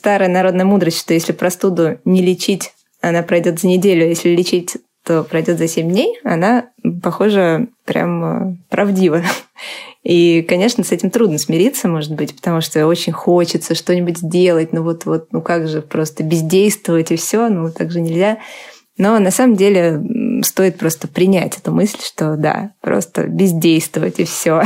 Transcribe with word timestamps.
старая 0.00 0.30
народная 0.30 0.64
мудрость, 0.64 0.98
что 0.98 1.12
если 1.12 1.32
простуду 1.32 1.98
не 2.06 2.22
лечить, 2.22 2.72
она 3.02 3.22
пройдет 3.22 3.60
за 3.60 3.66
неделю, 3.66 4.04
а 4.04 4.08
если 4.08 4.30
лечить, 4.30 4.78
то 5.04 5.24
пройдет 5.24 5.58
за 5.58 5.68
7 5.68 5.90
дней, 5.90 6.18
она, 6.24 6.70
похоже, 7.02 7.68
прям 7.84 8.24
э, 8.24 8.56
правдива. 8.70 9.22
И, 10.02 10.40
конечно, 10.48 10.84
с 10.84 10.92
этим 10.92 11.10
трудно 11.10 11.36
смириться, 11.36 11.86
может 11.86 12.14
быть, 12.14 12.34
потому 12.34 12.62
что 12.62 12.86
очень 12.86 13.12
хочется 13.12 13.74
что-нибудь 13.74 14.16
сделать, 14.16 14.72
ну 14.72 14.82
вот, 14.82 15.04
вот, 15.04 15.28
ну 15.32 15.42
как 15.42 15.68
же 15.68 15.82
просто 15.82 16.22
бездействовать 16.22 17.10
и 17.10 17.16
все, 17.16 17.50
ну 17.50 17.70
так 17.70 17.90
же 17.90 18.00
нельзя. 18.00 18.38
Но 18.96 19.18
на 19.18 19.30
самом 19.30 19.56
деле 19.56 20.00
стоит 20.42 20.78
просто 20.78 21.08
принять 21.08 21.58
эту 21.58 21.72
мысль, 21.72 22.00
что 22.02 22.36
да, 22.36 22.70
просто 22.80 23.24
бездействовать 23.26 24.18
и 24.18 24.24
все. 24.24 24.62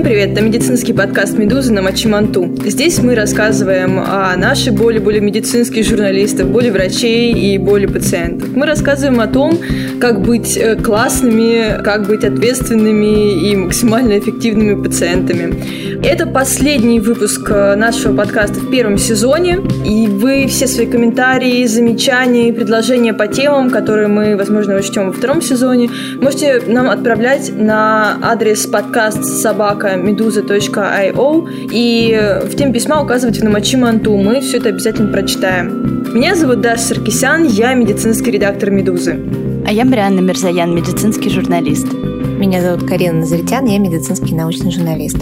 Всем 0.00 0.08
привет, 0.08 0.30
это 0.30 0.40
медицинский 0.40 0.94
подкаст 0.94 1.36
«Медузы» 1.36 1.74
на 1.74 1.82
Мачиманту. 1.82 2.56
Здесь 2.64 3.00
мы 3.00 3.14
рассказываем 3.14 4.00
о 4.00 4.34
нашей 4.34 4.72
боли, 4.72 4.98
боли 4.98 5.18
медицинских 5.18 5.84
журналистов, 5.84 6.48
боли 6.48 6.70
врачей 6.70 7.34
и 7.34 7.58
боли 7.58 7.84
пациентов. 7.84 8.48
Мы 8.56 8.64
рассказываем 8.64 9.20
о 9.20 9.26
том, 9.26 9.58
как 10.00 10.22
быть 10.22 10.56
э, 10.56 10.76
классными, 10.76 11.82
как 11.82 12.06
быть 12.06 12.24
ответственными 12.24 13.50
и 13.50 13.54
максимально 13.54 14.18
эффективными 14.18 14.82
пациентами. 14.82 16.00
Это 16.02 16.26
последний 16.26 16.98
выпуск 16.98 17.50
э, 17.50 17.74
нашего 17.74 18.16
подкаста 18.16 18.58
в 18.58 18.70
первом 18.70 18.96
сезоне, 18.96 19.58
и 19.86 20.06
вы 20.06 20.46
все 20.46 20.66
свои 20.66 20.86
комментарии, 20.86 21.66
замечания 21.66 22.48
и 22.48 22.52
предложения 22.52 23.12
по 23.12 23.26
темам, 23.26 23.68
которые 23.68 24.08
мы, 24.08 24.34
возможно, 24.34 24.76
учтем 24.76 25.08
во 25.08 25.12
втором 25.12 25.42
сезоне, 25.42 25.90
можете 26.22 26.62
нам 26.66 26.88
отправлять 26.88 27.52
на 27.54 28.16
адрес 28.22 28.64
подкаст 28.64 29.24
собак 29.24 29.89
собака 29.90 29.96
meduza.io 29.96 31.48
и 31.72 32.40
в 32.44 32.56
теме 32.56 32.72
письма 32.72 33.02
указывайте 33.02 33.44
на 33.44 33.50
Мачи 33.50 33.76
Манту. 33.76 34.16
Мы 34.16 34.40
все 34.40 34.58
это 34.58 34.68
обязательно 34.68 35.12
прочитаем. 35.12 36.04
Меня 36.14 36.34
зовут 36.34 36.60
Даша 36.60 36.82
Саркисян, 36.82 37.44
я 37.44 37.74
медицинский 37.74 38.30
редактор 38.30 38.70
«Медузы». 38.70 39.18
А 39.66 39.72
я 39.72 39.84
Марианна 39.84 40.20
Мирзаян, 40.20 40.74
медицинский 40.74 41.30
журналист. 41.30 41.86
Меня 41.92 42.62
зовут 42.62 42.88
Карина 42.88 43.20
Назаритян, 43.20 43.66
я 43.66 43.78
медицинский 43.78 44.34
научный 44.34 44.70
журналист. 44.70 45.18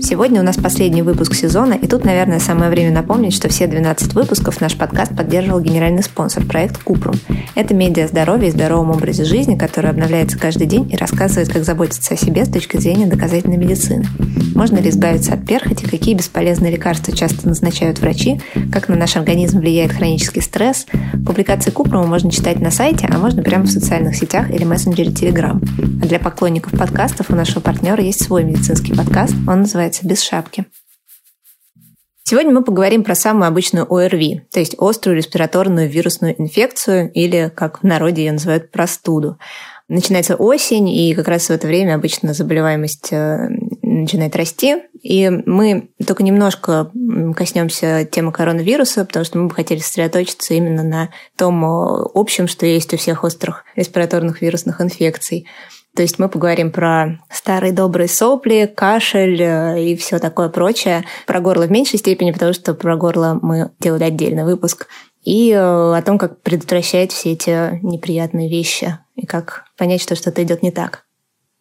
Сегодня 0.00 0.40
у 0.40 0.44
нас 0.44 0.56
последний 0.56 1.02
выпуск 1.02 1.34
сезона, 1.34 1.74
и 1.74 1.86
тут, 1.86 2.04
наверное, 2.04 2.38
самое 2.38 2.70
время 2.70 2.92
напомнить, 2.92 3.34
что 3.34 3.48
все 3.48 3.66
12 3.66 4.14
выпусков 4.14 4.60
наш 4.60 4.76
подкаст 4.76 5.16
поддерживал 5.16 5.60
генеральный 5.60 6.02
спонсор, 6.02 6.44
проект 6.44 6.82
Купрум. 6.82 7.14
Это 7.54 7.74
медиа 7.74 8.06
здоровья 8.06 8.48
и 8.48 8.52
здоровом 8.52 8.90
образе 8.90 9.24
жизни, 9.24 9.56
который 9.56 9.90
обновляется 9.90 10.38
каждый 10.38 10.66
день 10.66 10.88
и 10.90 10.96
рассказывает, 10.96 11.52
как 11.52 11.64
заботиться 11.64 12.14
о 12.14 12.16
себе 12.16 12.44
с 12.44 12.48
точки 12.48 12.76
зрения 12.78 13.06
доказательной 13.06 13.56
медицины. 13.56 14.06
Можно 14.54 14.78
ли 14.78 14.90
избавиться 14.90 15.34
от 15.34 15.46
перхоти, 15.46 15.84
какие 15.84 16.14
бесполезные 16.14 16.72
лекарства 16.72 17.14
часто 17.14 17.48
назначают 17.48 17.98
врачи, 17.98 18.40
как 18.72 18.88
на 18.88 18.96
наш 18.96 19.16
организм 19.16 19.58
влияет 19.58 19.92
хронический 19.92 20.40
стресс. 20.40 20.86
Публикации 21.26 21.70
Купрума 21.70 22.06
можно 22.06 22.30
читать 22.30 22.60
на 22.60 22.70
сайте, 22.70 23.08
а 23.10 23.18
можно 23.18 23.42
прямо 23.42 23.64
в 23.64 23.70
социальных 23.70 24.16
сетях 24.16 24.50
или 24.50 24.64
мессенджере 24.64 25.10
Telegram. 25.10 25.62
А 26.02 26.06
для 26.06 26.18
поклонников 26.18 26.72
подкастов 26.78 27.30
у 27.30 27.34
нашего 27.34 27.60
партнера 27.60 28.02
есть 28.02 28.22
свой 28.24 28.44
медицинский 28.44 28.94
подкаст, 28.94 29.34
он 29.46 29.62
называется 29.62 29.87
«Без 30.02 30.22
шапки». 30.22 30.66
Сегодня 32.24 32.52
мы 32.52 32.62
поговорим 32.62 33.04
про 33.04 33.14
самую 33.14 33.48
обычную 33.48 33.90
ОРВИ, 33.90 34.42
то 34.52 34.60
есть 34.60 34.74
острую 34.78 35.16
респираторную 35.16 35.88
вирусную 35.88 36.38
инфекцию, 36.38 37.10
или, 37.12 37.50
как 37.54 37.80
в 37.80 37.86
народе 37.86 38.26
ее 38.26 38.32
называют, 38.32 38.70
простуду. 38.70 39.38
Начинается 39.88 40.36
осень, 40.36 40.90
и 40.90 41.14
как 41.14 41.26
раз 41.28 41.46
в 41.46 41.50
это 41.52 41.66
время 41.66 41.94
обычно 41.94 42.34
заболеваемость 42.34 43.14
э, 43.14 43.48
начинает 43.80 44.36
расти. 44.36 44.76
И 45.00 45.30
мы 45.30 45.88
только 46.06 46.22
немножко 46.22 46.92
коснемся 47.34 48.04
темы 48.04 48.30
коронавируса, 48.30 49.06
потому 49.06 49.24
что 49.24 49.38
мы 49.38 49.48
бы 49.48 49.54
хотели 49.54 49.78
сосредоточиться 49.78 50.52
именно 50.52 50.82
на 50.82 51.08
том 51.38 51.64
общем, 51.64 52.46
что 52.46 52.66
есть 52.66 52.92
у 52.92 52.98
всех 52.98 53.24
острых 53.24 53.64
респираторных 53.74 54.42
вирусных 54.42 54.82
инфекций. 54.82 55.46
То 55.98 56.02
есть 56.02 56.20
мы 56.20 56.28
поговорим 56.28 56.70
про 56.70 57.18
старые 57.28 57.72
добрые 57.72 58.06
сопли, 58.06 58.72
кашель 58.72 59.42
э, 59.42 59.82
и 59.82 59.96
все 59.96 60.20
такое 60.20 60.48
прочее. 60.48 61.04
Про 61.26 61.40
горло 61.40 61.66
в 61.66 61.72
меньшей 61.72 61.98
степени, 61.98 62.30
потому 62.30 62.52
что 62.52 62.72
про 62.74 62.96
горло 62.96 63.40
мы 63.42 63.72
делали 63.80 64.04
отдельный 64.04 64.44
выпуск. 64.44 64.86
И 65.24 65.50
э, 65.50 65.58
о 65.58 66.00
том, 66.02 66.16
как 66.16 66.40
предотвращать 66.42 67.10
все 67.10 67.32
эти 67.32 67.80
неприятные 67.82 68.48
вещи 68.48 68.96
и 69.16 69.26
как 69.26 69.64
понять, 69.76 70.00
что 70.00 70.14
что-то 70.14 70.40
идет 70.44 70.62
не 70.62 70.70
так. 70.70 71.07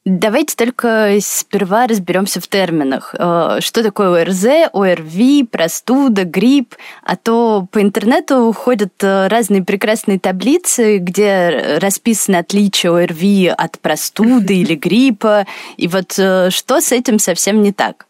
Давайте 0.10 0.56
только 0.56 1.18
сперва 1.20 1.86
разберемся 1.86 2.40
в 2.40 2.48
терминах. 2.48 3.14
Э, 3.20 3.58
что 3.60 3.84
такое 3.84 4.22
ОРЗ, 4.22 4.70
ОРВИ, 4.72 5.44
простуда, 5.44 6.24
грипп? 6.24 6.76
А 7.04 7.18
то 7.18 7.68
по 7.70 7.82
интернету 7.82 8.54
ходят 8.54 8.94
э, 9.02 9.28
разные 9.28 9.66
прекрасные 9.66 10.18
таблицы, 10.18 11.00
где 11.00 11.78
расписаны 11.82 12.38
отличия 12.38 12.92
ОРВИ 12.92 13.48
от 13.48 13.80
простуды 13.80 14.56
или 14.56 14.76
гриппа. 14.76 15.46
И 15.76 15.90
вот 15.90 16.18
э, 16.18 16.52
что 16.52 16.80
с 16.80 16.94
этим 16.94 17.20
совсем 17.20 17.62
не 17.62 17.74
так? 17.74 18.08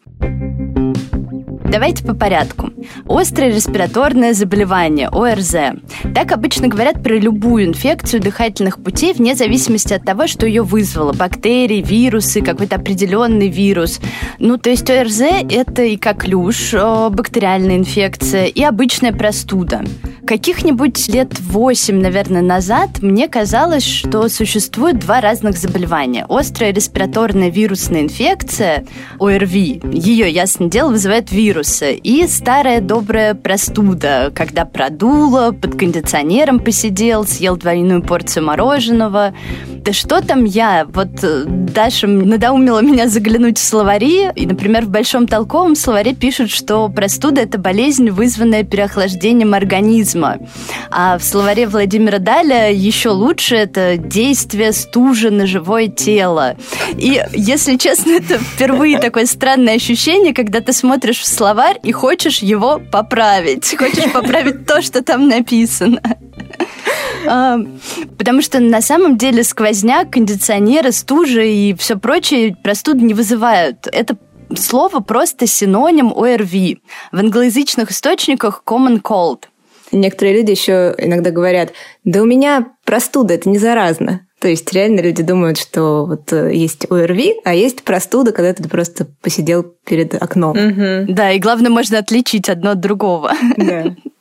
Давайте 1.70 2.02
по 2.02 2.14
порядку. 2.14 2.70
Острое 3.06 3.54
респираторное 3.54 4.32
заболевание, 4.32 5.08
ОРЗ. 5.08 5.56
Так 6.14 6.32
обычно 6.32 6.68
говорят 6.68 7.02
про 7.02 7.18
любую 7.18 7.66
инфекцию 7.66 8.22
дыхательных 8.22 8.82
путей 8.82 9.12
вне 9.12 9.34
зависимости 9.34 9.92
от 9.92 10.04
того, 10.04 10.26
что 10.26 10.46
ее 10.46 10.62
вызвало. 10.62 11.12
Бактерии, 11.12 11.82
вирусы, 11.82 12.40
какой-то 12.40 12.76
определенный 12.76 13.48
вирус. 13.48 14.00
Ну, 14.38 14.56
то 14.56 14.70
есть 14.70 14.88
ОРЗ– 14.88 15.20
это 15.50 15.82
и 15.82 15.96
коклюш, 15.96 16.72
бактериальная 16.72 17.76
инфекция, 17.76 18.46
и 18.46 18.62
обычная 18.62 19.12
простуда. 19.12 19.82
Каких-нибудь 20.26 21.08
лет 21.08 21.38
8, 21.40 22.00
наверное, 22.00 22.42
назад 22.42 23.02
мне 23.02 23.28
казалось, 23.28 23.84
что 23.84 24.28
существует 24.28 24.98
два 24.98 25.20
разных 25.22 25.56
заболевания. 25.56 26.26
Острая 26.28 26.72
респираторная 26.72 27.48
вирусная 27.48 28.02
инфекция, 28.02 28.84
ОРВИ, 29.18 29.80
ее, 29.90 30.30
ясно 30.30 30.68
дело, 30.68 30.90
вызывает 30.90 31.32
вирусы, 31.58 31.94
и 31.94 32.26
старая 32.26 32.80
добрая 32.80 33.34
простуда, 33.34 34.32
когда 34.34 34.64
продуло, 34.64 35.52
под 35.52 35.76
кондиционером 35.76 36.60
посидел, 36.60 37.26
съел 37.26 37.56
двойную 37.56 38.02
порцию 38.02 38.46
мороженого. 38.46 39.34
Да 39.66 39.92
что 39.92 40.20
там 40.20 40.44
я? 40.44 40.86
Вот 40.88 41.22
э, 41.22 41.44
Даша 41.46 42.06
надоумила 42.06 42.80
меня 42.80 43.08
заглянуть 43.08 43.58
в 43.58 43.62
словари, 43.62 44.28
и, 44.34 44.46
например, 44.46 44.84
в 44.84 44.90
Большом 44.90 45.26
толковом 45.26 45.74
словаре 45.74 46.14
пишут, 46.14 46.50
что 46.50 46.88
простуда– 46.88 47.40
это 47.42 47.58
болезнь, 47.58 48.10
вызванная 48.10 48.64
переохлаждением 48.64 49.54
организма. 49.54 50.38
А 50.90 51.18
в 51.18 51.24
словаре 51.24 51.66
Владимира 51.66 52.18
Даля 52.18 52.72
еще 52.72 53.10
лучше 53.10 53.56
это 53.56 53.96
действие 53.96 54.72
стужи 54.72 55.30
на 55.30 55.46
живое 55.46 55.88
тело. 55.88 56.56
И, 56.96 57.22
если 57.32 57.76
честно, 57.76 58.12
это 58.12 58.38
впервые 58.38 58.98
такое 58.98 59.26
странное 59.26 59.76
ощущение, 59.76 60.34
когда 60.34 60.60
ты 60.60 60.72
смотришь 60.72 61.20
в 61.20 61.26
словарь 61.26 61.47
и 61.82 61.92
хочешь 61.92 62.38
его 62.38 62.80
поправить. 62.92 63.76
Хочешь 63.76 64.12
поправить 64.12 64.66
то, 64.66 64.82
что 64.82 65.02
там 65.02 65.28
написано. 65.28 66.00
А, 67.26 67.58
потому 68.16 68.42
что 68.42 68.60
на 68.60 68.80
самом 68.80 69.16
деле 69.18 69.44
сквозняк, 69.44 70.10
кондиционеры, 70.10 70.92
стужа 70.92 71.42
и 71.42 71.74
все 71.74 71.96
прочее 71.96 72.56
простуды 72.62 73.04
не 73.04 73.14
вызывают. 73.14 73.86
Это 73.92 74.16
слово 74.56 75.00
просто 75.00 75.46
синоним 75.46 76.12
ОРВИ. 76.12 76.82
В 77.12 77.18
англоязычных 77.18 77.90
источниках 77.90 78.62
common 78.64 79.02
cold. 79.02 79.44
Некоторые 79.90 80.36
люди 80.38 80.50
еще 80.50 80.94
иногда 80.98 81.30
говорят, 81.30 81.72
да 82.04 82.22
у 82.22 82.26
меня 82.26 82.66
простуда, 82.84 83.34
это 83.34 83.48
не 83.48 83.58
заразно. 83.58 84.27
То 84.40 84.48
есть 84.48 84.72
реально 84.72 85.00
люди 85.00 85.22
думают, 85.22 85.58
что 85.58 86.06
вот 86.06 86.32
э, 86.32 86.54
есть 86.54 86.90
ОРВИ, 86.90 87.40
а 87.44 87.54
есть 87.54 87.82
простуда, 87.82 88.32
когда 88.32 88.54
ты 88.54 88.68
просто 88.68 89.06
посидел 89.20 89.64
перед 89.84 90.14
окном. 90.14 90.56
Угу. 90.56 91.12
Да, 91.12 91.32
и 91.32 91.40
главное, 91.40 91.70
можно 91.70 91.98
отличить 91.98 92.48
одно 92.48 92.70
от 92.70 92.80
другого. 92.80 93.32
Да. 93.56 93.96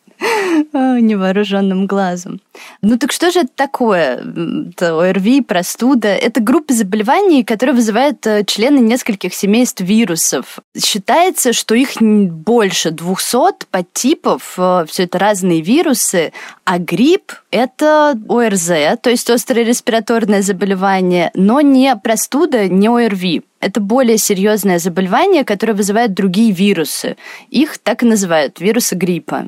невооруженным 0.74 1.86
глазом. 1.88 2.42
Ну 2.82 2.98
так 2.98 3.12
что 3.12 3.32
же 3.32 3.42
это 3.42 3.52
такое? 3.56 4.24
Это 4.70 5.00
ОРВИ, 5.00 5.42
простуда. 5.42 6.10
Это 6.10 6.42
группа 6.42 6.74
заболеваний, 6.74 7.44
которые 7.44 7.76
вызывают 7.76 8.26
э, 8.26 8.44
члены 8.46 8.80
нескольких 8.80 9.34
семейств 9.34 9.82
вирусов. 9.82 10.60
Считается, 10.78 11.54
что 11.54 11.76
их 11.76 12.02
больше 12.02 12.92
200 12.92 13.66
подтипов. 13.70 14.56
Э, 14.58 14.86
Все 14.88 15.04
это 15.04 15.20
разные 15.20 15.62
вирусы. 15.62 16.34
А 16.66 16.80
грипп– 16.80 17.34
это 17.52 18.20
ОРЗ, 18.28 19.00
то 19.02 19.10
есть 19.10 19.30
острое 19.30 19.64
респираторное 19.64 20.42
заболевание, 20.42 21.32
но 21.34 21.62
не 21.62 21.96
простуда, 21.96 22.68
не 22.68 22.88
ОРВИ. 22.88 23.44
Это 23.60 23.80
более 23.80 24.18
серьезное 24.18 24.78
заболевание, 24.78 25.44
которое 25.44 25.74
вызывает 25.74 26.14
другие 26.14 26.52
вирусы. 26.52 27.18
Их 27.50 27.78
так 27.78 28.04
и 28.04 28.06
называют– 28.06 28.60
вирусы 28.60 28.96
гриппа. 28.96 29.48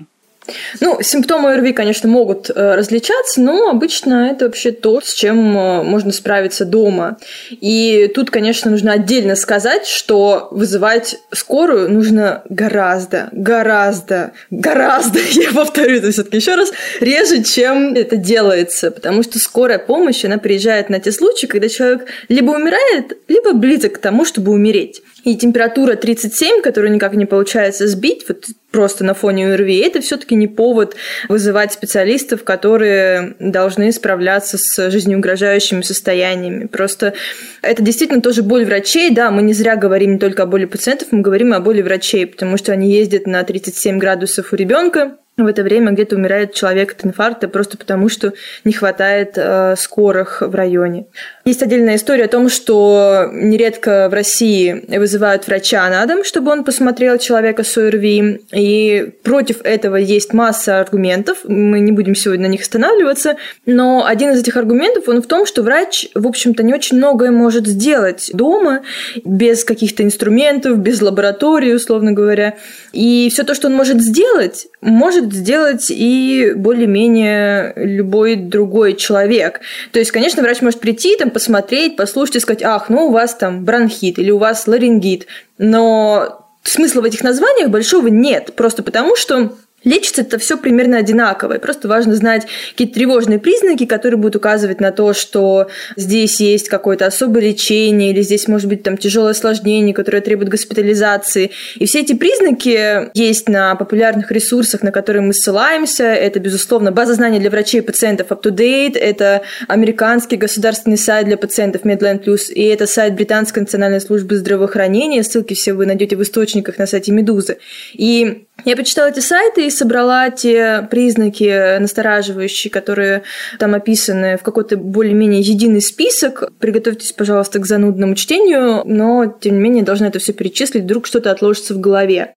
Ну, 0.79 0.99
симптомы 1.01 1.53
ОРВИ, 1.53 1.73
конечно, 1.73 2.09
могут 2.09 2.49
э, 2.49 2.75
различаться, 2.75 3.41
но 3.41 3.69
обычно 3.69 4.29
это 4.31 4.45
вообще 4.45 4.71
то, 4.71 5.01
с 5.01 5.13
чем 5.13 5.57
э, 5.57 5.83
можно 5.83 6.11
справиться 6.11 6.65
дома. 6.65 7.17
И 7.49 8.11
тут, 8.13 8.31
конечно, 8.31 8.71
нужно 8.71 8.93
отдельно 8.93 9.35
сказать, 9.35 9.85
что 9.85 10.47
вызывать 10.51 11.17
скорую 11.31 11.91
нужно 11.91 12.43
гораздо, 12.49 13.29
гораздо, 13.31 14.31
гораздо, 14.49 15.19
я 15.31 15.51
повторю 15.51 15.97
это 15.97 16.11
все-таки 16.11 16.37
еще 16.37 16.55
раз, 16.55 16.71
реже, 16.99 17.43
чем 17.43 17.93
это 17.95 18.15
делается, 18.15 18.91
потому 18.91 19.23
что 19.23 19.39
скорая 19.39 19.79
помощь, 19.79 20.25
она 20.25 20.37
приезжает 20.37 20.89
на 20.89 20.99
те 20.99 21.11
случаи, 21.11 21.47
когда 21.47 21.69
человек 21.69 22.05
либо 22.27 22.51
умирает, 22.51 23.17
либо 23.27 23.53
близок 23.53 23.93
к 23.93 23.97
тому, 23.99 24.25
чтобы 24.25 24.51
умереть. 24.51 25.01
И 25.23 25.35
температура 25.35 25.95
37, 25.95 26.61
которую 26.61 26.93
никак 26.93 27.13
не 27.13 27.25
получается 27.25 27.87
сбить, 27.87 28.25
вот 28.27 28.45
просто 28.71 29.03
на 29.03 29.13
фоне 29.13 29.53
ОРВИ, 29.53 29.79
это 29.79 30.01
все-таки 30.01 30.35
не 30.35 30.47
повод 30.47 30.95
вызывать 31.27 31.73
специалистов, 31.73 32.43
которые 32.43 33.35
должны 33.39 33.91
справляться 33.91 34.57
с 34.57 34.89
жизнеугрожающими 34.89 35.81
состояниями. 35.81 36.67
Просто 36.67 37.13
это 37.61 37.81
действительно 37.81 38.21
тоже 38.21 38.43
боль 38.43 38.65
врачей, 38.65 39.09
да, 39.11 39.31
мы 39.31 39.41
не 39.41 39.53
зря 39.53 39.75
говорим 39.75 40.13
не 40.13 40.19
только 40.19 40.43
о 40.43 40.45
боли 40.45 40.65
пациентов, 40.65 41.09
мы 41.11 41.21
говорим 41.21 41.53
о 41.53 41.59
боли 41.59 41.81
врачей, 41.81 42.27
потому 42.27 42.57
что 42.57 42.71
они 42.71 42.91
ездят 42.91 43.27
на 43.27 43.43
37 43.43 43.97
градусов 43.97 44.53
у 44.53 44.55
ребенка, 44.55 45.17
в 45.43 45.47
это 45.47 45.63
время 45.63 45.91
где-то 45.91 46.15
умирает 46.15 46.53
человек 46.53 46.93
от 46.93 47.05
инфаркта 47.05 47.47
просто 47.47 47.77
потому, 47.77 48.09
что 48.09 48.33
не 48.63 48.73
хватает 48.73 49.33
э, 49.35 49.75
скорых 49.77 50.41
в 50.41 50.53
районе. 50.55 51.05
Есть 51.45 51.63
отдельная 51.63 51.95
история 51.95 52.25
о 52.25 52.27
том, 52.27 52.49
что 52.49 53.29
нередко 53.31 54.07
в 54.09 54.13
России 54.13 54.83
вызывают 54.97 55.47
врача 55.47 55.89
на 55.89 56.05
дом, 56.05 56.23
чтобы 56.23 56.51
он 56.51 56.63
посмотрел 56.63 57.17
человека 57.17 57.63
с 57.63 57.77
ОРВИ, 57.77 58.41
и 58.53 59.13
против 59.23 59.61
этого 59.63 59.95
есть 59.95 60.33
масса 60.33 60.79
аргументов, 60.79 61.39
мы 61.45 61.79
не 61.79 61.91
будем 61.91 62.15
сегодня 62.15 62.47
на 62.47 62.51
них 62.51 62.61
останавливаться, 62.61 63.37
но 63.65 64.05
один 64.05 64.31
из 64.31 64.41
этих 64.41 64.57
аргументов, 64.57 65.07
он 65.07 65.21
в 65.21 65.27
том, 65.27 65.45
что 65.45 65.63
врач, 65.63 66.07
в 66.13 66.27
общем-то, 66.27 66.63
не 66.63 66.73
очень 66.73 66.97
многое 66.97 67.31
может 67.31 67.65
сделать 67.67 68.29
дома, 68.33 68.81
без 69.23 69.63
каких-то 69.63 70.03
инструментов, 70.03 70.77
без 70.77 71.01
лаборатории, 71.01 71.73
условно 71.73 72.11
говоря, 72.11 72.55
и 72.91 73.29
все 73.31 73.43
то, 73.43 73.53
что 73.53 73.67
он 73.67 73.75
может 73.75 74.01
сделать, 74.01 74.67
может 74.81 75.33
сделать 75.33 75.87
и 75.89 76.53
более-менее 76.55 77.73
любой 77.75 78.35
другой 78.35 78.95
человек. 78.95 79.61
То 79.91 79.99
есть, 79.99 80.11
конечно, 80.11 80.41
врач 80.41 80.61
может 80.61 80.79
прийти, 80.79 81.15
там, 81.17 81.29
посмотреть, 81.29 81.95
послушать 81.95 82.37
и 82.37 82.39
сказать, 82.39 82.63
ах, 82.63 82.89
ну 82.89 83.07
у 83.07 83.11
вас 83.11 83.35
там 83.35 83.65
бронхит 83.65 84.19
или 84.19 84.31
у 84.31 84.37
вас 84.37 84.67
ларингит, 84.67 85.27
но 85.57 86.47
смысла 86.63 87.01
в 87.01 87.05
этих 87.05 87.23
названиях 87.23 87.69
большого 87.69 88.07
нет, 88.07 88.53
просто 88.55 88.83
потому 88.83 89.15
что 89.15 89.53
Лечится 89.83 90.21
это 90.21 90.37
все 90.37 90.57
примерно 90.57 90.97
одинаково. 90.97 91.53
И 91.53 91.59
просто 91.59 91.87
важно 91.87 92.15
знать 92.15 92.45
какие-то 92.71 92.95
тревожные 92.95 93.39
признаки, 93.39 93.85
которые 93.85 94.17
будут 94.17 94.35
указывать 94.35 94.81
на 94.81 94.91
то, 94.91 95.13
что 95.13 95.69
здесь 95.95 96.39
есть 96.39 96.67
какое-то 96.69 97.05
особое 97.05 97.41
лечение, 97.41 98.11
или 98.11 98.21
здесь 98.21 98.47
может 98.47 98.67
быть 98.67 98.83
там 98.83 98.97
тяжелое 98.97 99.31
осложнение, 99.31 99.93
которое 99.93 100.21
требует 100.21 100.49
госпитализации. 100.49 101.51
И 101.75 101.85
все 101.85 102.01
эти 102.01 102.13
признаки 102.13 103.09
есть 103.17 103.47
на 103.47 103.75
популярных 103.75 104.31
ресурсах, 104.31 104.83
на 104.83 104.91
которые 104.91 105.21
мы 105.21 105.33
ссылаемся. 105.33 106.03
Это, 106.03 106.39
безусловно, 106.39 106.91
база 106.91 107.13
знаний 107.13 107.39
для 107.39 107.49
врачей 107.49 107.79
и 107.79 107.83
пациентов 107.83 108.27
UpToDate, 108.29 108.97
это 108.97 109.41
американский 109.67 110.35
государственный 110.35 110.97
сайт 110.97 111.27
для 111.27 111.37
пациентов 111.37 111.83
Medline 111.83 112.23
Plus, 112.23 112.51
и 112.51 112.63
это 112.63 112.85
сайт 112.85 113.15
Британской 113.15 113.61
национальной 113.61 114.01
службы 114.01 114.35
здравоохранения. 114.35 115.23
Ссылки 115.23 115.53
все 115.53 115.73
вы 115.73 115.85
найдете 115.85 116.15
в 116.15 116.23
источниках 116.23 116.77
на 116.77 116.87
сайте 116.87 117.11
Медузы. 117.11 117.57
И 117.93 118.45
я 118.65 118.75
почитала 118.75 119.07
эти 119.07 119.21
сайты 119.21 119.68
собрала 119.69 120.29
те 120.29 120.87
признаки 120.89 121.79
настораживающие, 121.79 122.71
которые 122.71 123.23
там 123.57 123.75
описаны 123.75 124.37
в 124.37 124.43
какой-то 124.43 124.77
более-менее 124.77 125.41
единый 125.41 125.81
список. 125.81 126.51
Приготовьтесь, 126.59 127.11
пожалуйста, 127.11 127.59
к 127.59 127.65
занудному 127.65 128.15
чтению, 128.15 128.81
но, 128.85 129.25
тем 129.39 129.55
не 129.55 129.61
менее, 129.61 129.83
должна 129.83 130.07
это 130.07 130.19
все 130.19 130.33
перечислить, 130.33 130.83
вдруг 130.83 131.05
что-то 131.05 131.31
отложится 131.31 131.73
в 131.73 131.79
голове. 131.79 132.33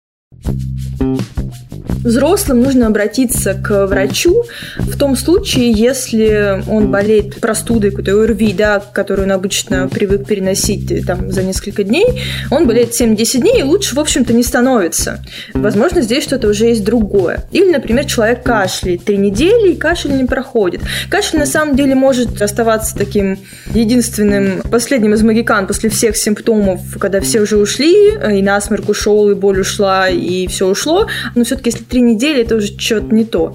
Взрослым 2.02 2.60
нужно 2.60 2.88
обратиться 2.88 3.54
к 3.54 3.86
врачу 3.86 4.44
в 4.76 4.98
том 4.98 5.16
случае, 5.16 5.70
если 5.70 6.62
он 6.68 6.90
болеет 6.90 7.36
простудой, 7.40 7.90
какой-то 7.90 8.20
ОРВИ, 8.20 8.52
да, 8.54 8.82
которую 8.92 9.26
он 9.26 9.32
обычно 9.32 9.88
привык 9.88 10.26
переносить 10.26 10.90
э, 10.90 11.02
там, 11.04 11.30
за 11.30 11.42
несколько 11.42 11.84
дней, 11.84 12.22
он 12.50 12.66
болеет 12.66 12.90
7-10 12.90 13.40
дней 13.40 13.60
и 13.60 13.62
лучше, 13.62 13.94
в 13.94 14.00
общем-то, 14.00 14.32
не 14.32 14.42
становится. 14.42 15.24
Возможно, 15.54 16.02
здесь 16.02 16.24
что-то 16.24 16.48
уже 16.48 16.66
есть 16.66 16.84
другое. 16.84 17.44
Или, 17.52 17.70
например, 17.70 18.04
человек 18.04 18.42
кашляет 18.42 19.04
три 19.04 19.16
недели, 19.16 19.72
и 19.72 19.76
кашель 19.76 20.16
не 20.16 20.24
проходит. 20.24 20.82
Кашель, 21.08 21.38
на 21.38 21.46
самом 21.46 21.76
деле, 21.76 21.94
может 21.94 22.40
оставаться 22.42 22.96
таким 22.96 23.38
единственным 23.74 24.62
последним 24.62 25.14
из 25.14 25.22
магикан 25.22 25.66
после 25.66 25.90
всех 25.90 26.16
симптомов, 26.16 26.80
когда 26.98 27.20
все 27.20 27.40
уже 27.40 27.56
ушли, 27.56 28.10
э, 28.10 28.38
и 28.38 28.42
насморк 28.42 28.88
ушел, 28.88 29.30
и 29.30 29.34
боль 29.34 29.60
ушла, 29.60 30.08
и 30.08 30.46
все 30.48 30.66
ушло. 30.68 31.06
Но 31.34 31.44
все-таки, 31.44 31.70
если 31.70 31.84
три 31.92 32.00
недели 32.00 32.40
это 32.42 32.56
уже 32.56 32.68
что-то 32.78 33.14
не 33.14 33.26
то. 33.26 33.54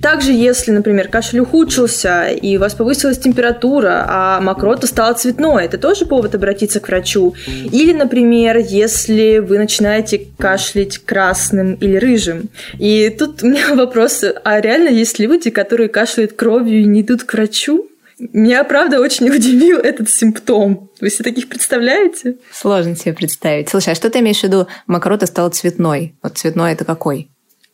Также, 0.00 0.32
если, 0.32 0.70
например, 0.70 1.08
кашель 1.08 1.40
ухудшился, 1.40 2.28
и 2.28 2.56
у 2.56 2.60
вас 2.60 2.74
повысилась 2.74 3.18
температура, 3.18 4.06
а 4.08 4.40
мокрота 4.40 4.86
стала 4.86 5.12
цветной, 5.12 5.66
это 5.66 5.76
тоже 5.76 6.06
повод 6.06 6.34
обратиться 6.34 6.80
к 6.80 6.88
врачу. 6.88 7.34
Или, 7.46 7.92
например, 7.92 8.56
если 8.56 9.38
вы 9.38 9.58
начинаете 9.58 10.26
кашлять 10.38 10.98
красным 10.98 11.74
или 11.74 11.96
рыжим. 11.96 12.48
И 12.78 13.14
тут 13.18 13.42
у 13.42 13.48
меня 13.48 13.74
вопрос, 13.74 14.24
а 14.44 14.60
реально 14.60 14.88
есть 14.88 15.18
люди, 15.18 15.50
которые 15.50 15.90
кашляют 15.90 16.32
кровью 16.32 16.80
и 16.80 16.84
не 16.84 17.02
идут 17.02 17.24
к 17.24 17.34
врачу? 17.34 17.86
Меня, 18.18 18.64
правда, 18.64 19.00
очень 19.00 19.28
удивил 19.28 19.78
этот 19.78 20.08
симптом. 20.10 20.90
Вы 21.00 21.10
себе 21.10 21.24
таких 21.24 21.48
представляете? 21.48 22.36
Сложно 22.50 22.96
себе 22.96 23.12
представить. 23.12 23.68
Слушай, 23.68 23.92
а 23.92 23.96
что 23.96 24.08
ты 24.08 24.20
имеешь 24.20 24.40
в 24.40 24.44
виду, 24.44 24.68
мокрота 24.86 25.26
стала 25.26 25.50
цветной? 25.50 26.14
Вот 26.22 26.38
цветной 26.38 26.72
это 26.72 26.84
какой? 26.84 27.28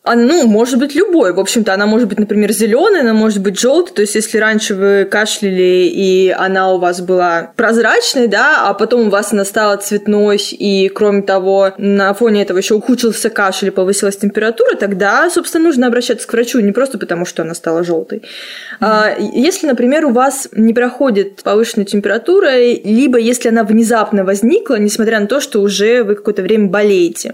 А, 0.06 0.16
ну, 0.16 0.46
может 0.46 0.78
быть 0.78 0.94
любой. 0.94 1.32
В 1.32 1.40
общем-то, 1.40 1.72
она 1.72 1.86
может 1.86 2.08
быть, 2.08 2.18
например, 2.18 2.52
зеленая, 2.52 3.00
она 3.00 3.14
может 3.14 3.40
быть 3.40 3.58
желтая. 3.58 3.94
То 3.94 4.02
есть, 4.02 4.14
если 4.14 4.36
раньше 4.36 4.74
вы 4.74 5.08
кашляли, 5.10 5.90
и 5.90 6.28
она 6.28 6.72
у 6.72 6.78
вас 6.78 7.00
была 7.00 7.52
прозрачной, 7.56 8.26
да, 8.26 8.68
а 8.68 8.74
потом 8.74 9.06
у 9.06 9.10
вас 9.10 9.32
она 9.32 9.46
стала 9.46 9.78
цветной, 9.78 10.36
и, 10.36 10.90
кроме 10.90 11.22
того, 11.22 11.72
на 11.78 12.12
фоне 12.12 12.42
этого 12.42 12.58
еще 12.58 12.74
ухудшился 12.74 13.30
кашель 13.30 13.68
и 13.68 13.70
повысилась 13.70 14.18
температура, 14.18 14.76
тогда, 14.76 15.30
собственно, 15.30 15.64
нужно 15.64 15.86
обращаться 15.86 16.28
к 16.28 16.32
врачу 16.34 16.60
не 16.60 16.72
просто 16.72 16.98
потому, 16.98 17.24
что 17.24 17.40
она 17.40 17.54
стала 17.54 17.82
желтой. 17.82 18.18
Mm-hmm. 18.18 18.22
А, 18.80 19.16
если, 19.18 19.66
например, 19.66 20.04
у 20.04 20.10
вас 20.10 20.48
не 20.52 20.74
проходит 20.74 21.42
повышенная 21.42 21.86
температура, 21.86 22.58
либо 22.58 23.16
если 23.16 23.48
она 23.48 23.64
внезапно 23.64 24.22
возникла, 24.22 24.74
несмотря 24.74 25.18
на 25.18 25.28
то, 25.28 25.40
что 25.40 25.62
уже 25.62 26.02
вы 26.02 26.14
какое-то 26.14 26.42
время 26.42 26.68
болеете. 26.68 27.32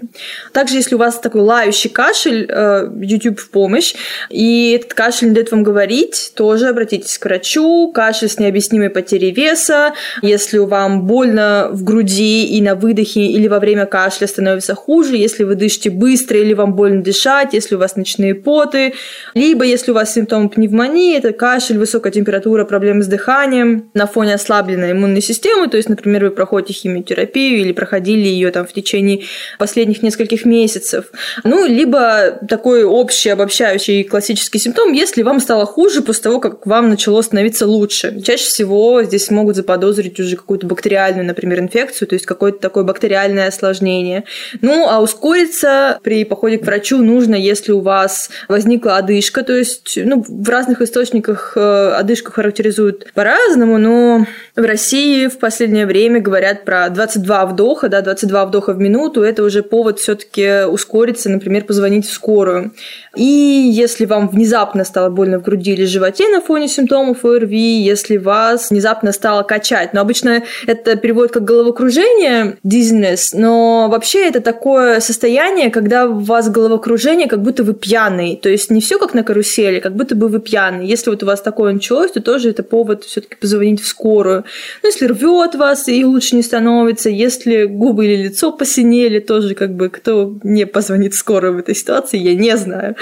Также, 0.52 0.76
если 0.76 0.94
у 0.94 0.98
вас 0.98 1.18
такой 1.18 1.40
лающий 1.40 1.90
кашель, 1.90 2.48
Э, 2.59 2.59
YouTube 3.00 3.38
в 3.38 3.50
помощь, 3.50 3.94
и 4.28 4.72
этот 4.78 4.94
кашель 4.94 5.28
не 5.28 5.34
дает 5.34 5.50
вам 5.50 5.62
говорить, 5.62 6.32
тоже 6.34 6.68
обратитесь 6.68 7.18
к 7.18 7.24
врачу. 7.24 7.90
Кашель 7.92 8.28
с 8.28 8.38
необъяснимой 8.38 8.90
потерей 8.90 9.32
веса. 9.32 9.92
Если 10.22 10.58
вам 10.58 11.06
больно 11.06 11.68
в 11.72 11.84
груди 11.84 12.44
и 12.46 12.60
на 12.60 12.74
выдохе 12.74 13.26
или 13.26 13.48
во 13.48 13.58
время 13.58 13.86
кашля 13.86 14.26
становится 14.26 14.74
хуже, 14.74 15.16
если 15.16 15.44
вы 15.44 15.54
дышите 15.54 15.90
быстро 15.90 16.38
или 16.38 16.54
вам 16.54 16.74
больно 16.74 17.02
дышать, 17.02 17.52
если 17.52 17.74
у 17.74 17.78
вас 17.78 17.96
ночные 17.96 18.34
поты, 18.34 18.94
либо 19.34 19.64
если 19.64 19.90
у 19.90 19.94
вас 19.94 20.14
симптомы 20.14 20.48
пневмонии, 20.48 21.16
это 21.16 21.32
кашель, 21.32 21.78
высокая 21.78 22.12
температура, 22.12 22.64
проблемы 22.64 23.02
с 23.02 23.06
дыханием 23.06 23.90
на 23.94 24.06
фоне 24.06 24.34
ослабленной 24.34 24.92
иммунной 24.92 25.22
системы, 25.22 25.68
то 25.68 25.76
есть, 25.76 25.88
например, 25.88 26.24
вы 26.24 26.30
проходите 26.30 26.72
химиотерапию 26.72 27.60
или 27.60 27.72
проходили 27.72 28.26
ее 28.26 28.50
там 28.50 28.66
в 28.66 28.72
течение 28.72 29.22
последних 29.58 30.02
нескольких 30.02 30.44
месяцев. 30.44 31.06
Ну, 31.44 31.66
либо 31.66 32.38
такой 32.50 32.82
общий, 32.82 33.30
обобщающий 33.30 34.02
классический 34.02 34.58
симптом, 34.58 34.92
если 34.92 35.22
вам 35.22 35.38
стало 35.40 35.64
хуже 35.64 36.02
после 36.02 36.24
того, 36.24 36.40
как 36.40 36.66
вам 36.66 36.90
начало 36.90 37.22
становиться 37.22 37.64
лучше. 37.66 38.20
Чаще 38.22 38.44
всего 38.44 39.02
здесь 39.04 39.30
могут 39.30 39.54
заподозрить 39.54 40.18
уже 40.18 40.36
какую-то 40.36 40.66
бактериальную, 40.66 41.24
например, 41.24 41.60
инфекцию, 41.60 42.08
то 42.08 42.14
есть 42.14 42.26
какое-то 42.26 42.58
такое 42.58 42.82
бактериальное 42.82 43.48
осложнение. 43.48 44.24
Ну, 44.60 44.88
а 44.88 45.00
ускориться 45.00 46.00
при 46.02 46.24
походе 46.24 46.58
к 46.58 46.66
врачу 46.66 46.98
нужно, 46.98 47.36
если 47.36 47.70
у 47.70 47.80
вас 47.80 48.30
возникла 48.48 48.96
одышка, 48.96 49.44
то 49.44 49.56
есть 49.56 49.96
ну, 49.96 50.24
в 50.26 50.48
разных 50.48 50.82
источниках 50.82 51.52
э, 51.54 51.92
одышку 51.96 52.32
характеризуют 52.32 53.12
по-разному, 53.14 53.78
но 53.78 54.26
в 54.56 54.62
России 54.62 55.28
в 55.28 55.38
последнее 55.38 55.86
время 55.86 56.20
говорят 56.20 56.64
про 56.64 56.88
22 56.90 57.46
вдоха, 57.46 57.88
да, 57.88 58.02
22 58.02 58.46
вдоха 58.46 58.72
в 58.72 58.78
минуту, 58.78 59.22
это 59.22 59.44
уже 59.44 59.62
повод 59.62 60.00
все-таки 60.00 60.64
ускориться, 60.64 61.30
например, 61.30 61.64
позвонить 61.64 62.06
в 62.08 62.12
скорую 62.12 62.39
скорую. 62.40 62.72
И 63.16 63.24
если 63.24 64.04
вам 64.04 64.28
внезапно 64.28 64.84
стало 64.84 65.10
больно 65.10 65.38
в 65.38 65.42
груди 65.42 65.72
или 65.72 65.84
животе 65.84 66.28
на 66.28 66.40
фоне 66.40 66.68
симптомов 66.68 67.24
ОРВИ, 67.24 67.82
если 67.82 68.16
вас 68.18 68.70
внезапно 68.70 69.12
стало 69.12 69.42
качать, 69.42 69.92
но 69.92 70.00
обычно 70.00 70.42
это 70.66 70.96
переводит 70.96 71.32
как 71.32 71.44
головокружение, 71.44 72.56
dizziness, 72.64 73.30
но 73.34 73.88
вообще 73.90 74.26
это 74.26 74.40
такое 74.40 75.00
состояние, 75.00 75.70
когда 75.70 76.06
у 76.06 76.20
вас 76.20 76.48
головокружение, 76.48 77.28
как 77.28 77.42
будто 77.42 77.64
вы 77.64 77.74
пьяный, 77.74 78.38
то 78.40 78.48
есть 78.48 78.70
не 78.70 78.80
все 78.80 78.98
как 78.98 79.12
на 79.14 79.24
карусели, 79.24 79.80
как 79.80 79.96
будто 79.96 80.14
бы 80.14 80.28
вы 80.28 80.40
пьяный. 80.40 80.86
Если 80.86 81.10
вот 81.10 81.22
у 81.22 81.26
вас 81.26 81.42
такое 81.42 81.72
началось, 81.72 82.12
то 82.12 82.22
тоже 82.22 82.50
это 82.50 82.62
повод 82.62 83.04
все-таки 83.04 83.34
позвонить 83.34 83.82
в 83.82 83.86
скорую. 83.86 84.44
Ну, 84.82 84.88
если 84.88 85.06
рвет 85.06 85.56
вас 85.56 85.88
и 85.88 86.04
лучше 86.04 86.36
не 86.36 86.42
становится, 86.42 87.10
если 87.10 87.64
губы 87.64 88.06
или 88.06 88.24
лицо 88.24 88.52
посинели, 88.52 89.18
тоже 89.18 89.54
как 89.54 89.74
бы 89.74 89.88
кто 89.88 90.38
не 90.44 90.64
позвонит 90.64 91.14
в 91.14 91.18
скорую 91.18 91.54
в 91.54 91.58
этой 91.58 91.74
ситуации, 91.74 92.18
я 92.20 92.34
не 92.34 92.56
знаю. 92.56 92.96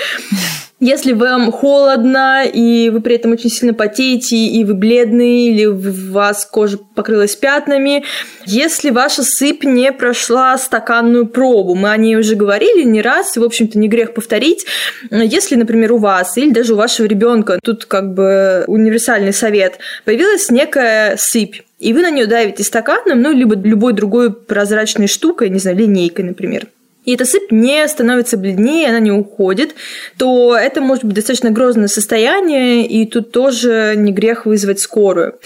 Если 0.80 1.12
вам 1.12 1.50
холодно, 1.50 2.44
и 2.44 2.88
вы 2.90 3.00
при 3.00 3.16
этом 3.16 3.32
очень 3.32 3.50
сильно 3.50 3.74
потеете, 3.74 4.36
и 4.36 4.64
вы 4.64 4.74
бледный, 4.74 5.48
или 5.48 5.64
у 5.64 5.76
вас 6.12 6.46
кожа 6.46 6.78
покрылась 6.94 7.34
пятнами, 7.34 8.04
если 8.46 8.90
ваша 8.90 9.24
сыпь 9.24 9.64
не 9.64 9.90
прошла 9.90 10.56
стаканную 10.56 11.26
пробу, 11.26 11.74
мы 11.74 11.90
о 11.90 11.96
ней 11.96 12.14
уже 12.14 12.36
говорили 12.36 12.84
не 12.84 13.02
раз, 13.02 13.36
и, 13.36 13.40
в 13.40 13.44
общем-то, 13.44 13.76
не 13.76 13.88
грех 13.88 14.14
повторить, 14.14 14.66
если, 15.10 15.56
например, 15.56 15.94
у 15.94 15.98
вас 15.98 16.36
или 16.38 16.50
даже 16.50 16.74
у 16.74 16.76
вашего 16.76 17.06
ребенка, 17.06 17.58
тут 17.60 17.84
как 17.84 18.14
бы 18.14 18.62
универсальный 18.68 19.32
совет, 19.32 19.80
появилась 20.04 20.48
некая 20.48 21.16
сыпь, 21.18 21.62
и 21.80 21.92
вы 21.92 22.02
на 22.02 22.10
нее 22.10 22.26
давите 22.26 22.62
стаканом, 22.62 23.20
ну, 23.20 23.32
либо 23.32 23.56
любой 23.56 23.94
другой 23.94 24.32
прозрачной 24.32 25.08
штукой, 25.08 25.48
не 25.48 25.58
знаю, 25.58 25.76
линейкой, 25.76 26.24
например, 26.24 26.68
и 27.08 27.14
эта 27.14 27.24
сыпь 27.24 27.50
не 27.50 27.88
становится 27.88 28.36
бледнее, 28.36 28.90
она 28.90 28.98
не 28.98 29.10
уходит, 29.10 29.74
то 30.18 30.54
это 30.54 30.82
может 30.82 31.04
быть 31.04 31.14
достаточно 31.14 31.50
грозное 31.50 31.88
состояние, 31.88 32.86
и 32.86 33.06
тут 33.06 33.32
тоже 33.32 33.94
не 33.96 34.12
грех 34.12 34.44
вызвать 34.44 34.78
скорую. 34.78 35.38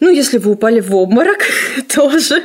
Ну, 0.00 0.10
если 0.10 0.38
вы 0.38 0.52
упали 0.52 0.78
в 0.78 0.94
обморок, 0.94 1.38
тоже 1.92 2.44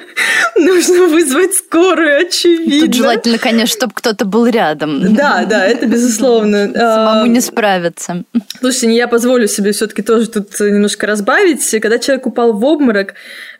нужно 0.55 1.05
вызвать 1.05 1.53
скорую, 1.53 2.25
очевидно. 2.25 2.87
Тут 2.87 2.95
желательно, 2.95 3.37
конечно, 3.37 3.77
чтобы 3.77 3.93
кто-то 3.93 4.25
был 4.25 4.47
рядом. 4.47 5.13
Да, 5.13 5.45
да, 5.47 5.63
это 5.67 5.85
безусловно. 5.85 6.71
Самому 6.73 7.27
не 7.27 7.41
справиться. 7.41 8.23
Слушайте, 8.59 8.95
я 8.95 9.07
позволю 9.07 9.47
себе 9.47 9.71
все-таки 9.71 10.01
тоже 10.01 10.29
тут 10.29 10.59
немножко 10.59 11.05
разбавить. 11.05 11.69
Когда 11.79 11.99
человек 11.99 12.25
упал 12.25 12.53
в 12.53 12.65
обморок, 12.65 13.13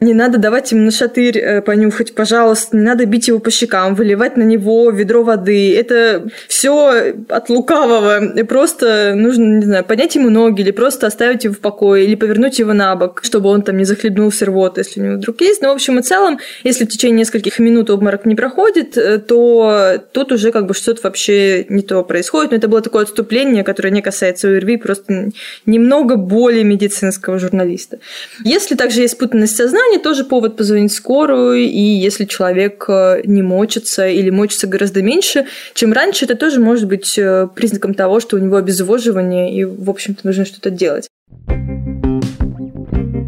не 0.03 0.13
надо 0.13 0.37
давать 0.37 0.71
ему 0.71 0.83
на 0.83 0.91
шатырь 0.91 1.37
э, 1.37 1.61
понюхать, 1.61 2.13
пожалуйста, 2.13 2.75
не 2.77 2.83
надо 2.83 3.05
бить 3.05 3.27
его 3.27 3.39
по 3.39 3.51
щекам, 3.51 3.95
выливать 3.95 4.37
на 4.37 4.43
него 4.43 4.89
ведро 4.91 5.23
воды. 5.23 5.75
Это 5.75 6.27
все 6.47 7.15
от 7.29 7.49
лукавого. 7.49 8.23
И 8.35 8.43
просто 8.43 9.13
нужно, 9.15 9.59
не 9.59 9.65
знаю, 9.65 9.83
поднять 9.83 10.15
ему 10.15 10.29
ноги 10.29 10.61
или 10.61 10.71
просто 10.71 11.07
оставить 11.07 11.43
его 11.43 11.53
в 11.53 11.59
покое, 11.59 12.05
или 12.05 12.15
повернуть 12.15 12.59
его 12.59 12.73
на 12.73 12.95
бок, 12.95 13.21
чтобы 13.23 13.49
он 13.49 13.61
там 13.61 13.77
не 13.77 13.85
захлебнулся 13.85 14.45
рвотой, 14.45 14.83
если 14.83 15.01
у 15.01 15.03
него 15.03 15.15
вдруг 15.15 15.41
есть. 15.41 15.61
Но, 15.61 15.69
в 15.69 15.73
общем 15.73 15.99
и 15.99 16.01
целом, 16.01 16.39
если 16.63 16.85
в 16.85 16.89
течение 16.89 17.19
нескольких 17.19 17.59
минут 17.59 17.89
обморок 17.89 18.25
не 18.25 18.35
проходит, 18.35 18.97
э, 18.97 19.19
то 19.19 19.97
тут 20.11 20.31
уже 20.31 20.51
как 20.51 20.65
бы 20.65 20.73
что-то 20.73 21.01
вообще 21.03 21.65
не 21.69 21.81
то 21.81 22.03
происходит. 22.03 22.51
Но 22.51 22.57
это 22.57 22.67
было 22.67 22.81
такое 22.81 23.03
отступление, 23.03 23.63
которое 23.63 23.89
не 23.89 24.01
касается 24.01 24.47
ОРВИ, 24.49 24.77
просто 24.77 25.31
немного 25.65 26.15
более 26.15 26.63
медицинского 26.63 27.39
журналиста. 27.39 27.99
Если 28.43 28.75
также 28.75 29.01
есть 29.01 29.17
путанность 29.17 29.55
сознания, 29.55 29.92
тоже 29.97 30.23
повод 30.23 30.57
позвонить 30.57 30.93
скорую, 30.93 31.59
и 31.59 31.79
если 31.79 32.25
человек 32.25 32.85
э, 32.87 33.21
не 33.25 33.41
мочится 33.41 34.07
или 34.07 34.29
мочится 34.29 34.67
гораздо 34.67 35.01
меньше, 35.01 35.45
чем 35.73 35.93
раньше, 35.93 36.25
это 36.25 36.35
тоже 36.35 36.59
может 36.59 36.87
быть 36.87 37.17
э, 37.17 37.47
признаком 37.55 37.93
того, 37.93 38.19
что 38.19 38.37
у 38.37 38.39
него 38.39 38.57
обезвоживание, 38.57 39.53
и, 39.53 39.63
в 39.63 39.89
общем-то, 39.89 40.25
нужно 40.25 40.45
что-то 40.45 40.69
делать. 40.69 41.09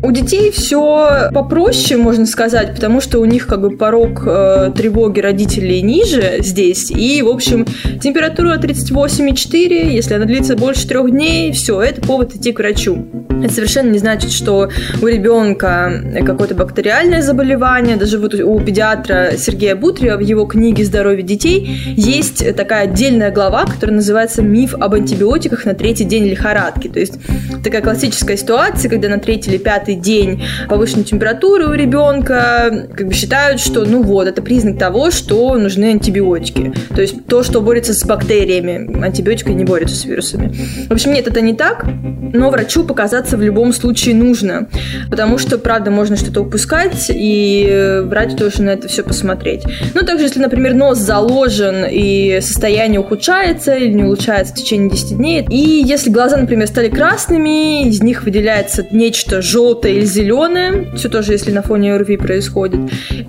У 0.05 0.11
детей 0.11 0.51
все 0.51 1.31
попроще, 1.33 1.99
можно 1.99 2.27
сказать, 2.27 2.75
потому 2.75 3.01
что 3.01 3.17
у 3.17 3.25
них 3.25 3.47
как 3.47 3.61
бы 3.61 3.71
порог 3.71 4.21
э, 4.27 4.71
тревоги 4.77 5.19
родителей 5.19 5.81
ниже 5.81 6.41
здесь. 6.41 6.91
И, 6.91 7.23
в 7.23 7.27
общем, 7.27 7.65
температура 7.99 8.59
38,4, 8.59 9.89
если 9.89 10.13
она 10.13 10.25
длится 10.25 10.55
больше 10.55 10.87
трех 10.87 11.09
дней, 11.09 11.51
все, 11.53 11.81
это 11.81 12.01
повод 12.01 12.35
идти 12.35 12.51
к 12.51 12.59
врачу. 12.59 13.03
Это 13.43 13.51
совершенно 13.51 13.89
не 13.89 13.97
значит, 13.97 14.31
что 14.31 14.69
у 15.01 15.07
ребенка 15.07 15.91
какое-то 16.23 16.53
бактериальное 16.53 17.23
заболевание. 17.23 17.97
Даже 17.97 18.19
вот 18.19 18.35
у 18.35 18.59
педиатра 18.59 19.31
Сергея 19.37 19.75
Бутрия 19.75 20.17
в 20.17 20.21
его 20.21 20.45
книге 20.45 20.85
«Здоровье 20.85 21.23
детей» 21.23 21.67
есть 21.97 22.55
такая 22.55 22.83
отдельная 22.83 23.31
глава, 23.31 23.65
которая 23.65 23.95
называется 23.95 24.43
«Миф 24.43 24.75
об 24.75 24.93
антибиотиках 24.93 25.65
на 25.65 25.73
третий 25.73 26.03
день 26.03 26.25
лихорадки». 26.25 26.89
То 26.89 26.99
есть 26.99 27.15
такая 27.63 27.81
классическая 27.81 28.37
ситуация, 28.37 28.87
когда 28.87 29.09
на 29.09 29.17
третий 29.17 29.49
или 29.49 29.57
пятый 29.57 29.94
день 29.95 30.43
повышенной 30.67 31.03
температуры 31.03 31.67
у 31.67 31.73
ребенка, 31.73 32.87
как 32.95 33.07
бы 33.07 33.13
считают, 33.13 33.59
что 33.59 33.85
ну 33.85 34.03
вот, 34.03 34.27
это 34.27 34.41
признак 34.41 34.77
того, 34.77 35.11
что 35.11 35.55
нужны 35.55 35.85
антибиотики. 35.85 36.73
То 36.93 37.01
есть 37.01 37.25
то, 37.27 37.43
что 37.43 37.61
борется 37.61 37.93
с 37.93 38.03
бактериями, 38.05 39.03
антибиотика 39.03 39.51
не 39.53 39.63
борется 39.63 39.95
с 39.95 40.05
вирусами. 40.05 40.53
В 40.89 40.93
общем, 40.93 41.13
нет, 41.13 41.27
это 41.27 41.41
не 41.41 41.53
так, 41.53 41.85
но 42.33 42.49
врачу 42.49 42.83
показаться 42.83 43.37
в 43.37 43.41
любом 43.41 43.73
случае 43.73 44.15
нужно, 44.15 44.67
потому 45.09 45.37
что, 45.37 45.57
правда, 45.57 45.91
можно 45.91 46.15
что-то 46.15 46.41
упускать, 46.41 47.07
и 47.09 48.01
врач 48.05 48.33
должен 48.33 48.65
на 48.65 48.71
это 48.71 48.87
все 48.87 49.03
посмотреть. 49.03 49.63
Ну, 49.93 50.01
также, 50.01 50.25
если, 50.25 50.39
например, 50.39 50.73
нос 50.73 50.97
заложен, 50.97 51.85
и 51.89 52.39
состояние 52.41 52.99
ухудшается 52.99 53.75
или 53.75 53.93
не 53.93 54.03
улучшается 54.03 54.53
в 54.53 54.57
течение 54.57 54.89
10 54.89 55.17
дней, 55.17 55.45
и 55.49 55.83
если 55.85 56.09
глаза, 56.09 56.37
например, 56.37 56.67
стали 56.67 56.89
красными, 56.89 57.87
из 57.87 58.01
них 58.01 58.23
выделяется 58.23 58.85
нечто 58.91 59.41
желтое, 59.41 59.84
желтое 59.85 59.95
или 59.95 60.05
зеленое, 60.05 60.87
все 60.95 61.09
тоже, 61.09 61.33
если 61.33 61.51
на 61.51 61.61
фоне 61.61 61.93
ОРВИ 61.93 62.17
происходит. 62.17 62.79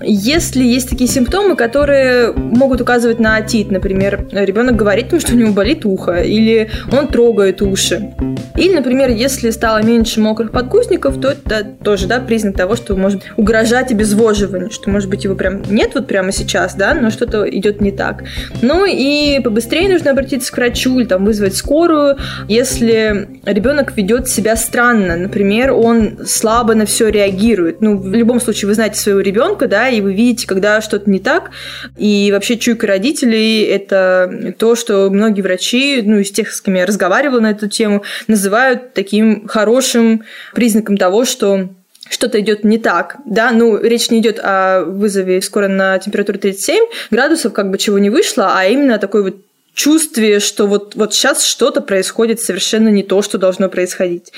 Если 0.01 0.63
есть 0.63 0.89
такие 0.89 1.09
симптомы, 1.09 1.55
которые 1.55 2.31
могут 2.33 2.81
указывать 2.81 3.19
на 3.19 3.35
отит, 3.35 3.71
например, 3.71 4.27
ребенок 4.31 4.75
говорит, 4.75 5.07
что 5.21 5.33
у 5.33 5.35
него 5.35 5.53
болит 5.53 5.85
ухо, 5.85 6.15
или 6.15 6.69
он 6.91 7.07
трогает 7.07 7.61
уши. 7.61 8.13
Или, 8.55 8.73
например, 8.75 9.09
если 9.09 9.51
стало 9.51 9.83
меньше 9.83 10.19
мокрых 10.19 10.51
подгузников, 10.51 11.19
то 11.21 11.29
это 11.29 11.63
тоже 11.83 12.07
да, 12.07 12.19
признак 12.19 12.55
того, 12.55 12.75
что 12.75 12.95
может 12.95 13.21
угрожать 13.37 13.91
обезвоживанию, 13.91 14.71
что, 14.71 14.89
может 14.89 15.09
быть, 15.09 15.23
его 15.23 15.35
прям 15.35 15.61
нет 15.69 15.91
вот 15.93 16.07
прямо 16.07 16.31
сейчас, 16.31 16.75
да, 16.75 16.93
но 16.93 17.09
что-то 17.09 17.47
идет 17.49 17.81
не 17.81 17.91
так. 17.91 18.23
Ну 18.61 18.85
и 18.85 19.39
побыстрее 19.43 19.89
нужно 19.89 20.11
обратиться 20.11 20.51
к 20.51 20.57
врачу 20.57 20.99
или 20.99 21.07
там 21.07 21.25
вызвать 21.25 21.55
скорую, 21.55 22.17
если 22.47 23.27
ребенок 23.45 23.95
ведет 23.95 24.27
себя 24.27 24.55
странно. 24.55 25.15
Например, 25.17 25.73
он 25.73 26.19
слабо 26.37 26.75
на 26.75 26.85
все 26.85 27.09
реагирует. 27.09 27.81
Ну, 27.81 27.97
в 27.97 28.13
любом 28.13 28.39
случае, 28.39 28.67
вы 28.67 28.75
знаете 28.75 28.99
своего 28.99 29.19
ребенка, 29.19 29.67
да, 29.67 29.89
и 29.89 30.01
вы 30.01 30.13
видите, 30.13 30.47
когда 30.47 30.81
что-то 30.81 31.09
не 31.09 31.19
так. 31.19 31.51
И 31.97 32.31
вообще 32.31 32.57
чуйка 32.57 32.87
родителей– 32.87 33.63
это 33.63 34.53
то, 34.57 34.75
что 34.75 35.09
многие 35.09 35.41
врачи, 35.41 36.01
ну, 36.03 36.19
из 36.19 36.31
тех, 36.31 36.51
с 36.51 36.61
кем 36.61 36.75
я 36.75 36.85
разговаривала 36.85 37.39
на 37.39 37.51
эту 37.51 37.67
тему, 37.67 38.03
называют 38.27 38.93
таким 38.93 39.47
хорошим 39.47 40.23
признаком 40.53 40.97
того, 40.97 41.25
что 41.25 41.69
что-то 42.09 42.39
идет 42.39 42.63
не 42.63 42.77
так, 42.77 43.17
да, 43.25 43.51
ну, 43.51 43.77
речь 43.77 44.09
не 44.09 44.19
идет 44.19 44.39
о 44.41 44.83
вызове 44.85 45.41
скоро 45.41 45.67
на 45.67 45.99
температуру 45.99 46.39
37 46.39 46.85
градусов, 47.11 47.53
как 47.53 47.69
бы 47.69 47.77
чего 47.77 47.99
не 47.99 48.09
вышло, 48.09 48.53
а 48.55 48.65
именно 48.65 48.97
такой 48.97 49.23
вот 49.23 49.46
чувстве, 49.77 50.39
что 50.39 50.65
вот, 50.65 50.95
вот 50.95 51.13
сейчас 51.13 51.45
что-то 51.45 51.81
происходит 51.81 52.41
совершенно 52.41 52.89
не 52.89 53.03
то, 53.03 53.21
что 53.21 53.37
должно 53.37 53.69
происходить. 53.69 54.33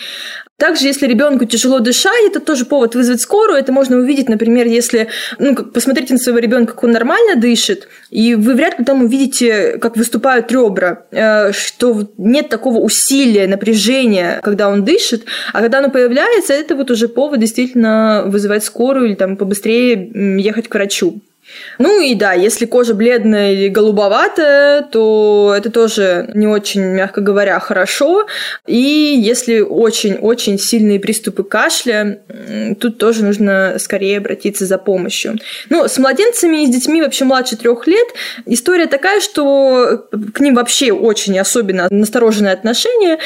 Также, 0.58 0.88
если 0.88 1.08
ребенку 1.08 1.46
тяжело 1.46 1.80
дышать, 1.80 2.26
это 2.28 2.42
тоже 2.42 2.66
повод 2.66 2.94
вызвать 2.94 3.22
скорую. 3.22 3.58
Это 3.58 3.72
можно 3.72 3.96
увидеть, 3.96 4.28
например, 4.28 4.68
если 4.68 5.08
ну, 5.38 5.56
посмотрите 5.56 6.14
на 6.14 6.20
своего 6.20 6.40
ребенка, 6.40 6.74
как 6.74 6.84
он 6.84 6.92
нормально 6.92 7.38
дышит, 7.38 7.88
и 8.10 8.36
вы 8.36 8.56
вряд 8.56 8.78
ли 8.78 8.84
там 8.84 9.06
увидите, 9.06 9.78
как 9.78 9.96
выступают 9.96 10.52
ребра, 10.52 11.06
э, 11.12 11.54
что 11.54 12.10
нет 12.18 12.50
такого 12.50 12.80
усилия, 12.80 13.48
напряжения, 13.48 14.42
когда 14.44 14.68
он 14.68 14.84
дышит, 14.84 15.24
а 15.54 15.62
когда 15.62 15.78
оно 15.78 15.90
появляется, 15.90 16.52
это 16.52 16.76
вот 16.76 16.92
уже 16.92 17.08
повод 17.08 17.40
действительно 17.40 18.24
вызывать 18.26 18.66
скорую 18.66 19.08
или 19.08 19.16
там 19.16 19.38
побыстрее 19.38 20.12
ехать 20.38 20.68
к 20.68 20.74
врачу. 20.74 21.22
Ну 21.80 22.02
и 22.02 22.14
да, 22.14 22.34
если 22.34 22.66
кожа 22.66 22.94
бледная 22.94 23.54
или 23.54 23.70
голубоватая, 23.70 24.82
то 24.84 25.54
это 25.58 25.72
тоже 25.72 26.30
не 26.34 26.46
очень, 26.46 26.82
мягко 26.82 27.22
говоря, 27.22 27.60
хорошо. 27.60 28.28
И 28.68 28.76
если 28.76 29.62
очень-очень 29.62 30.60
сильные 30.60 31.00
приступы 31.00 31.44
кашля, 31.44 32.20
тут 32.80 32.98
тоже 32.98 33.24
нужно 33.24 33.78
скорее 33.80 34.18
обратиться 34.18 34.66
за 34.66 34.78
помощью. 34.78 35.38
Ну, 35.70 35.88
с 35.88 35.98
младенцами 35.98 36.64
и 36.64 36.68
с 36.68 36.70
детьми 36.70 37.02
вообще 37.02 37.24
младше 37.24 37.56
трех 37.56 37.88
лет 37.88 38.08
история 38.46 38.88
такая, 38.88 39.22
что 39.22 40.06
к 40.34 40.40
ним 40.42 40.56
вообще 40.56 40.92
очень 40.92 41.40
особенно 41.40 41.88
настороженное 41.90 42.54
отношение. 42.54 43.20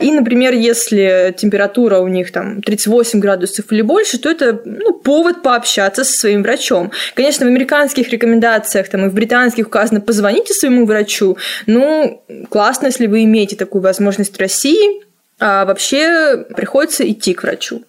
И, 0.00 0.10
например, 0.10 0.52
если 0.52 1.34
температура 1.38 1.98
у 1.98 2.08
них 2.08 2.32
там 2.32 2.60
38 2.60 3.20
градусов 3.20 3.70
или 3.70 3.82
больше, 3.82 4.18
то 4.18 4.28
это 4.28 4.60
ну, 4.64 4.94
повод 4.94 5.42
пообщаться 5.42 6.02
со 6.02 6.12
своим 6.12 6.42
врачом. 6.42 6.90
Конечно, 7.14 7.46
в 7.46 7.48
Америке 7.48 7.69
американских 7.70 8.10
рекомендациях, 8.10 8.88
там, 8.88 9.06
и 9.06 9.08
в 9.08 9.14
британских 9.14 9.66
указано 9.66 10.00
«позвоните 10.00 10.52
своему 10.54 10.86
врачу», 10.86 11.36
ну, 11.66 12.22
классно, 12.48 12.86
если 12.86 13.06
вы 13.06 13.24
имеете 13.24 13.56
такую 13.56 13.82
возможность 13.82 14.36
в 14.36 14.40
России, 14.40 15.02
а 15.38 15.64
вообще 15.64 16.44
приходится 16.56 17.08
идти 17.08 17.32
к 17.32 17.42
врачу. 17.42 17.82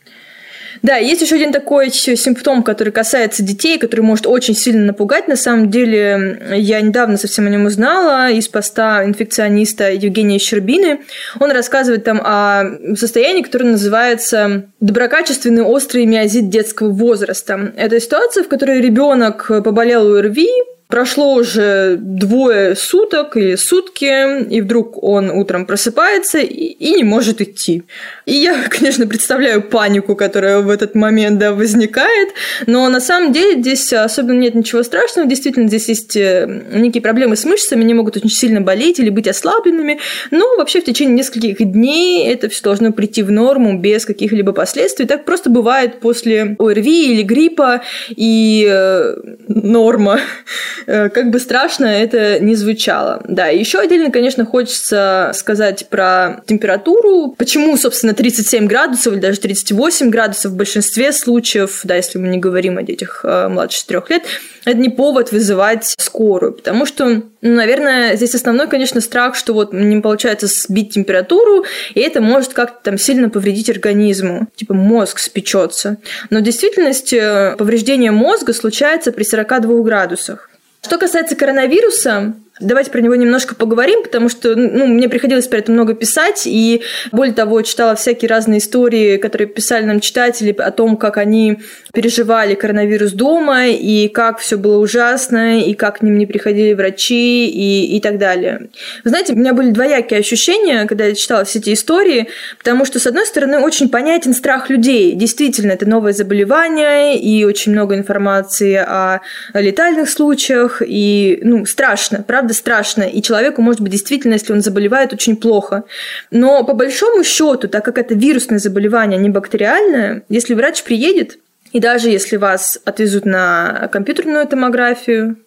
Да, 0.81 0.97
есть 0.97 1.21
еще 1.21 1.35
один 1.35 1.51
такой 1.51 1.89
симптом, 1.91 2.63
который 2.63 2.91
касается 2.91 3.43
детей, 3.43 3.77
который 3.77 4.01
может 4.01 4.27
очень 4.27 4.55
сильно 4.55 4.85
напугать. 4.85 5.27
На 5.27 5.35
самом 5.35 5.69
деле, 5.69 6.41
я 6.55 6.81
недавно 6.81 7.17
совсем 7.17 7.47
о 7.47 7.49
нем 7.49 7.65
узнала 7.65 8.31
из 8.31 8.47
поста 8.47 9.03
инфекциониста 9.05 9.91
Евгения 9.91 10.39
Щербины. 10.39 11.01
Он 11.39 11.51
рассказывает 11.51 12.03
там 12.03 12.21
о 12.23 12.63
состоянии, 12.95 13.43
которое 13.43 13.71
называется 13.71 14.65
доброкачественный 14.79 15.63
острый 15.63 16.05
миозит 16.05 16.49
детского 16.49 16.89
возраста. 16.89 17.73
Это 17.75 17.99
ситуация, 17.99 18.43
в 18.43 18.47
которой 18.47 18.81
ребенок 18.81 19.47
поболел 19.63 20.15
ОРВИ, 20.15 20.49
Прошло 20.91 21.35
уже 21.35 21.95
двое 21.97 22.75
суток 22.75 23.37
или 23.37 23.55
сутки, 23.55 24.43
и 24.49 24.59
вдруг 24.59 25.01
он 25.01 25.31
утром 25.31 25.65
просыпается 25.65 26.39
и, 26.39 26.65
и 26.65 26.93
не 26.93 27.05
может 27.05 27.39
идти. 27.39 27.83
И 28.25 28.33
я, 28.33 28.63
конечно, 28.69 29.07
представляю 29.07 29.61
панику, 29.61 30.17
которая 30.17 30.59
в 30.59 30.69
этот 30.69 30.93
момент 30.93 31.39
да, 31.39 31.53
возникает, 31.53 32.29
но 32.67 32.89
на 32.89 32.99
самом 32.99 33.31
деле 33.31 33.61
здесь 33.61 33.93
особенно 33.93 34.39
нет 34.39 34.53
ничего 34.53 34.83
страшного. 34.83 35.29
Действительно, 35.29 35.69
здесь 35.69 35.87
есть 35.87 36.17
э, 36.17 36.63
некие 36.73 37.01
проблемы 37.01 37.37
с 37.37 37.45
мышцами, 37.45 37.83
они 37.83 37.93
могут 37.93 38.17
очень 38.17 38.29
сильно 38.29 38.59
болеть 38.59 38.99
или 38.99 39.09
быть 39.09 39.29
ослабленными, 39.29 39.99
но 40.29 40.45
вообще 40.57 40.81
в 40.81 40.83
течение 40.83 41.15
нескольких 41.15 41.57
дней 41.71 42.27
это 42.27 42.49
все 42.49 42.63
должно 42.63 42.91
прийти 42.91 43.23
в 43.23 43.31
норму 43.31 43.79
без 43.79 44.05
каких-либо 44.05 44.51
последствий. 44.51 45.05
Так 45.05 45.23
просто 45.23 45.49
бывает 45.49 46.01
после 46.01 46.57
ОРВИ 46.59 47.13
или 47.13 47.21
гриппа, 47.21 47.81
и 48.09 48.67
э, 48.69 49.15
норма 49.47 50.19
как 50.85 51.29
бы 51.29 51.39
страшно 51.39 51.85
это 51.85 52.39
не 52.39 52.55
звучало. 52.55 53.21
Да, 53.27 53.47
еще 53.47 53.79
отдельно, 53.79 54.11
конечно, 54.11 54.45
хочется 54.45 55.31
сказать 55.33 55.87
про 55.89 56.43
температуру. 56.45 57.35
Почему, 57.37 57.77
собственно, 57.77 58.13
37 58.13 58.67
градусов 58.67 59.13
или 59.13 59.19
даже 59.19 59.39
38 59.39 60.09
градусов 60.09 60.51
в 60.51 60.55
большинстве 60.55 61.11
случаев, 61.11 61.81
да, 61.83 61.95
если 61.95 62.17
мы 62.17 62.27
не 62.27 62.37
говорим 62.37 62.77
о 62.77 62.83
детях 62.83 63.21
э, 63.23 63.47
младше 63.47 63.79
4 63.79 64.03
лет, 64.09 64.23
это 64.65 64.77
не 64.77 64.89
повод 64.89 65.31
вызывать 65.31 65.95
скорую, 65.97 66.53
потому 66.53 66.85
что, 66.85 67.05
ну, 67.05 67.23
наверное, 67.41 68.15
здесь 68.15 68.35
основной, 68.35 68.67
конечно, 68.67 69.01
страх, 69.01 69.35
что 69.35 69.53
вот 69.53 69.73
не 69.73 69.99
получается 70.01 70.47
сбить 70.47 70.93
температуру, 70.93 71.65
и 71.95 71.99
это 71.99 72.21
может 72.21 72.53
как-то 72.53 72.77
там 72.83 72.97
сильно 72.97 73.29
повредить 73.29 73.69
организму, 73.69 74.47
типа 74.55 74.73
мозг 74.73 75.19
спечется. 75.19 75.97
Но 76.29 76.39
в 76.39 76.43
действительности 76.43 77.55
повреждение 77.57 78.11
мозга 78.11 78.53
случается 78.53 79.11
при 79.11 79.23
42 79.23 79.81
градусах. 79.81 80.50
Что 80.81 80.97
касается 80.97 81.35
коронавируса, 81.35 82.33
Давайте 82.61 82.91
про 82.91 83.01
него 83.01 83.15
немножко 83.15 83.55
поговорим, 83.55 84.03
потому 84.03 84.29
что 84.29 84.55
ну, 84.55 84.87
мне 84.87 85.09
приходилось 85.09 85.47
про 85.47 85.57
это 85.57 85.71
много 85.71 85.93
писать, 85.93 86.43
и 86.45 86.83
более 87.11 87.33
того, 87.33 87.61
читала 87.63 87.95
всякие 87.95 88.29
разные 88.29 88.59
истории, 88.59 89.17
которые 89.17 89.47
писали 89.47 89.85
нам 89.85 89.99
читатели 89.99 90.51
о 90.51 90.71
том, 90.71 90.95
как 90.97 91.17
они 91.17 91.59
переживали 91.93 92.55
коронавирус 92.55 93.11
дома, 93.11 93.67
и 93.67 94.07
как 94.07 94.39
все 94.39 94.57
было 94.57 94.77
ужасно, 94.77 95.59
и 95.59 95.73
как 95.73 95.99
к 95.99 96.01
ним 96.01 96.17
не 96.17 96.25
приходили 96.25 96.73
врачи, 96.73 97.47
и, 97.47 97.97
и 97.97 97.99
так 97.99 98.17
далее. 98.17 98.69
Вы 99.03 99.09
знаете, 99.09 99.33
у 99.33 99.35
меня 99.35 99.53
были 99.53 99.71
двоякие 99.71 100.19
ощущения, 100.19 100.85
когда 100.85 101.05
я 101.05 101.15
читала 101.15 101.43
все 101.43 101.59
эти 101.59 101.73
истории, 101.73 102.27
потому 102.57 102.85
что, 102.85 102.99
с 102.99 103.07
одной 103.07 103.25
стороны, 103.25 103.59
очень 103.59 103.89
понятен 103.89 104.33
страх 104.33 104.69
людей. 104.69 105.13
Действительно, 105.13 105.71
это 105.71 105.87
новое 105.87 106.13
заболевание, 106.13 107.19
и 107.19 107.43
очень 107.43 107.71
много 107.71 107.95
информации 107.95 108.75
о 108.75 109.21
летальных 109.53 110.09
случаях, 110.09 110.81
и, 110.85 111.39
ну, 111.41 111.65
страшно, 111.65 112.23
правда? 112.25 112.50
Правда 112.51 112.53
страшно, 112.53 113.03
и 113.03 113.21
человеку 113.21 113.61
может 113.61 113.81
быть 113.81 113.91
действительно, 113.91 114.33
если 114.33 114.53
он 114.53 114.61
заболевает, 114.61 115.13
очень 115.13 115.35
плохо. 115.35 115.83
Но 116.31 116.63
по 116.63 116.73
большому 116.73 117.23
счету, 117.23 117.67
так 117.67 117.83
как 117.85 117.97
это 117.97 118.13
вирусное 118.15 118.59
заболевание, 118.59 119.19
а 119.19 119.21
не 119.21 119.29
бактериальное, 119.29 120.23
если 120.29 120.55
врач 120.55 120.83
приедет, 120.83 121.39
и 121.73 121.79
даже 121.79 122.09
если 122.09 122.37
вас 122.37 122.79
отвезут 122.85 123.25
на 123.25 123.89
компьютерную 123.91 124.47
томографию, 124.47 125.37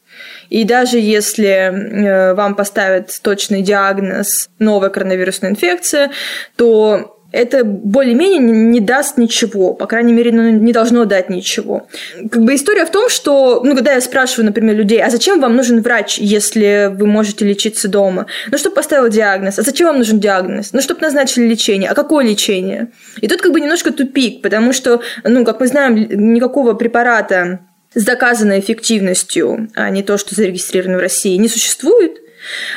и 0.51 0.65
даже 0.65 0.99
если 0.99 1.51
э, 1.51 2.35
вам 2.35 2.55
поставят 2.55 3.21
точный 3.23 3.63
диагноз 3.63 4.49
новая 4.59 4.91
коронавирусная 4.91 5.51
инфекция, 5.51 6.11
то 6.57 7.14
это 7.35 7.65
более-менее 7.65 8.39
не 8.39 8.81
даст 8.81 9.19
ничего, 9.19 9.75
по 9.75 9.87
крайней 9.87 10.13
мере, 10.13 10.31
ну, 10.31 10.51
не 10.51 10.73
должно 10.73 11.05
дать 11.05 11.29
ничего. 11.31 11.89
Как 12.31 12.43
бы 12.43 12.55
история 12.55 12.87
в 12.87 12.91
том, 12.91 13.09
что, 13.09 13.61
ну, 13.65 13.75
когда 13.75 13.93
я 13.93 14.01
спрашиваю, 14.01 14.47
например, 14.47 14.77
людей, 14.77 15.03
а 15.03 15.11
зачем 15.11 15.41
вам 15.41 15.57
нужен 15.57 15.83
врач, 15.83 16.19
если 16.19 16.91
вы 16.95 17.07
можете 17.07 17.45
лечиться 17.45 17.89
дома? 17.89 18.27
Ну, 18.53 18.57
чтобы 18.57 18.77
поставил 18.77 19.09
диагноз. 19.09 19.59
А 19.59 19.63
зачем 19.63 19.89
вам 19.89 19.99
нужен 19.99 20.21
диагноз? 20.21 20.73
Ну, 20.73 20.81
чтобы 20.81 21.01
назначили 21.01 21.49
лечение. 21.49 21.91
А 21.91 21.95
какое 21.95 22.25
лечение? 22.25 22.93
И 23.21 23.27
тут 23.27 23.43
как 23.43 23.53
бы 23.53 23.61
немножко 23.61 23.93
тупик, 23.93 24.41
потому 24.41 24.73
что, 24.73 25.01
ну, 25.25 25.45
как 25.45 25.59
мы 25.59 25.67
знаем, 25.67 25.97
никакого 25.97 26.75
препарата 26.75 27.61
с 27.95 28.05
доказанной 28.05 28.61
эффективностью, 28.61 29.69
а 29.75 29.91
не 29.91 30.05
то, 30.05 30.19
что 30.19 30.35
зарегистрировано 30.37 30.99
в 30.99 31.01
России, 31.01 31.37
не 31.37 31.49
существует. 31.49 32.19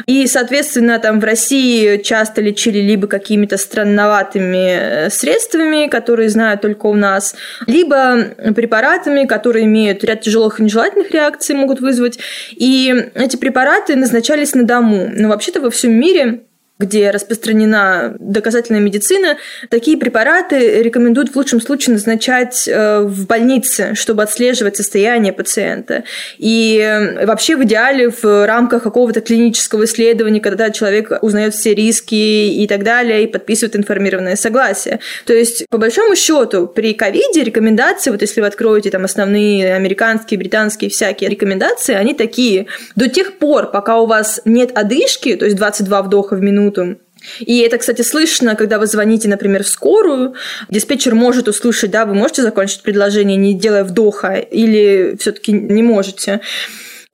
И, 0.06 0.26
соответственно, 0.28 1.00
там 1.00 1.20
в 1.20 1.24
России 1.24 1.98
часто 1.98 2.42
лечили 2.42 2.80
либо 2.80 3.08
какими-то 3.08 3.58
странноватыми 3.58 5.08
э, 5.08 5.10
средствами, 5.10 5.88
которые 5.88 6.30
знают 6.30 6.62
только 6.62 6.86
у 6.88 6.96
нас, 6.96 7.36
либо 7.66 8.36
препаратами, 8.56 9.26
которые 9.26 9.66
имеют 9.66 10.04
ряд 10.04 10.22
тяжелых 10.22 10.60
и 10.60 10.64
нежелательных 10.64 11.12
реакций, 11.12 11.56
могут 11.56 11.80
вызвать. 11.80 12.20
И 12.52 12.94
эти 13.16 13.38
препараты 13.38 13.96
назначались 13.96 14.54
на 14.54 14.64
дому. 14.64 15.10
Но 15.14 15.30
вообще-то 15.30 15.62
во 15.62 15.70
всем 15.70 15.94
мире 15.94 16.47
где 16.80 17.10
распространена 17.12 18.16
доказательная 18.20 18.80
медицина, 18.80 19.38
такие 19.70 19.98
препараты 19.98 20.82
рекомендуют 20.84 21.32
в 21.32 21.36
лучшем 21.36 21.60
случае 21.60 21.94
назначать 21.94 22.68
э, 22.68 23.02
в 23.02 23.26
больнице, 23.26 23.96
чтобы 23.96 24.24
отслеживать 24.24 24.78
состояние 24.78 25.34
пациента. 25.34 26.04
И 26.38 26.80
э, 26.80 27.26
вообще 27.26 27.56
в 27.56 27.64
идеале 27.64 28.10
в 28.10 28.46
рамках 28.46 28.84
какого-то 28.84 29.22
клинического 29.22 29.86
исследования, 29.86 30.40
когда 30.40 30.70
человек 30.70 31.12
узнает 31.22 31.56
все 31.56 31.74
риски 31.74 32.14
и 32.16 32.68
так 32.68 32.84
далее, 32.84 33.24
и 33.24 33.28
подписывает 33.28 33.76
информированное 33.76 34.36
согласие. 34.36 35.00
То 35.26 35.34
есть, 35.34 35.66
по 35.70 35.80
большому 35.80 36.16
счету, 36.16 36.68
при 36.68 36.94
ковиде 36.94 37.44
рекомендации, 37.44 38.12
вот 38.12 38.22
если 38.22 38.42
вы 38.42 38.48
откроете 38.48 38.92
там 38.92 39.04
основные 39.06 39.74
американские, 39.74 40.38
британские 40.38 40.92
всякие 40.92 41.30
рекомендации, 41.30 41.96
они 41.96 42.14
такие. 42.14 42.68
До 42.96 43.10
тех 43.10 43.38
пор, 43.38 43.72
пока 43.72 43.98
у 44.00 44.06
вас 44.06 44.42
нет 44.46 44.72
одышки, 44.76 45.36
то 45.36 45.46
есть 45.46 45.58
22 45.58 46.04
вдоха 46.04 46.36
в 46.36 46.42
минуту, 46.42 46.67
минуту. 46.68 47.00
И 47.40 47.60
это, 47.60 47.78
кстати, 47.78 48.04
слышно, 48.04 48.56
когда 48.56 48.78
вы 48.78 48.86
звоните, 48.86 49.28
например, 49.28 49.64
в 49.64 49.68
скорую. 49.68 50.36
Диспетчер 50.70 51.16
может 51.16 51.48
услышать, 51.48 51.92
да, 51.92 52.06
вы 52.06 52.14
можете 52.14 52.44
закончить 52.44 52.82
предложение, 52.82 53.38
не 53.38 53.54
делая 53.54 53.84
вдоха, 53.84 54.36
или 54.36 55.18
все-таки 55.20 55.52
не 55.52 55.82
можете. 55.82 56.42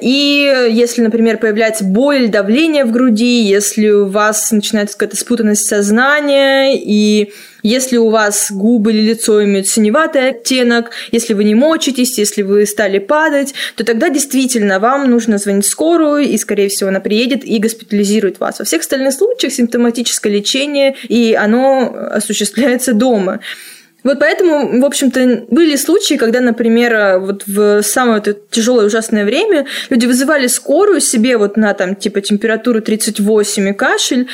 И 0.03 0.67
если, 0.69 1.01
например, 1.01 1.37
появляется 1.37 1.85
боль, 1.85 2.27
давление 2.27 2.83
в 2.83 2.91
груди, 2.91 3.41
если 3.41 3.87
у 3.87 4.07
вас 4.07 4.51
начинается 4.51 4.97
какая-то 4.97 5.15
спутанность 5.15 5.65
сознания, 5.65 6.73
и 6.75 7.31
если 7.63 7.95
у 7.95 8.09
вас 8.09 8.51
губы 8.51 8.91
или 8.91 9.11
лицо 9.11 9.41
имеют 9.45 9.69
синеватый 9.69 10.27
оттенок, 10.27 10.91
если 11.13 11.33
вы 11.33 11.45
не 11.45 11.55
мочитесь, 11.55 12.17
если 12.17 12.41
вы 12.41 12.65
стали 12.65 12.99
падать, 12.99 13.53
то 13.77 13.85
тогда 13.85 14.09
действительно 14.09 14.79
вам 14.79 15.09
нужно 15.09 15.37
звонить 15.37 15.65
скорую, 15.65 16.23
и, 16.23 16.37
скорее 16.37 16.67
всего, 16.67 16.89
она 16.89 16.99
приедет 16.99 17.45
и 17.45 17.57
госпитализирует 17.59 18.41
вас. 18.41 18.59
Во 18.59 18.65
всех 18.65 18.81
остальных 18.81 19.13
случаях 19.13 19.53
симптоматическое 19.53 20.33
лечение, 20.33 20.97
и 21.07 21.33
оно 21.33 21.95
осуществляется 22.11 22.93
дома. 22.93 23.39
Вот 24.03 24.19
поэтому, 24.19 24.81
в 24.81 24.85
общем-то, 24.85 25.45
были 25.49 25.75
случаи, 25.75 26.15
когда, 26.15 26.41
например, 26.41 27.19
вот 27.19 27.43
в 27.47 27.81
самое 27.83 28.19
это 28.19 28.35
тяжелое 28.49 28.85
ужасное 28.85 29.25
время 29.25 29.65
люди 29.89 30.05
вызывали 30.05 30.47
скорую 30.47 30.99
себе 30.99 31.37
вот 31.37 31.57
на 31.57 31.73
там 31.73 31.95
типа 31.95 32.21
температуру 32.21 32.81
38 32.81 33.69
и 33.69 33.73
кашель, 33.73 34.27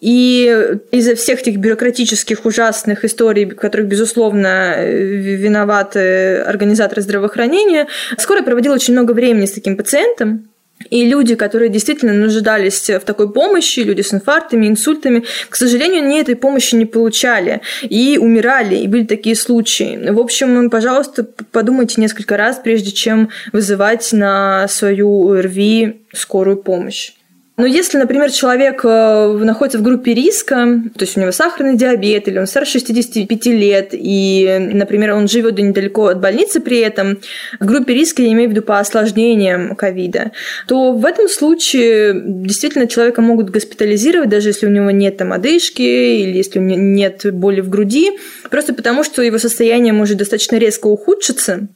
и 0.00 0.78
из-за 0.90 1.14
всех 1.14 1.40
этих 1.40 1.56
бюрократических 1.56 2.44
ужасных 2.44 3.04
историй, 3.04 3.46
в 3.46 3.56
которых, 3.56 3.88
безусловно, 3.88 4.84
виноваты 4.84 6.36
организаторы 6.38 7.02
здравоохранения, 7.02 7.86
скорая 8.18 8.42
проводила 8.42 8.74
очень 8.74 8.92
много 8.92 9.12
времени 9.12 9.46
с 9.46 9.52
таким 9.52 9.76
пациентом, 9.76 10.48
и 10.90 11.08
люди, 11.08 11.34
которые 11.34 11.68
действительно 11.68 12.12
нуждались 12.12 12.88
в 12.88 13.00
такой 13.00 13.32
помощи, 13.32 13.80
люди 13.80 14.02
с 14.02 14.12
инфарктами, 14.12 14.66
инсультами, 14.68 15.24
к 15.48 15.56
сожалению, 15.56 16.02
они 16.02 16.20
этой 16.20 16.36
помощи 16.36 16.74
не 16.74 16.86
получали 16.86 17.60
и 17.82 18.18
умирали, 18.20 18.76
и 18.76 18.86
были 18.86 19.04
такие 19.04 19.36
случаи. 19.36 20.10
В 20.10 20.20
общем, 20.20 20.70
пожалуйста, 20.70 21.26
подумайте 21.50 22.00
несколько 22.00 22.36
раз, 22.36 22.60
прежде 22.62 22.92
чем 22.92 23.30
вызывать 23.52 24.12
на 24.12 24.68
свою 24.68 25.30
ОРВИ 25.32 26.02
скорую 26.12 26.58
помощь. 26.58 27.12
Но 27.56 27.64
если, 27.64 27.96
например, 27.96 28.30
человек 28.30 28.84
э, 28.84 29.32
находится 29.32 29.78
в 29.78 29.82
группе 29.82 30.12
риска, 30.12 30.82
то 30.94 31.04
есть 31.04 31.16
у 31.16 31.20
него 31.20 31.32
сахарный 31.32 31.76
диабет, 31.76 32.28
или 32.28 32.38
он 32.38 32.46
старше 32.46 32.72
65 32.72 33.46
лет, 33.46 33.88
и, 33.92 34.58
например, 34.74 35.14
он 35.14 35.26
живет 35.26 35.58
недалеко 35.58 36.08
от 36.08 36.20
больницы 36.20 36.60
при 36.60 36.78
этом, 36.80 37.18
в 37.58 37.64
группе 37.64 37.94
риска, 37.94 38.20
я 38.20 38.32
имею 38.32 38.50
в 38.50 38.52
виду 38.52 38.60
по 38.60 38.78
осложнениям 38.78 39.74
ковида, 39.74 40.32
то 40.68 40.92
в 40.92 41.06
этом 41.06 41.28
случае 41.28 42.20
действительно 42.26 42.86
человека 42.86 43.22
могут 43.22 43.48
госпитализировать, 43.48 44.28
даже 44.28 44.50
если 44.50 44.66
у 44.66 44.70
него 44.70 44.90
нет 44.90 45.16
там 45.16 45.32
одышки, 45.32 45.80
или 45.80 46.36
если 46.36 46.58
у 46.58 46.62
него 46.62 46.78
нет 46.78 47.22
боли 47.32 47.62
в 47.62 47.70
груди, 47.70 48.12
просто 48.50 48.74
потому 48.74 49.02
что 49.02 49.22
его 49.22 49.38
состояние 49.38 49.94
может 49.94 50.18
достаточно 50.18 50.56
резко 50.56 50.88
ухудшиться, 50.88 51.68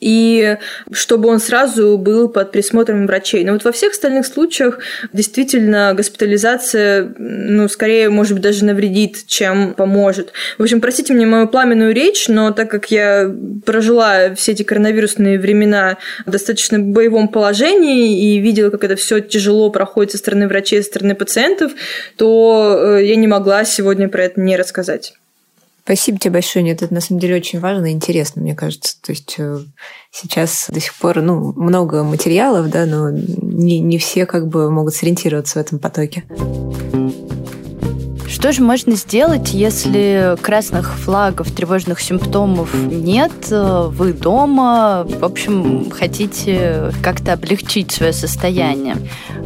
и 0.00 0.56
чтобы 0.92 1.28
он 1.28 1.40
сразу 1.40 1.98
был 1.98 2.28
под 2.28 2.52
присмотром 2.52 3.06
врачей. 3.06 3.44
Но 3.44 3.52
вот 3.52 3.64
во 3.64 3.72
всех 3.72 3.92
остальных 3.92 4.26
случаях 4.26 4.78
действительно 5.12 5.92
госпитализация, 5.96 7.12
ну, 7.18 7.68
скорее, 7.68 8.08
может 8.08 8.34
быть, 8.34 8.42
даже 8.42 8.64
навредит, 8.64 9.26
чем 9.26 9.74
поможет. 9.74 10.32
В 10.56 10.62
общем, 10.62 10.80
простите 10.80 11.14
мне 11.14 11.26
мою 11.26 11.48
пламенную 11.48 11.94
речь, 11.94 12.28
но 12.28 12.52
так 12.52 12.70
как 12.70 12.90
я 12.90 13.30
прожила 13.66 14.34
все 14.34 14.52
эти 14.52 14.62
коронавирусные 14.62 15.38
времена 15.38 15.98
в 16.26 16.30
достаточно 16.30 16.78
боевом 16.78 17.28
положении 17.28 18.34
и 18.34 18.38
видела, 18.38 18.70
как 18.70 18.84
это 18.84 18.96
все 18.96 19.20
тяжело 19.20 19.70
проходит 19.70 20.12
со 20.12 20.18
стороны 20.18 20.48
врачей, 20.48 20.82
со 20.82 20.88
стороны 20.88 21.14
пациентов, 21.14 21.72
то 22.16 22.96
э, 22.98 23.04
я 23.04 23.16
не 23.16 23.26
могла 23.26 23.64
сегодня 23.64 24.08
про 24.08 24.24
это 24.24 24.40
не 24.40 24.56
рассказать. 24.56 25.14
Спасибо 25.88 26.18
тебе 26.18 26.32
большое. 26.32 26.62
Нет, 26.62 26.82
это 26.82 26.92
на 26.92 27.00
самом 27.00 27.18
деле 27.18 27.36
очень 27.36 27.60
важно 27.60 27.86
и 27.86 27.92
интересно, 27.92 28.42
мне 28.42 28.54
кажется. 28.54 29.00
То 29.00 29.12
есть 29.12 29.36
э, 29.38 29.60
сейчас 30.10 30.66
до 30.68 30.80
сих 30.80 30.94
пор 30.94 31.22
ну, 31.22 31.54
много 31.54 32.04
материалов, 32.04 32.68
да, 32.68 32.84
но 32.84 33.10
не, 33.10 33.80
не 33.80 33.96
все 33.96 34.26
как 34.26 34.48
бы 34.48 34.70
могут 34.70 34.94
сориентироваться 34.94 35.58
в 35.58 35.62
этом 35.62 35.78
потоке. 35.78 36.24
Что 38.28 38.52
же 38.52 38.62
можно 38.62 38.94
сделать, 38.94 39.54
если 39.54 40.36
красных 40.42 40.94
флагов, 40.94 41.50
тревожных 41.50 42.00
симптомов 42.00 42.74
нет, 42.74 43.32
вы 43.50 44.12
дома, 44.12 45.06
в 45.08 45.24
общем, 45.24 45.90
хотите 45.90 46.92
как-то 47.02 47.32
облегчить 47.32 47.90
свое 47.90 48.12
состояние? 48.12 48.96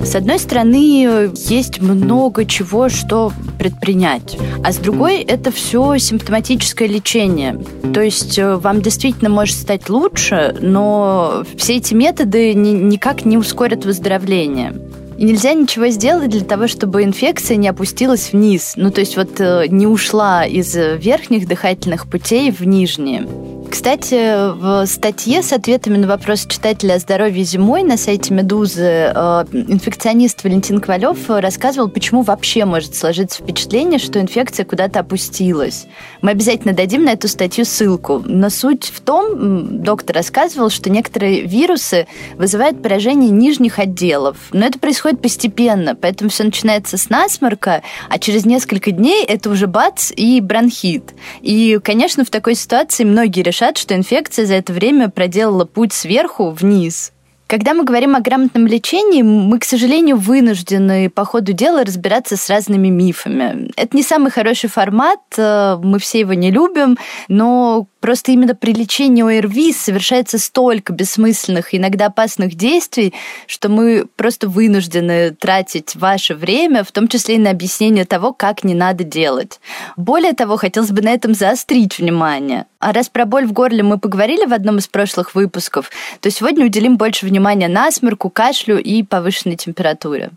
С 0.05 0.17
одной 0.17 0.41
стороны, 0.41 1.31
есть 1.49 1.81
много 1.81 2.45
чего, 2.45 2.89
что 2.89 3.33
предпринять, 3.59 4.37
а 4.65 4.73
с 4.73 4.79
другой 4.79 5.19
это 5.19 5.53
все 5.53 5.97
симптоматическое 5.99 6.89
лечение. 6.89 7.61
То 7.95 8.01
есть 8.01 8.39
э, 8.39 8.57
вам 8.57 8.83
действительно 8.83 9.31
может 9.31 9.57
стать 9.57 9.89
лучше, 9.89 10.57
но 10.61 11.45
все 11.57 11.77
эти 11.77 11.95
методы 11.95 12.53
никак 12.55 13.25
не 13.25 13.39
ускорят 13.39 13.85
выздоровление. 13.85 14.75
И 15.23 15.25
нельзя 15.25 15.55
ничего 15.55 15.87
сделать 15.87 16.31
для 16.31 16.41
того, 16.41 16.67
чтобы 16.67 17.05
инфекция 17.05 17.57
не 17.57 17.69
опустилась 17.69 18.33
вниз. 18.33 18.73
Ну, 18.75 18.91
то 18.91 18.99
есть 18.99 19.17
вот 19.17 19.41
э, 19.41 19.69
не 19.69 19.87
ушла 19.87 20.45
из 20.45 20.75
верхних 20.75 21.47
дыхательных 21.47 22.09
путей 22.09 22.51
в 22.51 22.65
нижние. 22.67 23.29
Кстати, 23.73 24.53
в 24.53 24.87
статье 24.87 25.43
с 25.43 25.51
ответами 25.51 25.97
на 25.97 26.07
вопрос 26.07 26.45
читателя 26.45 26.93
о 26.93 26.99
здоровье 26.99 27.43
зимой 27.43 27.83
на 27.83 27.97
сайте 27.97 28.35
«Медузы» 28.35 28.83
э, 28.83 29.45
инфекционист 29.51 30.45
Валентин 30.45 30.79
Ковалев 30.79 31.31
рассказывал, 31.31 31.89
почему 31.89 32.21
вообще 32.21 32.67
может 32.67 32.95
сложиться 32.95 33.43
впечатление, 33.43 33.99
что 33.99 34.21
инфекция 34.21 34.67
куда-то 34.67 35.01
опустилась. 35.01 35.87
Мы 36.21 36.33
обязательно 36.33 36.75
дадим 36.75 37.05
на 37.05 37.13
эту 37.13 37.29
статью 37.29 37.65
ссылку. 37.65 38.23
Но 38.27 38.51
суть 38.51 38.93
в 38.95 39.01
том, 39.01 39.83
доктор 39.83 40.17
рассказывал, 40.17 40.69
что 40.69 40.91
некоторые 40.91 41.41
вирусы 41.47 42.07
вызывают 42.37 42.83
поражение 42.83 43.31
нижних 43.31 43.79
отделов. 43.79 44.37
Но 44.53 44.67
это 44.67 44.79
происходит 44.79 45.23
постепенно, 45.23 45.97
поэтому 45.97 46.29
все 46.29 46.45
начинается 46.45 46.99
с 46.99 47.09
насморка, 47.09 47.83
а 48.11 48.19
через 48.19 48.45
несколько 48.45 48.91
дней 48.91 49.25
это 49.25 49.49
уже 49.49 49.67
бац 49.67 50.13
и 50.15 50.43
бронхит. 50.43 51.15
И, 51.41 51.81
конечно, 51.83 52.27
в 52.27 52.31
такой 52.31 52.55
ситуации 52.55 53.05
многие 53.05 53.41
решают 53.41 53.62
решат, 53.63 53.79
что 53.79 53.95
инфекция 53.95 54.45
за 54.45 54.55
это 54.55 54.73
время 54.73 55.09
проделала 55.09 55.65
путь 55.65 55.93
сверху 55.93 56.51
вниз. 56.51 57.13
Когда 57.47 57.75
мы 57.75 57.85
говорим 57.85 58.17
о 58.17 58.21
грамотном 58.21 58.67
лечении, 58.67 59.23
мы, 59.23 59.59
к 59.59 59.65
сожалению, 59.65 60.17
вынуждены 60.17 61.11
по 61.11 61.25
ходу 61.25 61.53
дела 61.53 61.85
разбираться 61.85 62.37
с 62.37 62.49
разными 62.49 62.89
мифами. 62.89 63.71
Это 63.77 63.95
не 63.97 64.03
самый 64.03 64.31
хороший 64.31 64.71
формат, 64.71 65.21
э, 65.37 65.77
мы 65.83 65.99
все 65.99 66.21
его 66.21 66.33
не 66.33 66.51
любим, 66.51 66.97
но 67.29 67.87
Просто 68.03 68.33
именно 68.33 68.57
при 68.57 68.73
лечении 68.73 69.23
ОРВИ 69.23 69.73
совершается 69.73 70.37
столько 70.41 70.93
бессмысленных, 70.93 71.73
иногда 71.73 72.07
опасных 72.07 72.57
действий, 72.57 73.15
что 73.47 73.69
мы 73.69 74.07
просто 74.17 74.49
вынуждены 74.49 75.31
тратить 75.31 75.95
ваше 75.95 76.35
время, 76.35 76.83
в 76.83 76.91
том 76.91 77.07
числе 77.07 77.37
и 77.37 77.39
на 77.39 77.51
объяснение 77.51 78.05
того, 78.05 78.33
как 78.33 78.65
не 78.65 78.75
надо 78.75 79.05
делать. 79.05 79.61
Более 79.97 80.33
того, 80.33 80.57
хотелось 80.57 80.91
бы 80.91 81.01
на 81.01 81.11
этом 81.11 81.33
заострить 81.33 82.01
внимание. 82.01 82.67
А 82.81 82.93
раз 82.93 83.09
про 83.09 83.25
боль 83.25 83.47
в 83.47 83.53
горле 83.53 83.85
мы 83.85 84.01
поговорили 84.01 84.47
в 84.47 84.53
одном 84.53 84.79
из 84.79 84.89
прошлых 84.89 85.37
выпусков, 85.37 85.89
то 86.21 86.29
сегодня 86.29 86.67
уделим 86.67 86.97
больше 86.97 87.25
внимания 87.25 87.69
насморку, 87.69 88.31
кашлю 88.31 88.83
и 88.83 89.05
повышенной 89.05 89.55
температуре. 89.55 90.33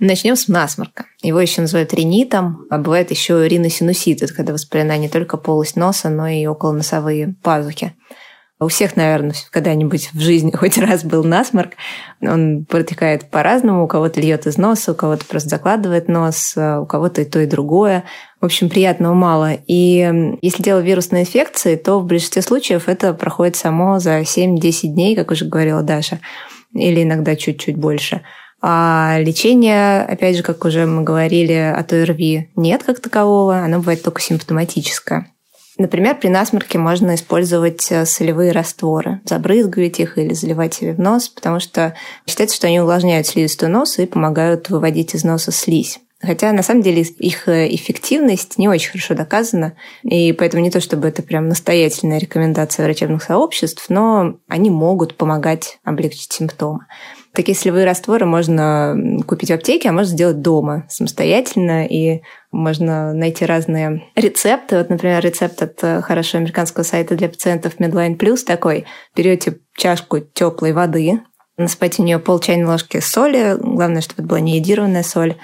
Начнем 0.00 0.36
с 0.36 0.46
насморка. 0.46 1.06
Его 1.22 1.40
еще 1.40 1.60
называют 1.60 1.92
ринитом, 1.92 2.66
а 2.70 2.78
бывает 2.78 3.10
еще 3.10 3.48
риносинусит. 3.48 4.22
Это 4.22 4.32
когда 4.32 4.52
воспалена 4.52 4.96
не 4.96 5.08
только 5.08 5.36
полость 5.36 5.74
носа, 5.74 6.08
но 6.08 6.28
и 6.28 6.46
околоносовые 6.46 7.34
пазухи. 7.42 7.94
У 8.60 8.66
всех, 8.68 8.96
наверное, 8.96 9.34
когда-нибудь 9.50 10.10
в 10.12 10.20
жизни 10.20 10.50
хоть 10.54 10.78
раз 10.78 11.02
был 11.02 11.24
насморк. 11.24 11.72
Он 12.20 12.64
протекает 12.64 13.28
по-разному. 13.30 13.84
У 13.84 13.88
кого-то 13.88 14.20
льет 14.20 14.46
из 14.46 14.56
носа, 14.56 14.92
у 14.92 14.94
кого-то 14.94 15.24
просто 15.24 15.48
закладывает 15.48 16.06
нос, 16.06 16.54
а 16.56 16.80
у 16.80 16.86
кого-то 16.86 17.22
и 17.22 17.24
то, 17.24 17.40
и 17.40 17.46
другое. 17.46 18.04
В 18.40 18.44
общем, 18.44 18.68
приятного 18.68 19.14
мало. 19.14 19.54
И 19.66 20.36
если 20.42 20.62
дело 20.62 20.78
вирусной 20.78 21.22
инфекции, 21.22 21.74
то 21.74 21.98
в 21.98 22.06
большинстве 22.06 22.42
случаев 22.42 22.88
это 22.88 23.14
проходит 23.14 23.56
само 23.56 23.98
за 23.98 24.20
7-10 24.20 24.88
дней, 24.88 25.16
как 25.16 25.32
уже 25.32 25.44
говорила 25.44 25.82
Даша, 25.82 26.20
или 26.72 27.02
иногда 27.02 27.34
чуть-чуть 27.34 27.76
больше. 27.76 28.22
А 28.60 29.16
лечения, 29.20 30.02
опять 30.02 30.36
же, 30.36 30.42
как 30.42 30.64
уже 30.64 30.86
мы 30.86 31.02
говорили, 31.02 31.52
от 31.52 31.92
ОРВИ 31.92 32.50
нет 32.56 32.82
как 32.82 33.00
такового, 33.00 33.58
оно 33.58 33.78
бывает 33.78 34.02
только 34.02 34.20
симптоматическое. 34.20 35.30
Например, 35.78 36.16
при 36.16 36.26
насморке 36.26 36.76
можно 36.76 37.14
использовать 37.14 37.86
э, 37.92 38.04
солевые 38.04 38.50
растворы, 38.50 39.20
забрызгивать 39.24 40.00
их 40.00 40.18
или 40.18 40.34
заливать 40.34 40.74
себе 40.74 40.92
в 40.92 40.98
нос, 40.98 41.28
потому 41.28 41.60
что 41.60 41.94
считается, 42.26 42.56
что 42.56 42.66
они 42.66 42.80
увлажняют 42.80 43.28
слизистую 43.28 43.70
нос 43.70 44.00
и 44.00 44.06
помогают 44.06 44.70
выводить 44.70 45.14
из 45.14 45.22
носа 45.22 45.52
слизь. 45.52 46.00
Хотя, 46.20 46.50
на 46.50 46.64
самом 46.64 46.82
деле, 46.82 47.02
их 47.02 47.48
э, 47.48 47.72
эффективность 47.72 48.58
не 48.58 48.68
очень 48.68 48.90
хорошо 48.90 49.14
доказана, 49.14 49.74
и 50.02 50.32
поэтому 50.32 50.64
не 50.64 50.72
то, 50.72 50.80
чтобы 50.80 51.06
это 51.06 51.22
прям 51.22 51.46
настоятельная 51.46 52.18
рекомендация 52.18 52.84
врачебных 52.84 53.22
сообществ, 53.22 53.84
но 53.88 54.34
они 54.48 54.70
могут 54.70 55.16
помогать 55.16 55.78
облегчить 55.84 56.32
симптомы. 56.32 56.86
Такие 57.38 57.54
солевые 57.54 57.86
растворы 57.86 58.26
можно 58.26 58.96
купить 59.24 59.50
в 59.50 59.54
аптеке, 59.54 59.90
а 59.90 59.92
можно 59.92 60.10
сделать 60.10 60.40
дома 60.40 60.86
самостоятельно, 60.88 61.86
и 61.86 62.22
можно 62.50 63.12
найти 63.14 63.44
разные 63.44 64.02
рецепты. 64.16 64.76
Вот, 64.76 64.90
например, 64.90 65.22
рецепт 65.22 65.62
от 65.62 65.78
э, 65.82 66.02
хорошего 66.02 66.40
американского 66.40 66.82
сайта 66.82 67.14
для 67.14 67.28
пациентов 67.28 67.78
Medline 67.78 68.18
Plus 68.18 68.38
такой. 68.38 68.86
Берете 69.14 69.60
чашку 69.76 70.18
теплой 70.18 70.72
воды, 70.72 71.20
насыпайте 71.56 72.02
в 72.02 72.06
нее 72.06 72.18
пол 72.18 72.40
чайной 72.40 72.66
ложки 72.66 72.98
соли, 72.98 73.56
главное, 73.56 74.00
чтобы 74.00 74.22
это 74.22 74.28
была 74.28 74.40
не 74.40 75.02
соль, 75.04 75.36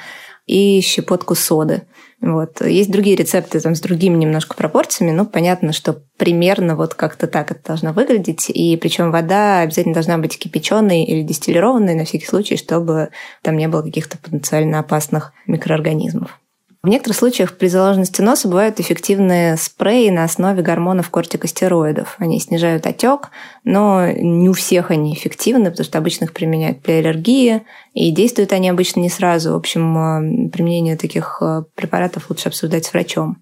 и 0.46 0.80
щепотку 0.80 1.36
соды. 1.36 1.82
Вот. 2.20 2.64
Есть 2.64 2.90
другие 2.90 3.16
рецепты 3.16 3.60
там, 3.60 3.74
с 3.74 3.80
другими 3.80 4.16
немножко 4.16 4.54
пропорциями, 4.54 5.10
но 5.10 5.26
понятно, 5.26 5.72
что 5.72 6.02
примерно 6.16 6.76
вот 6.76 6.94
как-то 6.94 7.26
так 7.26 7.50
это 7.50 7.60
должно 7.66 7.92
выглядеть. 7.92 8.50
И 8.50 8.76
причем 8.76 9.10
вода 9.10 9.60
обязательно 9.60 9.94
должна 9.94 10.18
быть 10.18 10.38
кипяченой 10.38 11.04
или 11.04 11.22
дистиллированной 11.22 11.94
на 11.94 12.04
всякий 12.04 12.26
случай, 12.26 12.56
чтобы 12.56 13.10
там 13.42 13.56
не 13.56 13.68
было 13.68 13.82
каких-то 13.82 14.18
потенциально 14.18 14.78
опасных 14.78 15.32
микроорганизмов. 15.46 16.38
В 16.84 16.86
некоторых 16.86 17.16
случаях 17.16 17.56
при 17.56 17.68
заложенности 17.68 18.20
носа 18.20 18.46
бывают 18.46 18.78
эффективные 18.78 19.56
спреи 19.56 20.10
на 20.10 20.24
основе 20.24 20.60
гормонов 20.60 21.08
кортикостероидов. 21.08 22.16
Они 22.18 22.38
снижают 22.38 22.86
отек, 22.86 23.30
но 23.64 24.10
не 24.10 24.50
у 24.50 24.52
всех 24.52 24.90
они 24.90 25.14
эффективны, 25.14 25.70
потому 25.70 25.86
что 25.86 25.96
обычно 25.96 26.26
их 26.26 26.34
применяют 26.34 26.82
при 26.82 26.92
аллергии, 26.92 27.62
и 27.94 28.10
действуют 28.10 28.52
они 28.52 28.68
обычно 28.68 29.00
не 29.00 29.08
сразу. 29.08 29.52
В 29.52 29.56
общем, 29.56 29.96
э, 29.96 30.50
применение 30.50 30.98
таких 30.98 31.38
э, 31.40 31.62
препаратов 31.74 32.28
лучше 32.28 32.50
обсуждать 32.50 32.84
с 32.84 32.92
врачом. 32.92 33.38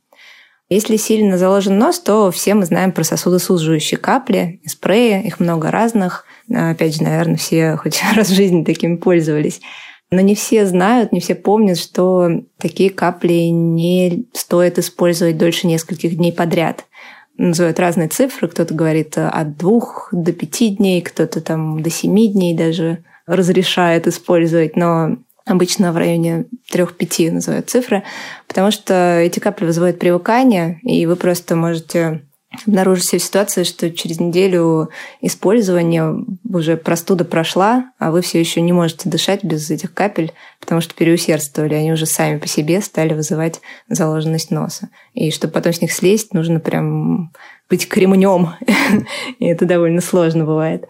Если 0.69 0.97
сильно 0.97 1.37
заложен 1.37 1.77
нос, 1.77 1.99
то 1.99 2.31
все 2.31 2.55
мы 2.55 2.65
знаем 2.65 2.93
про 2.93 3.03
сосудосуживающие 3.03 3.99
капли 3.99 4.61
спреи, 4.67 5.21
их 5.21 5.41
много 5.41 5.73
разных. 5.73 6.27
Опять 6.49 6.95
же, 6.95 7.03
наверное, 7.03 7.39
все 7.39 7.77
хоть 7.77 8.01
раз 8.17 8.29
в 8.29 8.35
жизни 8.37 8.63
такими 8.63 8.95
пользовались. 8.95 9.61
Но 10.13 10.21
не 10.21 10.35
все 10.35 10.67
знают, 10.67 11.11
не 11.11 11.21
все 11.21 11.35
помнят, 11.35 11.79
что 11.79 12.29
такие 12.59 12.91
капли 12.91 13.49
не 13.49 14.27
стоит 14.35 14.79
использовать 14.79 15.39
дольше 15.39 15.67
нескольких 15.67 16.19
дней 16.19 16.35
подряд. 16.35 16.85
Называют 17.39 17.81
разные 17.81 18.09
цифры. 18.09 18.47
Кто-то 18.47 18.75
говорит 18.75 19.17
от 19.17 19.57
двух 19.57 20.11
до 20.13 20.33
пяти 20.33 20.69
дней, 20.69 21.01
кто-то 21.01 21.41
там 21.41 21.83
до 21.83 21.89
семи 21.89 22.29
дней 22.29 22.55
даже 22.55 23.03
разрешает 23.27 24.07
использовать. 24.07 24.77
Но 24.77 25.17
обычно 25.47 25.93
в 25.93 25.97
районе 25.97 26.45
3-5 26.71 27.31
называют 27.31 27.71
цифры, 27.71 28.03
потому 28.47 28.71
что 28.71 29.19
эти 29.19 29.41
капли 29.41 29.65
вызывают 29.65 29.99
привыкание, 29.99 30.79
и 30.83 31.07
вы 31.07 31.17
просто 31.17 31.57
можете 31.57 32.21
обнаружить 32.67 33.07
себя 33.07 33.19
в 33.19 33.23
ситуации, 33.23 33.63
что 33.63 33.91
через 33.91 34.21
неделю 34.21 34.91
использования 35.23 36.15
уже 36.57 36.77
простуда 36.77 37.25
прошла, 37.25 37.93
а 37.99 38.11
вы 38.11 38.21
все 38.21 38.39
еще 38.41 38.61
не 38.61 38.73
можете 38.73 39.09
дышать 39.09 39.45
без 39.45 39.71
этих 39.71 39.95
капель, 39.95 40.33
потому 40.61 40.81
что 40.81 40.95
переусердствовали, 40.95 41.75
они 41.75 41.93
уже 41.93 42.07
сами 42.07 42.39
по 42.39 42.47
себе 42.47 42.81
стали 42.81 43.15
вызывать 43.15 43.61
заложенность 43.89 44.51
носа. 44.51 44.91
И 45.15 45.31
чтобы 45.31 45.53
потом 45.55 45.73
с 45.73 45.81
них 45.81 45.93
слезть, 45.93 46.35
нужно 46.35 46.61
прям 46.61 47.33
быть 47.69 47.89
кремнем, 47.89 48.51
и 49.39 49.47
это 49.47 49.65
довольно 49.65 50.01
сложно 50.01 50.45
бывает. 50.45 50.87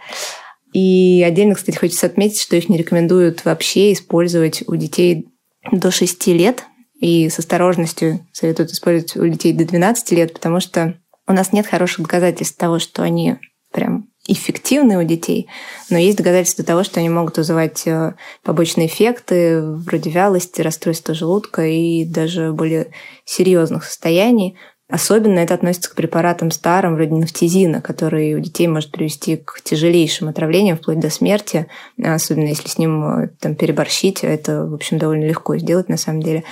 И 0.72 1.22
отдельно, 1.26 1.54
кстати, 1.54 1.76
хочется 1.76 2.06
отметить, 2.06 2.40
что 2.40 2.56
их 2.56 2.68
не 2.68 2.78
рекомендуют 2.78 3.44
вообще 3.44 3.92
использовать 3.92 4.62
у 4.66 4.76
детей 4.76 5.28
до 5.70 5.90
6 5.90 6.26
лет. 6.28 6.64
И 6.98 7.28
с 7.28 7.38
осторожностью 7.38 8.26
советуют 8.32 8.70
использовать 8.70 9.16
у 9.16 9.26
детей 9.26 9.52
до 9.52 9.64
12 9.64 10.12
лет, 10.12 10.32
потому 10.32 10.60
что 10.60 10.96
у 11.26 11.32
нас 11.32 11.52
нет 11.52 11.66
хороших 11.66 12.02
доказательств 12.02 12.56
того, 12.56 12.78
что 12.78 13.02
они 13.02 13.38
прям 13.72 14.11
эффективны 14.26 14.98
у 14.98 15.02
детей, 15.02 15.48
но 15.90 15.98
есть 15.98 16.16
доказательства 16.16 16.64
того, 16.64 16.84
что 16.84 17.00
они 17.00 17.08
могут 17.08 17.38
вызывать 17.38 17.86
э, 17.86 18.14
побочные 18.44 18.86
эффекты 18.86 19.60
вроде 19.62 20.10
вялости, 20.10 20.60
расстройства 20.60 21.14
желудка 21.14 21.66
и 21.66 22.04
даже 22.04 22.52
более 22.52 22.92
серьезных 23.24 23.84
состояний. 23.84 24.56
Особенно 24.88 25.38
это 25.38 25.54
относится 25.54 25.90
к 25.90 25.94
препаратам 25.94 26.50
старым, 26.50 26.94
вроде 26.94 27.14
нафтизина, 27.14 27.80
который 27.80 28.34
у 28.34 28.40
детей 28.40 28.68
может 28.68 28.92
привести 28.92 29.36
к 29.36 29.60
тяжелейшим 29.64 30.28
отравлениям, 30.28 30.76
вплоть 30.76 31.00
до 31.00 31.08
смерти, 31.10 31.66
особенно 32.02 32.46
если 32.46 32.68
с 32.68 32.78
ним 32.78 33.04
э, 33.04 33.28
там, 33.40 33.56
переборщить. 33.56 34.22
Это, 34.22 34.66
в 34.66 34.74
общем, 34.74 34.98
довольно 34.98 35.24
легко 35.24 35.56
сделать 35.56 35.88
на 35.88 35.96
самом 35.96 36.22
деле. 36.22 36.44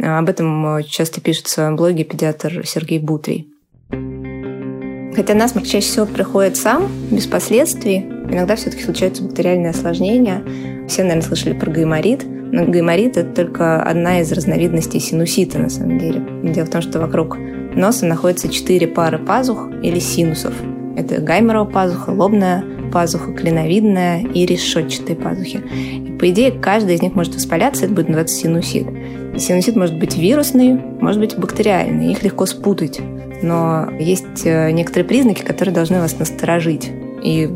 Об 0.00 0.30
этом 0.30 0.78
э, 0.78 0.82
часто 0.84 1.20
пишет 1.20 1.46
в 1.46 1.50
своем 1.50 1.76
блоге 1.76 2.04
педиатр 2.04 2.66
Сергей 2.66 3.00
Бутрий. 3.00 3.52
Хотя 5.18 5.34
насморк 5.34 5.66
чаще 5.66 5.88
всего 5.88 6.06
приходит 6.06 6.56
сам, 6.56 6.86
без 7.10 7.26
последствий, 7.26 8.06
иногда 8.30 8.54
все-таки 8.54 8.84
случаются 8.84 9.24
бактериальные 9.24 9.70
осложнения. 9.70 10.44
Все, 10.86 11.02
наверное, 11.02 11.26
слышали 11.26 11.54
про 11.54 11.72
гайморит, 11.72 12.22
но 12.24 12.64
гайморит– 12.64 13.16
это 13.16 13.34
только 13.34 13.82
одна 13.82 14.20
из 14.20 14.30
разновидностей 14.30 15.00
синусита, 15.00 15.58
на 15.58 15.70
самом 15.70 15.98
деле. 15.98 16.24
Дело 16.44 16.66
в 16.66 16.70
том, 16.70 16.82
что 16.82 17.00
вокруг 17.00 17.36
носа 17.74 18.06
находится 18.06 18.48
четыре 18.48 18.86
пары 18.86 19.18
пазух 19.18 19.68
или 19.82 19.98
синусов. 19.98 20.54
Это 20.96 21.20
гайморова 21.20 21.64
пазуха, 21.64 22.10
лобная 22.10 22.64
пазуха, 22.92 23.32
клиновидная 23.32 24.22
и 24.22 24.46
решетчатые 24.46 25.16
пазухи. 25.16 25.60
И, 25.66 26.12
по 26.12 26.30
идее, 26.30 26.52
каждая 26.52 26.94
из 26.94 27.02
них 27.02 27.16
может 27.16 27.34
воспаляться, 27.34 27.86
это 27.86 27.94
будет 27.94 28.06
называться 28.06 28.36
синусит. 28.36 28.86
Синусит 29.36 29.74
может 29.74 29.98
быть 29.98 30.16
вирусный, 30.16 30.74
может 31.00 31.20
быть 31.20 31.36
бактериальный, 31.36 32.12
их 32.12 32.22
легко 32.22 32.46
спутать. 32.46 33.00
Но 33.42 33.90
есть 33.98 34.44
э, 34.44 34.70
некоторые 34.70 35.06
признаки, 35.06 35.42
которые 35.42 35.74
должны 35.74 36.00
вас 36.00 36.18
насторожить 36.18 36.90
и 37.22 37.48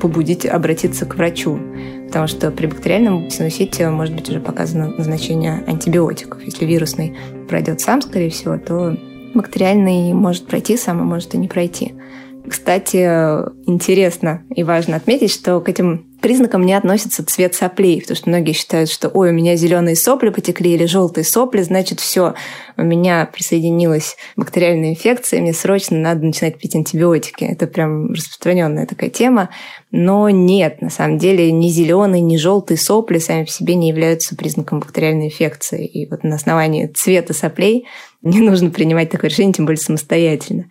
побудить 0.00 0.46
обратиться 0.46 1.06
к 1.06 1.16
врачу. 1.16 1.58
Потому 2.06 2.26
что 2.26 2.50
при 2.50 2.66
бактериальном 2.66 3.30
синусите 3.30 3.88
может 3.90 4.14
быть 4.14 4.28
уже 4.28 4.40
показано 4.40 4.88
назначение 4.88 5.62
антибиотиков. 5.66 6.42
Если 6.42 6.64
вирусный 6.64 7.16
пройдет 7.48 7.80
сам, 7.80 8.02
скорее 8.02 8.30
всего, 8.30 8.58
то 8.58 8.96
бактериальный 9.34 10.12
может 10.12 10.46
пройти 10.46 10.76
сам, 10.76 11.00
а 11.00 11.04
может 11.04 11.34
и 11.34 11.38
не 11.38 11.48
пройти. 11.48 11.94
Кстати, 12.48 12.96
интересно 13.66 14.42
и 14.54 14.64
важно 14.64 14.96
отметить, 14.96 15.30
что 15.30 15.60
к 15.60 15.68
этим 15.68 16.06
признакам 16.20 16.64
не 16.64 16.74
относится 16.74 17.24
цвет 17.24 17.54
соплей, 17.54 18.00
потому 18.00 18.16
что 18.16 18.28
многие 18.28 18.52
считают, 18.52 18.90
что 18.90 19.08
ой, 19.08 19.30
у 19.30 19.32
меня 19.32 19.56
зеленые 19.56 19.96
сопли 19.96 20.30
потекли 20.30 20.74
или 20.74 20.84
желтые 20.84 21.24
сопли, 21.24 21.62
значит, 21.62 22.00
все, 22.00 22.34
у 22.76 22.82
меня 22.82 23.26
присоединилась 23.26 24.16
бактериальная 24.36 24.90
инфекция, 24.90 25.40
мне 25.40 25.52
срочно 25.52 25.96
надо 25.98 26.24
начинать 26.24 26.58
пить 26.58 26.74
антибиотики. 26.76 27.44
Это 27.44 27.66
прям 27.66 28.12
распространенная 28.12 28.86
такая 28.86 29.10
тема. 29.10 29.50
Но 29.90 30.30
нет, 30.30 30.80
на 30.80 30.90
самом 30.90 31.18
деле 31.18 31.50
ни 31.52 31.68
зеленые, 31.68 32.22
ни 32.22 32.36
желтые 32.36 32.78
сопли 32.78 33.18
сами 33.18 33.44
по 33.44 33.50
себе 33.50 33.74
не 33.74 33.88
являются 33.88 34.36
признаком 34.36 34.80
бактериальной 34.80 35.26
инфекции. 35.26 35.86
И 35.86 36.08
вот 36.08 36.24
на 36.24 36.36
основании 36.36 36.86
цвета 36.86 37.34
соплей 37.34 37.86
не 38.22 38.40
нужно 38.40 38.70
принимать 38.70 39.10
такое 39.10 39.30
решение, 39.30 39.54
тем 39.54 39.66
более 39.66 39.80
самостоятельно. 39.80 40.70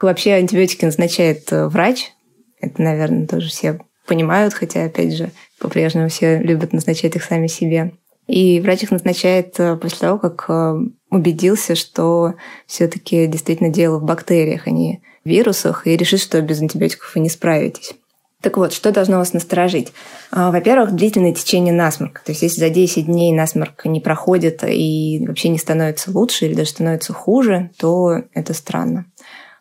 Вообще 0.00 0.32
антибиотики 0.32 0.84
назначает 0.84 1.52
э, 1.52 1.68
врач. 1.68 2.12
Это, 2.60 2.82
наверное, 2.82 3.26
тоже 3.26 3.48
все 3.48 3.78
понимают, 4.06 4.54
хотя, 4.54 4.84
опять 4.84 5.16
же, 5.16 5.30
по-прежнему 5.58 6.08
все 6.08 6.38
любят 6.38 6.72
назначать 6.72 7.16
их 7.16 7.24
сами 7.24 7.46
себе. 7.46 7.92
И 8.26 8.60
врач 8.60 8.84
их 8.84 8.90
назначает 8.90 9.58
э, 9.58 9.76
после 9.76 9.98
того, 9.98 10.18
как 10.18 10.46
э, 10.48 10.74
убедился, 11.10 11.74
что 11.74 12.34
все-таки 12.66 13.26
действительно 13.26 13.68
дело 13.68 13.98
в 13.98 14.04
бактериях, 14.04 14.66
а 14.66 14.70
не 14.70 15.02
в 15.24 15.28
вирусах, 15.28 15.86
и 15.86 15.96
решит, 15.96 16.20
что 16.20 16.40
без 16.40 16.60
антибиотиков 16.60 17.14
вы 17.14 17.20
не 17.20 17.28
справитесь. 17.28 17.94
Так 18.42 18.56
вот, 18.56 18.72
что 18.72 18.90
должно 18.90 19.18
вас 19.18 19.32
насторожить? 19.32 19.92
А, 20.32 20.50
во-первых, 20.50 20.92
длительное 20.92 21.32
течение 21.32 21.72
насморка. 21.72 22.22
То 22.24 22.32
есть, 22.32 22.42
если 22.42 22.60
за 22.60 22.70
10 22.70 23.06
дней 23.06 23.32
насморк 23.32 23.84
не 23.84 24.00
проходит 24.00 24.64
и 24.64 25.24
вообще 25.26 25.48
не 25.48 25.58
становится 25.58 26.10
лучше 26.10 26.46
или 26.46 26.54
даже 26.54 26.70
становится 26.70 27.12
хуже, 27.12 27.70
то 27.78 28.22
это 28.34 28.52
странно. 28.52 29.06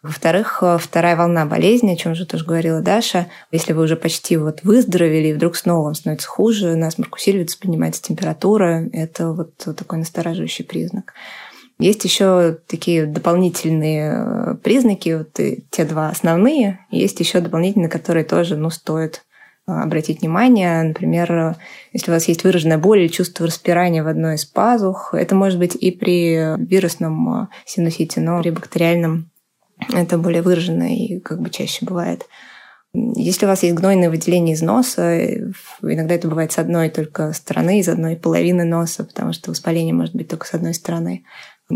Во-вторых, 0.03 0.59
э, 0.63 0.77
вторая 0.79 1.15
волна 1.15 1.45
болезни, 1.45 1.91
о 1.91 1.95
чем 1.95 2.15
же 2.15 2.25
тоже 2.25 2.43
говорила 2.43 2.81
Даша. 2.81 3.27
Если 3.51 3.73
вы 3.73 3.83
уже 3.83 3.95
почти 3.95 4.35
вот 4.35 4.63
выздоровели, 4.63 5.27
и 5.27 5.33
вдруг 5.33 5.55
снова 5.55 5.85
вам 5.85 5.93
становится 5.93 6.27
хуже, 6.27 6.75
насморк 6.75 7.15
усиливается, 7.15 7.59
поднимается 7.59 8.01
температура, 8.01 8.89
это 8.93 9.31
вот 9.31 9.55
такой 9.57 9.99
настораживающий 9.99 10.65
признак. 10.65 11.13
Есть 11.77 12.03
еще 12.03 12.57
такие 12.67 13.05
дополнительные 13.05 14.13
э, 14.13 14.55
признаки, 14.55 15.17
вот 15.19 15.33
те 15.33 15.85
два 15.85 16.09
основные. 16.09 16.79
Есть 16.89 17.19
еще 17.19 17.39
дополнительные, 17.39 17.89
которые 17.89 18.23
тоже 18.23 18.55
ну, 18.55 18.71
стоит 18.71 19.23
э, 19.67 19.71
обратить 19.71 20.21
внимание. 20.21 20.81
Например, 20.81 21.57
если 21.93 22.09
у 22.09 22.13
вас 22.15 22.27
есть 22.27 22.43
выраженная 22.43 22.79
боль 22.79 23.01
или 23.01 23.07
чувство 23.07 23.45
распирания 23.45 24.03
в 24.03 24.07
одной 24.07 24.35
из 24.35 24.45
пазух, 24.45 25.13
это 25.13 25.35
может 25.35 25.59
быть 25.59 25.75
и 25.75 25.91
при 25.91 26.57
вирусном 26.57 27.49
синусите, 27.65 28.19
но 28.19 28.41
при 28.41 28.49
бактериальном 28.49 29.31
это 29.89 30.17
более 30.17 30.41
выражено 30.41 30.93
и 30.93 31.19
как 31.19 31.41
бы 31.41 31.49
чаще 31.49 31.85
бывает. 31.85 32.25
Если 32.93 33.45
у 33.45 33.47
вас 33.47 33.63
есть 33.63 33.75
гнойное 33.75 34.09
выделение 34.09 34.53
из 34.53 34.61
носа, 34.61 35.23
иногда 35.81 36.13
это 36.13 36.27
бывает 36.27 36.51
с 36.51 36.57
одной 36.57 36.89
только 36.89 37.31
стороны, 37.31 37.79
из 37.79 37.87
одной 37.87 38.17
половины 38.17 38.65
носа, 38.65 39.05
потому 39.05 39.31
что 39.31 39.51
воспаление 39.51 39.93
может 39.93 40.13
быть 40.13 40.27
только 40.27 40.45
с 40.45 40.53
одной 40.53 40.73
стороны. 40.73 41.23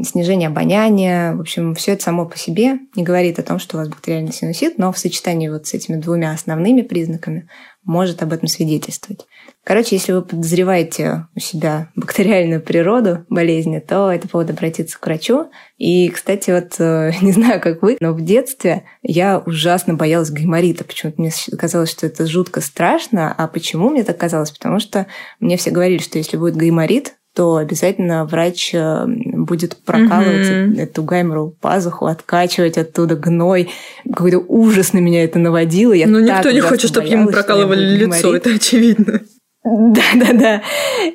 Снижение 0.03 0.49
обоняния, 0.49 1.33
в 1.33 1.39
общем, 1.39 1.73
все 1.73 1.93
это 1.93 2.03
само 2.03 2.25
по 2.25 2.37
себе 2.37 2.79
не 2.97 3.03
говорит 3.03 3.39
о 3.39 3.43
том, 3.43 3.59
что 3.59 3.77
у 3.77 3.79
вас 3.79 3.87
бактериальный 3.87 4.33
синусит, 4.33 4.77
но 4.77 4.91
в 4.91 4.97
сочетании 4.97 5.47
вот 5.47 5.67
с 5.67 5.73
этими 5.73 5.95
двумя 5.95 6.31
основными 6.31 6.81
признаками 6.81 7.47
может 7.85 8.21
об 8.21 8.33
этом 8.33 8.49
свидетельствовать. 8.49 9.25
Короче, 9.65 9.95
если 9.95 10.11
вы 10.11 10.21
подозреваете 10.21 11.25
у 11.35 11.39
себя 11.39 11.89
бактериальную 11.95 12.61
природу 12.61 13.25
болезни, 13.29 13.79
то 13.79 14.11
это 14.11 14.27
повод 14.27 14.51
обратиться 14.51 14.99
к 14.99 15.03
врачу. 15.03 15.49
И, 15.79 16.07
кстати, 16.09 16.51
вот 16.51 16.75
э, 16.77 17.13
не 17.21 17.31
знаю, 17.31 17.59
как 17.59 17.81
вы, 17.81 17.97
но 17.99 18.13
в 18.13 18.23
детстве 18.23 18.83
я 19.01 19.39
ужасно 19.39 19.95
боялась 19.95 20.29
гайморита. 20.29 20.83
Почему-то 20.83 21.19
мне 21.19 21.31
казалось, 21.57 21.89
что 21.89 22.05
это 22.05 22.27
жутко 22.27 22.61
страшно. 22.61 23.33
А 23.35 23.47
почему 23.47 23.89
мне 23.89 24.03
так 24.03 24.17
казалось? 24.17 24.51
Потому 24.51 24.79
что 24.79 25.07
мне 25.39 25.57
все 25.57 25.71
говорили, 25.71 25.97
что 25.99 26.19
если 26.19 26.37
будет 26.37 26.55
гайморит, 26.55 27.15
то 27.33 27.55
обязательно 27.55 28.23
врач 28.25 28.69
э, 28.71 29.05
будет 29.07 29.77
прокалывать 29.77 30.47
mm-hmm. 30.47 30.79
эту 30.79 31.03
гайморову 31.03 31.57
пазуху, 31.59 32.05
откачивать 32.05 32.77
оттуда 32.77 33.15
гной. 33.15 33.71
Какой-то 34.07 34.37
ужас 34.47 34.93
на 34.93 34.99
меня 34.99 35.23
это 35.23 35.39
наводило. 35.39 35.91
Я 35.91 36.05
ну, 36.05 36.19
никто 36.19 36.51
не 36.51 36.61
хочет, 36.61 36.91
чтобы 36.91 37.07
ему 37.07 37.29
прокалывали 37.29 37.97
лицо, 37.97 38.35
это 38.35 38.51
очевидно. 38.51 39.21
Да, 39.65 40.03
да, 40.15 40.33
да. 40.33 40.61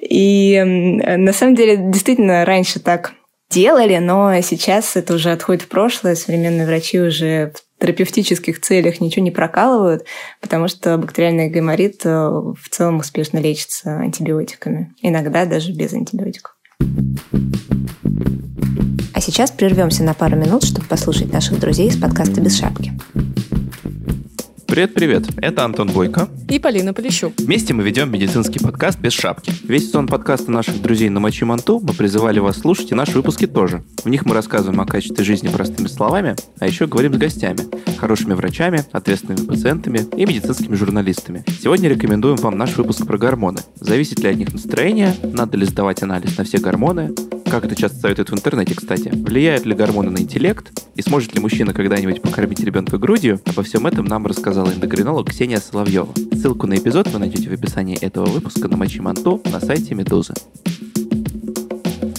И 0.03 0.61
на 0.63 1.33
самом 1.33 1.55
деле, 1.55 1.77
действительно, 1.77 2.45
раньше 2.45 2.81
так 2.81 3.13
делали, 3.49 3.99
но 3.99 4.41
сейчас 4.43 4.97
это 4.97 5.15
уже 5.15 5.31
отходит 5.31 5.63
в 5.63 5.69
прошлое. 5.69 6.15
Современные 6.15 6.67
врачи 6.67 7.01
уже 7.01 7.53
в 7.55 7.83
терапевтических 7.83 8.61
целях 8.61 9.01
ничего 9.01 9.25
не 9.25 9.31
прокалывают, 9.31 10.05
потому 10.41 10.69
что 10.69 10.99
бактериальный 10.99 11.49
гайморит 11.49 12.03
э, 12.05 12.11
в 12.11 12.69
целом 12.71 12.99
успешно 12.99 13.39
лечится 13.39 13.99
антибиотиками. 13.99 14.93
Иногда 15.01 15.47
даже 15.47 15.73
без 15.73 15.93
антибиотиков. 15.95 16.55
А 19.15 19.21
сейчас 19.21 19.51
прервемся 19.51 20.05
на 20.05 20.15
пару 20.15 20.37
минут, 20.37 20.65
чтобы 20.65 20.87
послушать 20.87 21.33
наших 21.33 21.59
друзей 21.59 21.89
из 21.89 21.97
подкаста 21.97 22.41
«Без 22.41 22.59
шапки». 22.59 22.93
Привет-привет, 24.71 25.27
это 25.39 25.65
Антон 25.65 25.89
Бойко 25.89 26.29
и 26.49 26.61
Полина 26.61 26.95
Полищук. 26.95 27.33
Вместе 27.39 27.75
мы 27.75 27.83
ведем 27.83 28.13
медицинский 28.13 28.61
подкаст 28.61 29.01
«Без 29.01 29.13
шапки». 29.13 29.53
Весь 29.65 29.89
сезон 29.89 30.07
подкаста 30.07 30.53
наших 30.53 30.81
друзей 30.81 31.09
на 31.09 31.19
Мочи 31.19 31.45
Манту 31.45 31.81
мы 31.81 31.93
призывали 31.93 32.39
вас 32.39 32.59
слушать 32.59 32.93
и 32.93 32.95
наши 32.95 33.11
выпуски 33.15 33.49
тоже. 33.49 33.83
В 34.05 34.09
них 34.09 34.25
мы 34.27 34.33
рассказываем 34.33 34.81
о 34.81 34.87
качестве 34.87 35.25
жизни 35.25 35.49
простыми 35.49 35.89
словами, 35.89 36.37
а 36.61 36.69
еще 36.69 36.87
говорим 36.87 37.15
с 37.15 37.19
гостями, 37.19 37.63
хорошими 37.99 38.35
врачами, 38.35 38.85
ответственными 38.93 39.45
пациентами 39.45 40.07
и 40.17 40.25
медицинскими 40.25 40.77
журналистами. 40.77 41.45
Сегодня 41.61 41.89
рекомендуем 41.89 42.37
вам 42.37 42.57
наш 42.57 42.77
выпуск 42.77 43.05
про 43.05 43.19
гормоны. 43.19 43.59
Зависит 43.81 44.21
ли 44.21 44.29
от 44.29 44.37
них 44.37 44.53
настроение, 44.53 45.17
надо 45.25 45.57
ли 45.57 45.67
сдавать 45.67 46.05
анализ 46.05 46.39
на 46.39 46.45
все 46.45 46.59
гормоны, 46.59 47.13
как 47.51 47.65
это 47.65 47.75
часто 47.75 47.99
советуют 47.99 48.31
в 48.31 48.35
интернете, 48.35 48.77
кстати. 48.77 49.11
Влияют 49.13 49.67
ли 49.67 49.75
гормоны 49.75 50.11
на 50.11 50.19
интеллект? 50.19 50.71
И 50.95 51.03
сможет 51.03 51.35
ли 51.35 51.41
мужчина 51.41 51.73
когда-нибудь 51.73 52.23
покормить 52.23 52.61
ребенка 52.61 52.97
грудью? 52.97 53.41
Обо 53.45 53.65
всем 53.65 53.89
этом 53.89 54.05
нам 54.05 54.27
рассказала 54.61 54.75
эндокринолог 54.75 55.31
Ксения 55.31 55.59
Соловьева. 55.59 56.13
Ссылку 56.35 56.67
на 56.67 56.77
эпизод 56.77 57.09
вы 57.09 57.19
найдете 57.19 57.49
в 57.49 57.53
описании 57.53 57.97
этого 57.99 58.27
выпуска 58.27 58.69
на 58.69 58.77
Мочи 58.77 59.01
Манто 59.01 59.41
на 59.51 59.61
сайте 59.61 59.95
Медузы. 59.95 60.35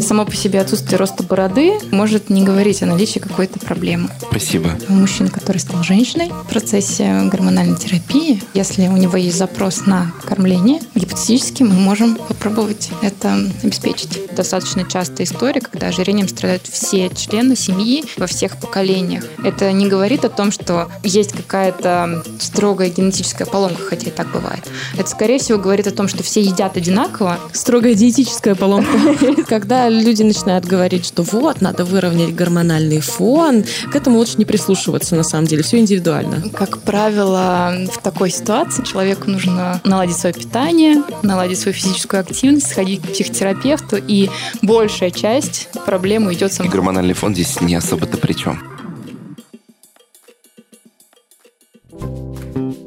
Само 0.02 0.26
по 0.26 0.36
себе 0.36 0.60
отсутствие 0.60 0.98
роста 0.98 1.24
бороды 1.24 1.74
может 1.92 2.30
не 2.30 2.44
говорить 2.44 2.82
о 2.84 2.86
наличии 2.86 3.20
какой-то 3.20 3.60
проблемы. 3.60 4.10
Спасибо. 4.30 4.72
У 4.90 4.94
мужчины, 4.94 5.30
который 5.30 5.60
стал 5.60 5.84
женщиной 5.84 6.30
в 6.30 6.50
процессе 6.50 7.22
гормональной 7.32 7.78
терапии, 7.78 8.42
если 8.54 8.88
у 8.88 8.98
него 8.98 9.18
есть 9.18 9.38
запрос 9.38 9.86
на 9.86 10.12
кормление, 10.26 10.80
гипотетически 10.96 11.64
мы 11.64 11.74
можем 11.74 12.16
попробовать 12.16 12.90
это 13.02 13.38
обеспечить. 13.64 14.34
Достаточно 14.36 14.84
частая 14.84 15.28
история, 15.28 15.62
когда 15.62 15.88
ожирением 15.88 16.28
страдают 16.28 16.64
все 16.68 17.10
члены 17.10 17.56
семьи 17.56 18.04
во 18.18 18.28
всех 18.28 18.58
поколениях. 18.58 19.24
Это 19.44 19.72
не 19.72 19.88
говорит 19.88 20.26
о 20.26 20.30
том, 20.30 20.52
что 20.52 20.90
есть 21.04 21.34
какая-то 21.34 22.24
строгая 22.40 22.90
генетическая 22.90 23.46
поломка, 23.46 23.82
хотя 23.84 24.08
и 24.08 24.12
так 24.12 24.32
бывает. 24.32 24.68
Это, 24.98 25.10
скорее 25.10 25.40
всего, 25.40 25.60
говорит 25.60 25.88
о 25.88 25.92
том, 25.92 26.08
что 26.08 26.24
все 26.24 26.42
едят 26.42 26.76
одинаково. 26.76 27.40
Строгая 27.54 27.94
диетическая 27.94 28.56
поломка. 28.56 28.98
Когда 29.48 29.91
люди 30.00 30.24
начинают 30.24 30.66
говорить, 30.66 31.06
что 31.06 31.24
вот, 31.24 31.62
надо 31.62 31.86
выровнять 31.86 32.34
гормональный 32.34 33.00
фон, 33.00 33.64
к 33.92 33.96
этому 33.96 34.18
лучше 34.18 34.36
не 34.38 34.46
прислушиваться, 34.46 35.16
на 35.16 35.24
самом 35.24 35.48
деле, 35.48 35.64
все 35.64 35.80
индивидуально. 35.80 36.50
Как 36.54 36.80
правило, 36.80 37.74
в 37.92 38.02
такой 38.02 38.30
ситуации 38.30 38.84
человеку 38.84 39.30
нужно 39.30 39.82
наладить 39.84 40.18
свое 40.18 40.34
питание, 40.34 41.04
наладить 41.24 41.60
свою 41.60 41.76
физическую 41.76 42.22
активность, 42.22 42.70
сходить 42.70 43.02
к 43.02 43.12
психотерапевту, 43.12 43.98
и 44.08 44.30
большая 44.62 45.12
часть 45.12 45.70
проблемы 45.86 46.34
идет 46.34 46.54
сам. 46.54 46.66
И 46.66 46.70
гормональный 46.70 47.14
фон 47.14 47.34
здесь 47.34 47.60
не 47.62 47.76
особо-то 47.76 48.18
при 48.18 48.34
чем. 48.34 48.62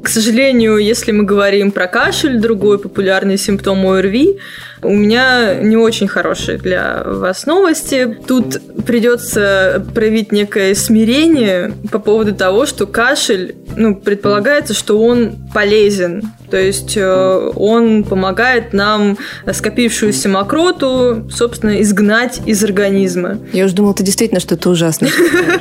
К 0.05 0.07
сожалению, 0.07 0.77
если 0.77 1.11
мы 1.11 1.23
говорим 1.23 1.71
про 1.71 1.87
кашель, 1.87 2.39
другой 2.39 2.77
популярный 2.77 3.39
симптом 3.39 3.85
ОРВИ, 3.87 4.37
у 4.85 4.93
меня 4.93 5.55
не 5.55 5.77
очень 5.77 6.07
хорошие 6.07 6.57
для 6.57 7.03
вас 7.05 7.45
новости. 7.45 8.17
Тут 8.27 8.61
придется 8.85 9.85
проявить 9.93 10.31
некое 10.31 10.75
смирение 10.75 11.73
по 11.91 11.99
поводу 11.99 12.33
того, 12.35 12.65
что 12.65 12.85
кашель, 12.85 13.55
ну, 13.75 13.95
предполагается, 13.95 14.73
что 14.73 15.01
он 15.01 15.35
полезен. 15.53 16.21
То 16.49 16.57
есть 16.57 16.95
э, 16.95 17.51
он 17.55 18.03
помогает 18.03 18.73
нам 18.73 19.17
скопившуюся 19.51 20.29
мокроту, 20.29 21.27
собственно, 21.31 21.81
изгнать 21.81 22.41
из 22.45 22.63
организма. 22.63 23.39
Я 23.51 23.65
уже 23.65 23.75
думала, 23.75 23.93
это 23.93 24.03
действительно 24.03 24.39
что-то 24.39 24.69
ужасное. 24.69 25.11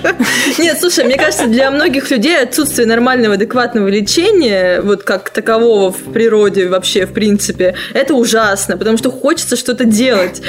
Нет, 0.59 0.79
слушай, 0.79 1.05
мне 1.05 1.17
кажется, 1.17 1.47
для 1.47 1.71
многих 1.71 2.11
людей 2.11 2.41
отсутствие 2.41 2.87
нормального, 2.87 3.35
адекватного 3.35 3.89
лечения, 3.89 4.81
вот 4.83 5.03
как 5.03 5.31
такового 5.31 5.91
в 5.91 6.13
природе 6.13 6.69
вообще, 6.69 7.07
в 7.07 7.13
принципе, 7.13 7.75
это 7.93 8.15
ужасно, 8.15 8.77
потому 8.77 8.99
что 8.99 9.11
хочется 9.15 9.57
что-то 9.57 9.85
делать. 9.85 10.43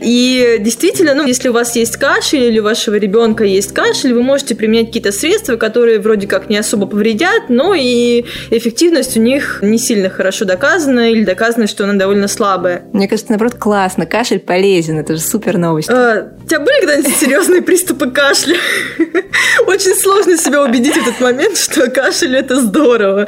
И 0.00 0.56
действительно, 0.60 1.14
ну, 1.14 1.26
если 1.26 1.48
у 1.48 1.52
вас 1.52 1.74
есть 1.76 1.96
кашель 1.96 2.44
или 2.44 2.58
у 2.58 2.62
вашего 2.62 2.94
ребенка 2.96 3.44
есть 3.44 3.72
кашель, 3.72 4.12
вы 4.12 4.22
можете 4.22 4.54
применять 4.54 4.86
какие-то 4.86 5.12
средства, 5.12 5.56
которые 5.56 5.98
вроде 5.98 6.26
как 6.26 6.48
не 6.48 6.56
особо 6.56 6.86
повредят, 6.86 7.48
но 7.48 7.74
и 7.74 8.24
эффективность 8.50 9.16
у 9.16 9.20
них 9.20 9.60
не 9.62 9.78
сильно 9.78 10.10
хорошо 10.10 10.44
доказана 10.44 11.10
или 11.10 11.24
доказано, 11.24 11.66
что 11.66 11.84
она 11.84 11.94
довольно 11.94 12.28
слабая. 12.28 12.84
Мне 12.92 13.08
кажется, 13.08 13.32
наоборот, 13.32 13.54
классно. 13.54 14.06
Кашель 14.06 14.40
полезен. 14.40 14.98
Это 14.98 15.14
же 15.14 15.20
супер 15.20 15.58
новость. 15.58 15.90
А, 15.90 16.28
у 16.42 16.46
тебя 16.48 16.60
были 16.60 16.80
когда-нибудь 16.80 17.16
серьезные 17.16 17.62
приступы 17.62 18.10
кашля? 18.10 18.56
Очень 19.66 19.94
сложно 19.94 20.36
себя 20.36 20.62
убедить 20.62 20.94
в 20.94 21.08
этот 21.08 21.20
момент, 21.20 21.56
что 21.56 21.90
кашель 21.90 22.36
это 22.36 22.60
здорово. 22.60 23.26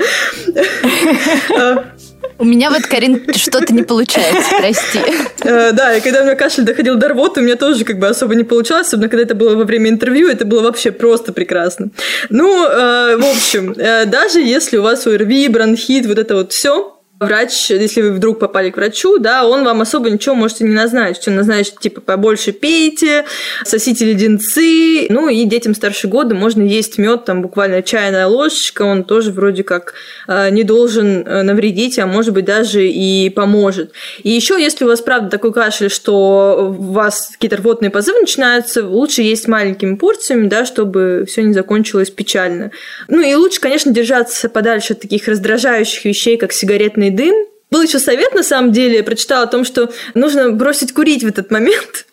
У 2.39 2.45
меня 2.45 2.71
вот, 2.71 2.87
Карин, 2.87 3.23
что-то 3.35 3.73
не 3.75 3.83
получается, 3.83 4.57
прости. 4.59 5.01
Э, 5.43 5.73
да, 5.73 5.97
и 5.97 6.01
когда 6.01 6.23
у 6.23 6.25
меня 6.25 6.35
кашель 6.35 6.65
доходил 6.65 6.97
до 6.97 7.09
рвоты, 7.09 7.41
у 7.41 7.45
меня 7.45 7.57
тоже 7.57 7.85
как 7.85 7.99
бы 7.99 8.09
особо 8.09 8.35
не 8.35 8.45
получалось, 8.45 8.89
особенно 8.89 9.09
когда 9.09 9.25
это 9.25 9.35
было 9.35 9.57
во 9.57 9.65
время 9.65 9.91
интервью, 9.91 10.29
это 10.29 10.45
было 10.45 10.63
вообще 10.63 10.91
просто 10.91 11.33
прекрасно. 11.33 11.91
Ну, 12.31 12.67
э, 12.67 13.17
в 13.17 13.25
общем, 13.25 13.75
э, 13.77 14.07
даже 14.07 14.41
если 14.41 14.79
у 14.79 14.83
вас 14.83 15.07
ОРВИ, 15.07 15.49
бронхит, 15.49 16.07
вот 16.07 16.19
это 16.19 16.35
вот 16.35 16.53
все, 16.53 17.00
врач, 17.21 17.71
если 17.71 18.01
вы 18.01 18.13
вдруг 18.13 18.39
попали 18.39 18.71
к 18.71 18.77
врачу, 18.77 19.19
да, 19.19 19.47
он 19.47 19.63
вам 19.63 19.83
особо 19.83 20.11
ничего 20.11 20.35
может 20.35 20.63
и 20.63 20.65
не 20.65 20.73
назначить. 20.73 21.29
Он 21.29 21.37
назначит, 21.37 21.79
типа, 21.79 22.01
побольше 22.01 22.53
пейте, 22.53 23.27
сосите 23.65 24.07
леденцы, 24.07 25.07
ну 25.11 25.29
и 25.29 25.45
детям 25.45 25.75
старше 25.75 26.09
года 26.09 26.35
можно 26.35 26.63
есть 26.63 26.97
мед, 26.97 27.27
там 27.27 27.43
буквально 27.43 27.83
чайная 27.83 28.27
ложечка, 28.27 28.83
он 28.83 29.05
тоже 29.05 29.33
вроде 29.33 29.65
как 29.65 29.93
э, 30.29 30.49
не 30.51 30.65
должен 30.65 31.27
э, 31.27 31.43
навредить, 31.43 31.99
а 31.99 32.07
может 32.07 32.33
быть 32.33 32.47
даже 32.47 32.89
и 32.89 33.29
поможет. 33.29 33.93
И 34.23 34.31
еще, 34.31 34.59
если 34.59 34.87
у 34.87 34.89
вас 34.89 35.03
правда 35.03 35.29
такой 35.29 35.53
кашель, 35.53 35.91
что 35.91 36.75
у 36.79 36.93
вас 36.93 37.33
какие-то 37.33 37.59
рвотные 37.59 37.91
позывы 37.91 38.21
начинаются, 38.21 38.87
лучше 38.87 39.21
есть 39.21 39.47
маленькими 39.47 39.97
порциями, 39.97 40.49
да, 40.49 40.65
чтобы 40.65 41.27
все 41.29 41.43
не 41.43 41.53
закончилось 41.53 42.09
печально. 42.09 42.71
Ну 43.09 43.21
и 43.21 43.35
лучше, 43.35 43.61
конечно, 43.61 43.93
держаться 43.93 44.49
подальше 44.49 44.95
от 44.95 45.01
таких 45.01 45.29
раздражающих 45.29 46.07
вещей, 46.07 46.39
как 46.39 46.53
сигаретные 46.53 47.10
дым. 47.11 47.47
Был 47.71 47.83
еще 47.83 48.01
совет, 48.01 48.35
на 48.35 48.43
самом 48.43 48.73
деле, 48.73 48.97
я 48.97 49.05
прочитала 49.05 49.45
о 49.45 49.47
том, 49.47 49.65
что 49.65 49.93
нужно 50.15 50.51
бросить 50.51 50.93
курить 50.93 51.23
в 51.23 51.29
этот 51.29 51.53
момент. 51.53 52.07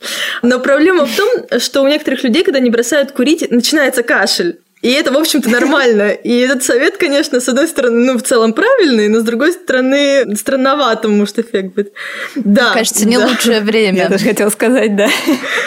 Но 0.43 0.59
проблема 0.59 1.07
в 1.07 1.15
том, 1.15 1.59
что 1.59 1.81
у 1.81 1.87
некоторых 1.87 2.23
людей, 2.23 2.43
когда 2.43 2.59
они 2.59 2.69
бросают 2.69 3.11
курить, 3.11 3.49
начинается 3.49 4.03
кашель. 4.03 4.59
И 4.83 4.91
это, 4.91 5.11
в 5.11 5.17
общем-то, 5.17 5.49
нормально. 5.49 6.11
И 6.11 6.37
этот 6.39 6.63
совет, 6.63 6.97
конечно, 6.97 7.39
с 7.39 7.49
одной 7.49 7.67
стороны, 7.67 8.05
ну, 8.05 8.17
в 8.19 8.21
целом 8.21 8.53
правильный, 8.53 9.07
но 9.07 9.21
с 9.21 9.23
другой 9.23 9.51
стороны, 9.53 10.35
странновато 10.35 11.07
может 11.07 11.39
эффект 11.39 11.73
быть. 11.73 11.87
Да. 12.35 12.65
Мне 12.65 12.73
кажется, 12.73 13.07
не 13.07 13.17
да. 13.17 13.25
лучшее 13.25 13.61
время. 13.61 14.03
Я 14.03 14.09
тоже 14.09 14.25
хотела 14.25 14.49
сказать, 14.51 14.95
да. 14.95 15.09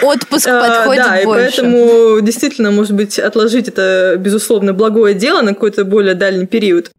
Отпуск 0.03 0.47
подходит 0.47 1.05
а, 1.05 1.17
да, 1.17 1.25
больше. 1.25 1.43
и 1.61 1.65
поэтому 1.65 2.21
действительно, 2.21 2.71
может 2.71 2.93
быть, 2.93 3.19
отложить 3.19 3.67
это, 3.67 4.15
безусловно, 4.17 4.73
благое 4.73 5.15
дело 5.15 5.43
на 5.43 5.55
какой-то 5.55 5.85
более 5.85 6.15
дальний 6.15 6.47
период. 6.47 6.93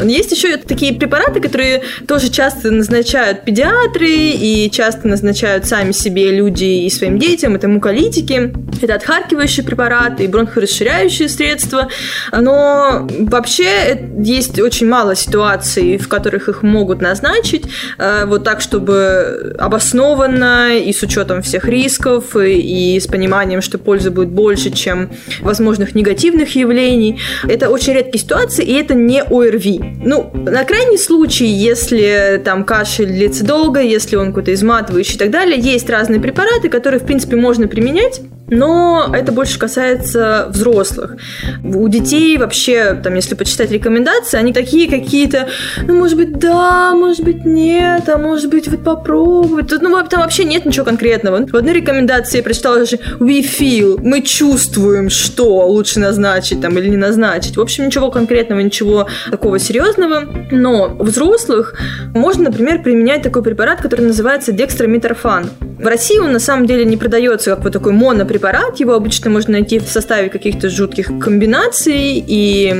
Есть 0.00 0.32
еще 0.32 0.56
такие 0.56 0.92
препараты, 0.92 1.40
которые 1.40 1.82
тоже 2.08 2.28
часто 2.28 2.70
назначают 2.70 3.44
педиатры 3.44 4.08
и 4.08 4.68
часто 4.72 5.06
назначают 5.06 5.66
сами 5.66 5.92
себе 5.92 6.32
люди 6.32 6.64
и 6.64 6.90
своим 6.90 7.18
детям. 7.18 7.54
Это 7.54 7.68
муколитики, 7.68 8.52
это 8.82 8.94
отхаркивающие 8.96 9.64
препараты 9.64 10.24
и 10.24 10.26
бронхорасширяющие 10.26 11.28
средства. 11.28 11.88
Но 12.32 13.06
вообще 13.20 14.08
есть 14.18 14.58
очень 14.60 14.88
мало 14.88 15.14
ситуаций, 15.14 15.96
в 15.96 16.08
которых 16.08 16.48
их 16.48 16.62
могут 16.62 17.00
назначить 17.00 17.64
э, 17.98 18.24
вот 18.26 18.42
так, 18.42 18.60
чтобы 18.60 19.54
обоснованно 19.58 20.76
и 20.76 20.92
с 20.92 21.02
учетом 21.02 21.42
всех 21.42 21.66
рисков 21.66 22.36
и 22.36 22.98
с 23.00 23.06
пониманием, 23.06 23.62
что 23.62 23.78
пользы 23.78 24.10
будет 24.10 24.30
больше, 24.30 24.70
чем 24.70 25.10
возможных 25.40 25.94
негативных 25.94 26.56
явлений. 26.56 27.20
Это 27.48 27.70
очень 27.70 27.92
редкие 27.92 28.18
ситуации, 28.18 28.64
и 28.64 28.72
это 28.72 28.94
не 28.94 29.22
ОРВИ. 29.22 29.83
Ну, 30.04 30.30
на 30.34 30.64
крайний 30.64 30.98
случай, 30.98 31.46
если 31.46 32.40
там 32.44 32.64
кашель 32.64 33.06
длится 33.06 33.44
долго, 33.44 33.80
если 33.80 34.16
он 34.16 34.28
какой-то 34.28 34.52
изматывающий 34.52 35.14
и 35.14 35.18
так 35.18 35.30
далее, 35.30 35.58
есть 35.58 35.88
разные 35.88 36.20
препараты, 36.20 36.68
которые, 36.68 37.00
в 37.00 37.04
принципе, 37.04 37.36
можно 37.36 37.68
применять, 37.68 38.20
но 38.54 39.10
это 39.12 39.32
больше 39.32 39.58
касается 39.58 40.46
взрослых. 40.50 41.16
У 41.62 41.88
детей 41.88 42.36
вообще, 42.38 42.94
там, 43.02 43.14
если 43.14 43.34
почитать 43.34 43.70
рекомендации, 43.70 44.38
они 44.38 44.52
такие 44.52 44.88
какие-то, 44.88 45.48
ну, 45.86 45.94
может 45.94 46.16
быть, 46.16 46.38
да, 46.38 46.94
может 46.94 47.24
быть, 47.24 47.44
нет, 47.44 48.08
а 48.08 48.18
может 48.18 48.50
быть, 48.50 48.68
вот 48.68 48.84
попробовать. 48.84 49.70
Ну, 49.80 50.02
там 50.08 50.20
вообще 50.20 50.44
нет 50.44 50.64
ничего 50.64 50.84
конкретного. 50.84 51.46
В 51.46 51.56
одной 51.56 51.74
рекомендации 51.74 52.38
я 52.38 52.42
прочитала 52.42 52.78
даже 52.78 52.96
we 53.18 53.40
feel, 53.40 53.98
мы 54.02 54.22
чувствуем, 54.22 55.10
что 55.10 55.66
лучше 55.66 56.00
назначить 56.00 56.60
там 56.60 56.78
или 56.78 56.88
не 56.88 56.96
назначить. 56.96 57.56
В 57.56 57.60
общем, 57.60 57.86
ничего 57.86 58.10
конкретного, 58.10 58.60
ничего 58.60 59.08
такого 59.30 59.58
серьезного. 59.58 60.24
Но 60.50 60.96
у 60.98 61.04
взрослых 61.04 61.74
можно, 62.14 62.44
например, 62.44 62.82
применять 62.82 63.22
такой 63.22 63.42
препарат, 63.42 63.80
который 63.80 64.06
называется 64.06 64.52
декстромитрофан. 64.52 65.50
В 65.78 65.86
России 65.86 66.18
он 66.18 66.32
на 66.32 66.38
самом 66.38 66.66
деле 66.66 66.84
не 66.84 66.96
продается 66.96 67.50
как 67.50 67.64
вот 67.64 67.72
такой 67.72 67.92
монопрепарат. 67.92 68.43
Его 68.80 68.94
обычно 68.94 69.30
можно 69.30 69.52
найти 69.52 69.78
в 69.78 69.88
составе 69.88 70.28
каких-то 70.28 70.68
жутких 70.68 71.06
комбинаций, 71.20 72.24
и 72.26 72.66
я 72.66 72.72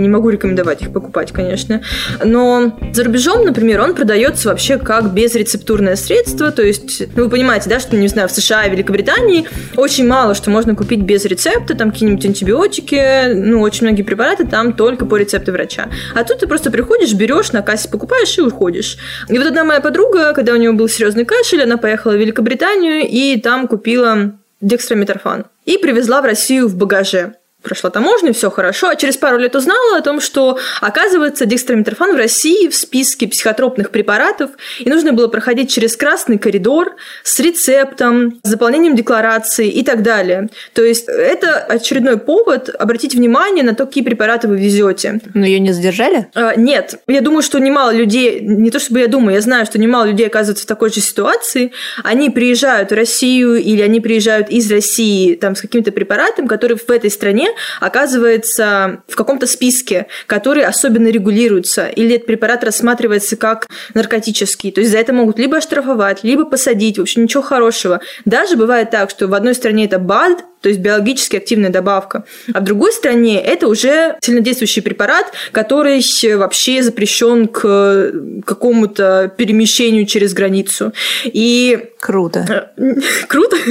не 0.00 0.08
могу 0.08 0.30
рекомендовать 0.30 0.82
их 0.82 0.92
покупать, 0.92 1.32
конечно. 1.32 1.82
Но 2.24 2.78
за 2.92 3.04
рубежом, 3.04 3.44
например, 3.44 3.80
он 3.80 3.94
продается 3.94 4.48
вообще 4.48 4.78
как 4.78 5.12
безрецептурное 5.12 5.96
средство, 5.96 6.50
то 6.50 6.62
есть, 6.62 7.02
ну, 7.16 7.24
вы 7.24 7.30
понимаете, 7.30 7.70
да, 7.70 7.80
что, 7.80 7.96
не 7.96 8.08
знаю, 8.08 8.28
в 8.28 8.32
США 8.32 8.64
и 8.64 8.70
Великобритании 8.70 9.46
очень 9.76 10.06
мало 10.06 10.34
что 10.34 10.50
можно 10.50 10.74
купить 10.74 11.00
без 11.00 11.24
рецепта, 11.24 11.74
там 11.74 11.90
какие-нибудь 11.90 12.24
антибиотики, 12.24 13.32
ну, 13.34 13.60
очень 13.60 13.86
многие 13.86 14.02
препараты 14.02 14.46
там 14.46 14.72
только 14.72 15.06
по 15.06 15.16
рецепту 15.16 15.52
врача. 15.52 15.88
А 16.14 16.24
тут 16.24 16.38
ты 16.38 16.46
просто 16.46 16.70
приходишь, 16.70 17.12
берешь, 17.14 17.52
на 17.52 17.62
кассе 17.62 17.88
покупаешь 17.88 18.36
и 18.38 18.42
уходишь. 18.42 18.98
И 19.28 19.38
вот 19.38 19.46
одна 19.46 19.64
моя 19.64 19.80
подруга, 19.80 20.32
когда 20.32 20.52
у 20.52 20.56
нее 20.56 20.72
был 20.72 20.88
серьезный 20.88 21.24
кашель, 21.24 21.62
она 21.62 21.76
поехала 21.76 22.12
в 22.12 22.16
Великобританию 22.16 23.08
и 23.08 23.40
там 23.40 23.68
купила 23.68 24.34
декстромиторфан. 24.62 25.44
И 25.66 25.76
привезла 25.76 26.22
в 26.22 26.24
Россию 26.24 26.68
в 26.68 26.76
багаже 26.76 27.34
прошла 27.62 27.90
таможню, 27.90 28.34
все 28.34 28.50
хорошо, 28.50 28.88
а 28.88 28.96
через 28.96 29.16
пару 29.16 29.38
лет 29.38 29.54
узнала 29.54 29.98
о 29.98 30.02
том, 30.02 30.20
что, 30.20 30.58
оказывается, 30.80 31.46
декстромитрофан 31.46 32.14
в 32.14 32.16
России 32.16 32.68
в 32.68 32.74
списке 32.74 33.28
психотропных 33.28 33.90
препаратов, 33.90 34.50
и 34.78 34.88
нужно 34.88 35.12
было 35.12 35.28
проходить 35.28 35.70
через 35.70 35.96
красный 35.96 36.38
коридор 36.38 36.96
с 37.22 37.38
рецептом, 37.40 38.40
с 38.42 38.48
заполнением 38.48 38.96
декларации 38.96 39.68
и 39.68 39.84
так 39.84 40.02
далее. 40.02 40.48
То 40.74 40.82
есть 40.82 41.08
это 41.08 41.58
очередной 41.58 42.18
повод 42.18 42.68
обратить 42.68 43.14
внимание 43.14 43.64
на 43.64 43.74
то, 43.74 43.86
какие 43.86 44.04
препараты 44.04 44.48
вы 44.48 44.56
везете. 44.58 45.20
Но 45.34 45.46
ее 45.46 45.60
не 45.60 45.72
задержали? 45.72 46.28
А, 46.34 46.54
нет. 46.56 47.00
Я 47.06 47.20
думаю, 47.20 47.42
что 47.42 47.58
немало 47.58 47.94
людей, 47.94 48.40
не 48.40 48.70
то 48.70 48.78
чтобы 48.78 49.00
я 49.00 49.06
думаю, 49.06 49.36
я 49.36 49.40
знаю, 49.40 49.66
что 49.66 49.78
немало 49.78 50.06
людей 50.06 50.26
оказываются 50.26 50.64
в 50.64 50.68
такой 50.68 50.90
же 50.90 51.00
ситуации. 51.00 51.72
Они 52.02 52.30
приезжают 52.30 52.90
в 52.90 52.94
Россию 52.94 53.56
или 53.56 53.82
они 53.82 54.00
приезжают 54.00 54.50
из 54.50 54.70
России 54.70 55.34
там, 55.34 55.54
с 55.54 55.60
каким-то 55.60 55.92
препаратом, 55.92 56.48
который 56.48 56.76
в 56.76 56.90
этой 56.90 57.10
стране 57.10 57.51
оказывается 57.80 59.02
в 59.08 59.16
каком-то 59.16 59.46
списке, 59.46 60.06
который 60.26 60.64
особенно 60.64 61.08
регулируется, 61.08 61.86
или 61.86 62.16
этот 62.16 62.26
препарат 62.26 62.64
рассматривается 62.64 63.36
как 63.36 63.68
наркотический. 63.94 64.72
То 64.72 64.80
есть 64.80 64.92
за 64.92 64.98
это 64.98 65.12
могут 65.12 65.38
либо 65.38 65.56
оштрафовать, 65.56 66.24
либо 66.24 66.44
посадить. 66.44 66.98
В 66.98 67.02
общем, 67.02 67.22
ничего 67.24 67.42
хорошего. 67.42 68.00
Даже 68.24 68.56
бывает 68.56 68.90
так, 68.90 69.10
что 69.10 69.26
в 69.28 69.34
одной 69.34 69.54
стране 69.54 69.86
это 69.86 69.98
БАД, 69.98 70.44
то 70.62 70.68
есть 70.68 70.80
биологически 70.80 71.36
активная 71.36 71.70
добавка. 71.70 72.24
А 72.54 72.60
в 72.60 72.64
другой 72.64 72.92
стране 72.92 73.42
это 73.42 73.68
уже 73.68 74.16
сильнодействующий 74.22 74.80
препарат, 74.80 75.26
который 75.50 76.02
вообще 76.36 76.82
запрещен 76.82 77.48
к 77.48 78.12
какому-то 78.46 79.32
перемещению 79.36 80.06
через 80.06 80.32
границу. 80.32 80.92
И 81.24 81.90
Круто. 82.02 82.72
Круто? 83.28 83.56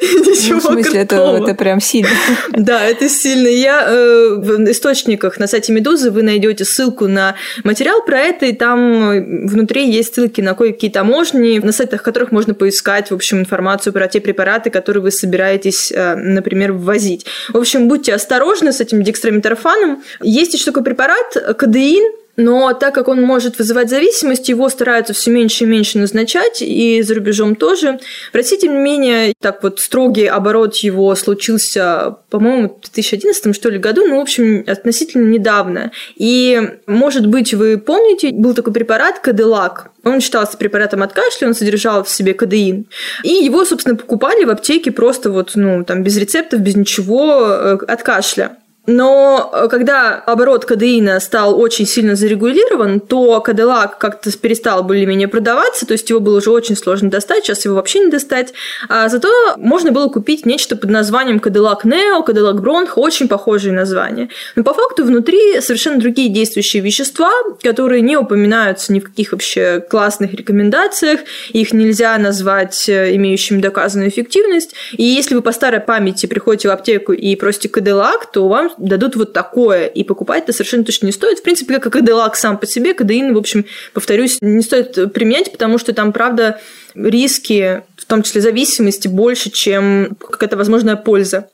Ничего 0.00 0.54
ну, 0.54 0.60
в 0.60 0.62
смысле, 0.62 1.00
это, 1.00 1.16
это 1.42 1.54
прям 1.54 1.78
сильно. 1.78 2.08
Да, 2.52 2.82
это 2.82 3.06
сильно. 3.10 3.48
Я 3.48 3.84
э, 3.86 4.36
в 4.38 4.70
источниках 4.70 5.38
на 5.38 5.46
сайте 5.46 5.74
Медузы 5.74 6.10
вы 6.10 6.22
найдете 6.22 6.64
ссылку 6.64 7.06
на 7.06 7.34
материал 7.62 8.02
про 8.02 8.18
это, 8.18 8.46
и 8.46 8.52
там 8.54 9.46
внутри 9.46 9.90
есть 9.90 10.14
ссылки 10.14 10.40
на 10.40 10.54
кое-какие 10.54 10.90
таможни, 10.90 11.58
на 11.58 11.72
сайтах 11.72 12.02
которых 12.02 12.32
можно 12.32 12.54
поискать, 12.54 13.10
в 13.10 13.14
общем, 13.14 13.40
информацию 13.40 13.92
про 13.92 14.08
те 14.08 14.22
препараты, 14.22 14.70
которые 14.70 15.02
вы 15.02 15.10
собираетесь 15.10 15.92
э, 15.92 16.09
например, 16.16 16.72
ввозить. 16.72 17.26
В 17.48 17.56
общем, 17.56 17.88
будьте 17.88 18.14
осторожны 18.14 18.72
с 18.72 18.80
этим 18.80 19.02
декстромиторфаном. 19.02 20.02
Есть 20.22 20.54
еще 20.54 20.66
такой 20.66 20.84
препарат, 20.84 21.36
кадеин, 21.56 22.12
но 22.36 22.72
так 22.72 22.94
как 22.94 23.08
он 23.08 23.22
может 23.22 23.58
вызывать 23.58 23.90
зависимость, 23.90 24.48
его 24.48 24.68
стараются 24.68 25.12
все 25.12 25.30
меньше 25.30 25.64
и 25.64 25.66
меньше 25.66 25.98
назначать, 25.98 26.62
и 26.62 27.02
за 27.02 27.14
рубежом 27.14 27.54
тоже. 27.54 28.00
В 28.32 28.34
России, 28.34 28.56
тем 28.56 28.74
не 28.74 28.80
менее, 28.80 29.34
так 29.40 29.62
вот 29.62 29.80
строгий 29.80 30.26
оборот 30.26 30.76
его 30.76 31.14
случился, 31.14 32.16
по-моему, 32.30 32.78
в 32.82 32.92
2011 32.92 33.54
что 33.54 33.70
ли 33.70 33.78
году, 33.78 34.06
ну, 34.06 34.18
в 34.18 34.20
общем, 34.20 34.64
относительно 34.66 35.28
недавно. 35.28 35.92
И, 36.16 36.60
может 36.86 37.26
быть, 37.26 37.54
вы 37.54 37.78
помните, 37.78 38.30
был 38.32 38.54
такой 38.54 38.72
препарат 38.72 39.18
Кадиллак. 39.18 39.90
Он 40.02 40.20
считался 40.20 40.56
препаратом 40.56 41.02
от 41.02 41.12
кашля, 41.12 41.48
он 41.48 41.54
содержал 41.54 42.04
в 42.04 42.08
себе 42.08 42.32
кадеин. 42.32 42.86
И 43.22 43.32
его, 43.32 43.64
собственно, 43.66 43.96
покупали 43.96 44.44
в 44.44 44.50
аптеке 44.50 44.92
просто 44.92 45.30
вот, 45.30 45.52
ну, 45.56 45.84
там, 45.84 46.02
без 46.02 46.16
рецептов, 46.16 46.60
без 46.60 46.74
ничего, 46.74 47.48
э, 47.48 47.78
от 47.86 48.02
кашля. 48.02 48.56
Но 48.86 49.50
э, 49.52 49.68
когда 49.68 50.14
оборот 50.14 50.64
кадеина 50.64 51.20
стал 51.20 51.60
очень 51.60 51.86
сильно 51.86 52.16
зарегулирован, 52.16 53.00
то 53.00 53.40
Кадиллак 53.40 53.98
как-то 53.98 54.30
перестал 54.38 54.82
более-менее 54.82 55.28
продаваться, 55.28 55.86
то 55.86 55.92
есть 55.92 56.08
его 56.08 56.18
было 56.20 56.38
уже 56.38 56.50
очень 56.50 56.76
сложно 56.76 57.10
достать, 57.10 57.44
сейчас 57.44 57.64
его 57.64 57.74
вообще 57.74 58.00
не 58.00 58.10
достать. 58.10 58.54
А 58.88 59.08
зато 59.08 59.28
можно 59.58 59.92
было 59.92 60.08
купить 60.08 60.46
нечто 60.46 60.76
под 60.76 60.90
названием 60.90 61.40
Кадиллак 61.40 61.84
Нео, 61.84 62.22
Кадиллак 62.22 62.60
Бронх, 62.60 62.96
очень 62.96 63.28
похожие 63.28 63.72
названия. 63.74 64.30
Но 64.56 64.64
по 64.64 64.72
факту 64.72 65.04
внутри 65.04 65.60
совершенно 65.60 66.00
другие 66.00 66.30
действующие 66.30 66.82
вещества, 66.82 67.30
которые 67.62 68.00
не 68.00 68.16
упоминаются 68.16 68.92
ни 68.92 69.00
в 69.00 69.04
каких 69.04 69.32
вообще 69.32 69.80
классных 69.80 70.32
рекомендациях, 70.32 71.20
их 71.50 71.72
нельзя 71.74 72.16
назвать 72.16 72.88
э, 72.88 73.14
имеющими 73.16 73.60
доказанную 73.60 74.08
эффективность. 74.08 74.74
И 74.92 75.02
если 75.02 75.34
вы 75.34 75.42
по 75.42 75.52
старой 75.52 75.80
памяти 75.80 76.26
приходите 76.26 76.68
в 76.68 76.72
аптеку 76.72 77.12
и 77.12 77.36
просите 77.36 77.68
Кадиллак, 77.68 78.30
то 78.32 78.48
вам 78.48 78.69
дадут 78.78 79.16
вот 79.16 79.32
такое, 79.32 79.86
и 79.86 80.04
покупать 80.04 80.44
это 80.44 80.52
совершенно 80.52 80.84
точно 80.84 81.06
не 81.06 81.12
стоит. 81.12 81.38
В 81.38 81.42
принципе, 81.42 81.74
как 81.74 81.86
и 81.86 81.90
Кадиллак 81.90 82.36
сам 82.36 82.58
по 82.58 82.66
себе, 82.66 82.94
кадеин, 82.94 83.34
в 83.34 83.38
общем, 83.38 83.64
повторюсь, 83.92 84.38
не 84.40 84.62
стоит 84.62 85.12
применять, 85.12 85.52
потому 85.52 85.78
что 85.78 85.92
там, 85.92 86.12
правда, 86.12 86.60
риски, 86.94 87.82
в 87.96 88.04
том 88.06 88.22
числе 88.22 88.40
зависимости, 88.40 89.08
больше, 89.08 89.50
чем 89.50 90.16
какая-то 90.20 90.56
возможная 90.56 90.96
польза. 90.96 91.48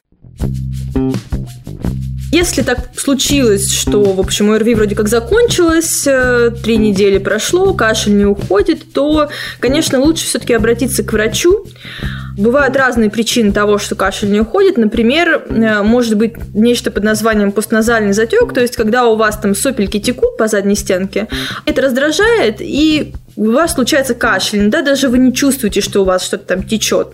Если 2.32 2.62
так 2.62 2.90
случилось, 2.98 3.72
что, 3.72 4.02
в 4.02 4.20
общем, 4.20 4.50
ОРВИ 4.50 4.74
вроде 4.74 4.94
как 4.94 5.08
закончилось, 5.08 6.06
э, 6.06 6.50
три 6.62 6.76
недели 6.76 7.18
прошло, 7.18 7.72
кашель 7.72 8.16
не 8.16 8.26
уходит, 8.26 8.92
то, 8.92 9.30
конечно, 9.60 10.00
лучше 10.00 10.26
все-таки 10.26 10.52
обратиться 10.52 11.02
к 11.02 11.12
врачу. 11.12 11.64
Бывают 12.36 12.76
разные 12.76 13.10
причины 13.10 13.52
того, 13.52 13.78
что 13.78 13.94
кашель 13.94 14.30
не 14.30 14.40
уходит. 14.40 14.76
Например, 14.76 15.44
э, 15.48 15.82
может 15.82 16.16
быть 16.16 16.34
нечто 16.54 16.90
под 16.90 17.04
названием 17.04 17.52
постназальный 17.52 18.12
затек, 18.12 18.52
то 18.52 18.60
есть 18.60 18.76
когда 18.76 19.06
у 19.06 19.16
вас 19.16 19.38
там 19.38 19.54
сопельки 19.54 19.98
текут 19.98 20.36
по 20.36 20.46
задней 20.46 20.76
стенке, 20.76 21.28
это 21.64 21.82
раздражает 21.82 22.56
и 22.60 23.14
у 23.36 23.50
вас 23.50 23.74
случается 23.74 24.14
кашель, 24.14 24.68
да, 24.68 24.82
даже 24.82 25.08
вы 25.08 25.18
не 25.18 25.32
чувствуете, 25.34 25.82
что 25.82 26.00
у 26.00 26.04
вас 26.04 26.24
что-то 26.24 26.44
там 26.44 26.62
течет. 26.62 27.08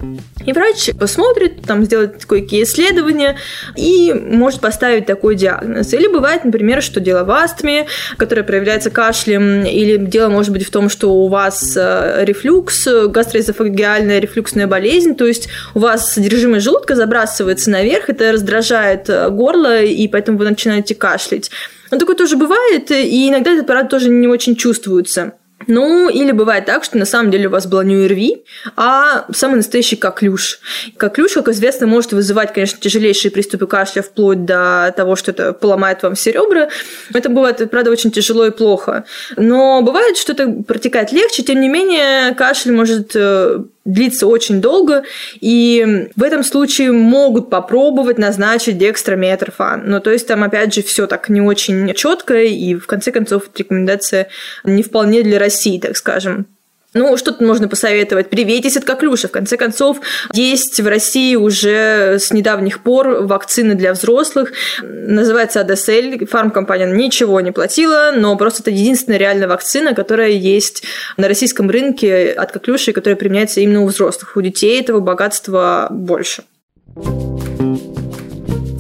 И 0.47 0.53
врач 0.53 0.91
посмотрит, 0.99 1.63
там 1.63 1.85
сделает 1.85 2.25
кое-какие 2.25 2.63
исследования 2.63 3.37
и 3.77 4.13
может 4.13 4.61
поставить 4.61 5.07
такой 5.07 5.35
диагноз. 5.35 5.93
Или 5.93 6.07
бывает, 6.07 6.45
например, 6.45 6.81
что 6.81 7.01
дело 7.01 7.25
в 7.25 7.31
астме, 7.31 7.87
которая 8.17 8.45
проявляется 8.45 8.91
кашлем, 8.91 9.65
или 9.65 9.97
дело 9.97 10.29
может 10.29 10.53
быть 10.53 10.65
в 10.65 10.71
том, 10.71 10.89
что 10.89 11.13
у 11.13 11.29
вас 11.29 11.77
э, 11.77 12.25
рефлюкс, 12.25 12.87
гастроэзофагиальная 13.09 14.21
рефлюксная 14.21 14.69
болезнь, 14.69 15.17
то 15.17 15.27
есть 15.27 15.49
у 15.75 15.81
вас 15.81 16.13
содержимое 16.13 16.61
желудка 16.61 16.95
забрасывается 16.95 17.71
наверх, 17.71 18.09
это 18.09 18.33
раздражает 18.33 19.09
э, 19.09 19.29
горло, 19.31 19.83
и 19.83 20.07
поэтому 20.07 20.39
вы 20.39 20.49
начинаете 20.49 20.95
кашлять. 20.95 21.51
Но 21.91 21.99
такое 21.99 22.17
тоже 22.17 22.37
бывает, 22.37 22.91
и 22.91 23.29
иногда 23.29 23.51
этот 23.51 23.65
аппарат 23.65 23.91
тоже 23.91 24.09
не 24.09 24.29
очень 24.29 24.57
чувствуется. 24.57 25.35
Ну, 25.67 26.09
или 26.09 26.33
бывает 26.33 26.67
так, 26.67 26.85
что 26.85 26.99
на 26.99 27.05
самом 27.05 27.31
деле 27.31 27.49
у 27.49 27.51
вас 27.51 27.67
была 27.67 27.85
не 27.85 28.05
ОРВИ, 28.05 28.45
а 28.77 29.27
самый 29.33 29.57
настоящий 29.57 29.97
коклюш. 29.97 30.61
Коклюш, 30.97 31.33
как 31.33 31.49
известно, 31.49 31.87
может 31.87 32.13
вызывать, 32.13 32.53
конечно, 32.53 32.79
тяжелейшие 32.81 33.31
приступы 33.31 33.67
кашля, 33.67 34.03
вплоть 34.03 34.45
до 34.45 34.93
того, 34.97 35.17
что 35.17 35.31
это 35.31 35.53
поломает 35.53 36.03
вам 36.03 36.15
все 36.15 36.33
ребра. 36.33 36.69
Это 37.13 37.29
бывает, 37.29 37.71
правда, 37.71 37.91
очень 37.91 38.11
тяжело 38.11 38.47
и 38.47 38.51
плохо. 38.51 39.05
Но 39.37 39.83
бывает, 39.83 40.17
что 40.17 40.33
это 40.33 40.49
протекает 40.49 41.13
легче, 41.13 41.43
тем 41.43 41.61
не 41.61 41.69
менее, 41.69 42.35
кашель 42.35 42.73
может 42.73 43.13
э, 43.15 43.61
длится 43.85 44.27
очень 44.27 44.61
долго, 44.61 45.03
и 45.41 46.09
в 46.15 46.23
этом 46.23 46.45
случае 46.45 46.93
могут 46.93 47.51
попробовать 47.51 48.19
назначить 48.19 48.79
декстрометрофан. 48.79 49.83
Но 49.87 50.01
то 50.01 50.11
есть 50.11 50.27
там, 50.27 50.45
опять 50.45 50.73
же, 50.73 50.83
все 50.83 51.07
так 51.07 51.29
не 51.29 51.41
очень 51.41 51.93
четко, 51.95 52.41
и 52.41 52.75
в 52.75 52.87
конце 52.87 53.11
концов 53.11 53.51
рекомендация 53.57 54.29
не 54.65 54.83
вполне 54.83 55.23
для 55.23 55.39
России, 55.39 55.52
так 55.81 55.97
скажем. 55.97 56.47
Ну, 56.95 57.17
что 57.17 57.33
тут 57.33 57.41
можно 57.41 57.69
посоветовать? 57.69 58.29
Привейтесь 58.29 58.77
от 58.77 58.85
коклюша. 58.85 59.29
В 59.29 59.31
конце 59.31 59.57
концов, 59.57 59.99
есть 60.35 60.79
в 60.79 60.87
России 60.87 61.37
уже 61.37 62.19
с 62.19 62.33
недавних 62.33 62.83
пор 62.83 63.23
вакцины 63.23 63.75
для 63.75 63.95
взрослых. 63.95 64.53
Называется 64.83 65.61
Адесель. 65.61 66.27
Фармкомпания 66.27 66.87
ничего 66.87 67.41
не 67.41 67.51
платила, 67.51 68.13
но 68.15 68.37
просто 68.37 68.63
это 68.63 68.71
единственная 68.71 69.19
реальная 69.19 69.49
вакцина, 69.49 69.95
которая 69.95 70.31
есть 70.31 70.83
на 71.17 71.29
российском 71.29 71.71
рынке 71.71 72.31
от 72.31 72.53
коклюши, 72.53 72.93
которая 72.93 73.17
применяется 73.17 73.61
именно 73.61 73.83
у 73.83 73.87
взрослых. 73.87 74.37
У 74.37 74.43
детей 74.43 74.79
этого 74.79 75.01
богатства 75.01 75.89
больше. 75.91 76.43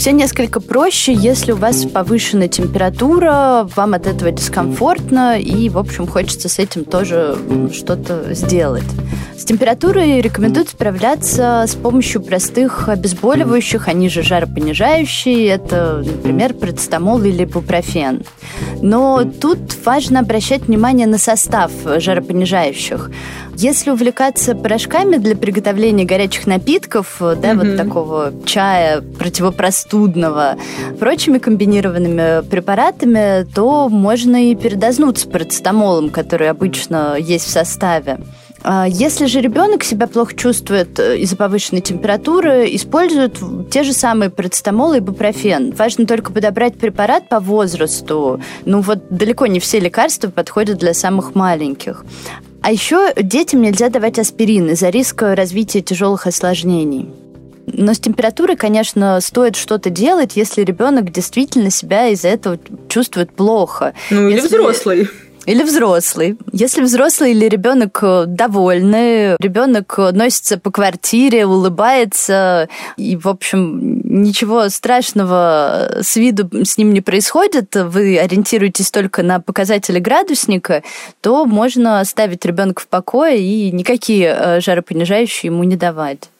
Все 0.03 0.11
несколько 0.11 0.59
проще, 0.59 1.13
если 1.13 1.53
у 1.53 1.57
вас 1.57 1.85
повышенная 1.85 2.49
температура, 2.49 3.69
вам 3.77 3.95
от 3.95 4.09
этого 4.09 4.33
дискомфортно, 4.33 5.39
и, 5.39 5.69
в 5.69 5.79
общем, 5.79 6.09
хочется 6.09 6.49
с 6.49 6.59
этим 6.59 6.85
тоже 6.85 7.39
что-то 7.73 8.35
сделать. 8.35 8.83
С 9.39 9.45
температурой 9.45 10.21
рекомендуют 10.21 10.71
справляться 10.71 11.65
с 11.69 11.77
помощью 11.77 12.21
простых 12.21 12.89
обезболивающих, 12.89 13.87
они 13.87 14.09
же 14.09 14.25
жаропонижающие. 14.25 15.47
Это, 15.47 16.03
например, 16.05 16.55
процетамол 16.55 17.23
или 17.23 17.45
бупрофен. 17.45 18.25
Но 18.81 19.23
тут 19.23 19.61
важно 19.85 20.19
обращать 20.19 20.63
внимание 20.63 21.07
на 21.07 21.19
состав 21.19 21.71
жаропонижающих. 21.99 23.09
Если 23.57 23.91
увлекаться 23.91 24.55
порошками 24.55 25.17
для 25.17 25.37
приготовления 25.37 26.05
горячих 26.05 26.47
напитков, 26.47 27.17
да, 27.21 27.35
mm-hmm. 27.35 27.59
вот 27.59 27.77
такого 27.77 28.33
чая 28.45 29.01
противопростудного, 29.01 30.57
прочими 30.99 31.39
комбинированными 31.39 32.49
препаратами, 32.49 33.47
то 33.55 33.89
можно 33.89 34.51
и 34.51 34.55
передознуться 34.55 35.29
парацетамолом, 35.29 36.11
который 36.11 36.49
обычно 36.49 37.17
есть 37.19 37.47
в 37.47 37.51
составе. 37.51 38.19
А 38.65 38.87
если 38.89 39.27
же 39.27 39.41
ребенок 39.41 39.83
себя 39.83 40.07
плохо 40.07 40.37
чувствует 40.37 40.99
э, 40.99 41.19
из-за 41.19 41.37
повышенной 41.37 41.81
температуры, 41.81 42.73
используют 42.75 43.39
те 43.71 43.83
же 43.83 43.93
самые 43.93 44.31
парацетамол 44.31 44.95
и 44.95 45.01
бупрофен. 45.01 45.73
Важно 45.73 46.07
только 46.07 46.33
подобрать 46.33 46.79
препарат 46.79 47.29
по 47.29 47.41
возрасту. 47.41 48.41
Ну 48.65 48.81
вот 48.81 49.01
далеко 49.11 49.47
не 49.47 49.59
все 49.59 49.81
лекарства 49.81 50.31
подходят 50.31 50.79
для 50.79 50.95
самых 50.95 51.35
маленьких. 51.35 52.05
А 52.63 52.71
еще 52.71 53.13
детям 53.17 53.61
нельзя 53.61 53.89
давать 53.89 54.19
аспирин 54.19 54.71
из-за 54.71 54.91
риска 54.91 55.35
развития 55.35 55.83
тяжелых 55.83 56.27
осложнений. 56.29 57.11
Но 57.67 57.93
с 57.93 57.99
температурой, 57.99 58.57
конечно, 58.57 59.21
стоит 59.21 59.57
что-то 59.57 59.91
делать, 59.91 60.37
если 60.37 60.63
ребенок 60.63 61.11
действительно 61.11 61.71
себя 61.71 62.09
из-за 62.09 62.29
этого 62.29 62.59
чувствует 62.89 63.33
плохо. 63.33 63.95
Ну 64.11 64.29
если... 64.29 64.47
или 64.47 64.47
взрослый. 64.47 65.09
Или 65.47 65.63
взрослый. 65.63 66.37
Если 66.53 66.83
взрослый 66.83 67.33
или 67.33 67.49
ребенок 67.49 67.99
э, 68.03 68.25
довольны, 68.27 69.37
ребенок 69.41 69.99
носится 69.99 70.59
по 70.59 70.71
квартире, 70.71 71.47
улыбается, 71.47 72.69
и, 72.97 73.17
в 73.17 73.29
общем, 73.29 74.03
ничего 74.05 74.69
страшного 74.69 75.99
с 76.01 76.17
виду 76.17 76.49
с 76.65 76.79
ним 76.79 76.93
не 76.93 77.01
происходит, 77.01 77.75
вы 77.75 78.19
ориентируетесь 78.19 78.91
только 78.91 79.23
на 79.23 79.41
показатели 79.41 79.99
градусника, 79.99 80.83
то 81.21 81.45
можно 81.45 82.01
оставить 82.01 82.45
ребенка 82.45 82.83
в 82.83 82.89
покое 82.89 83.41
и 83.41 83.73
никакие 83.73 84.37
э, 84.39 84.61
жаропонижающие 84.61 85.51
ему 85.51 85.65
не 85.65 85.77
давать. 85.77 86.32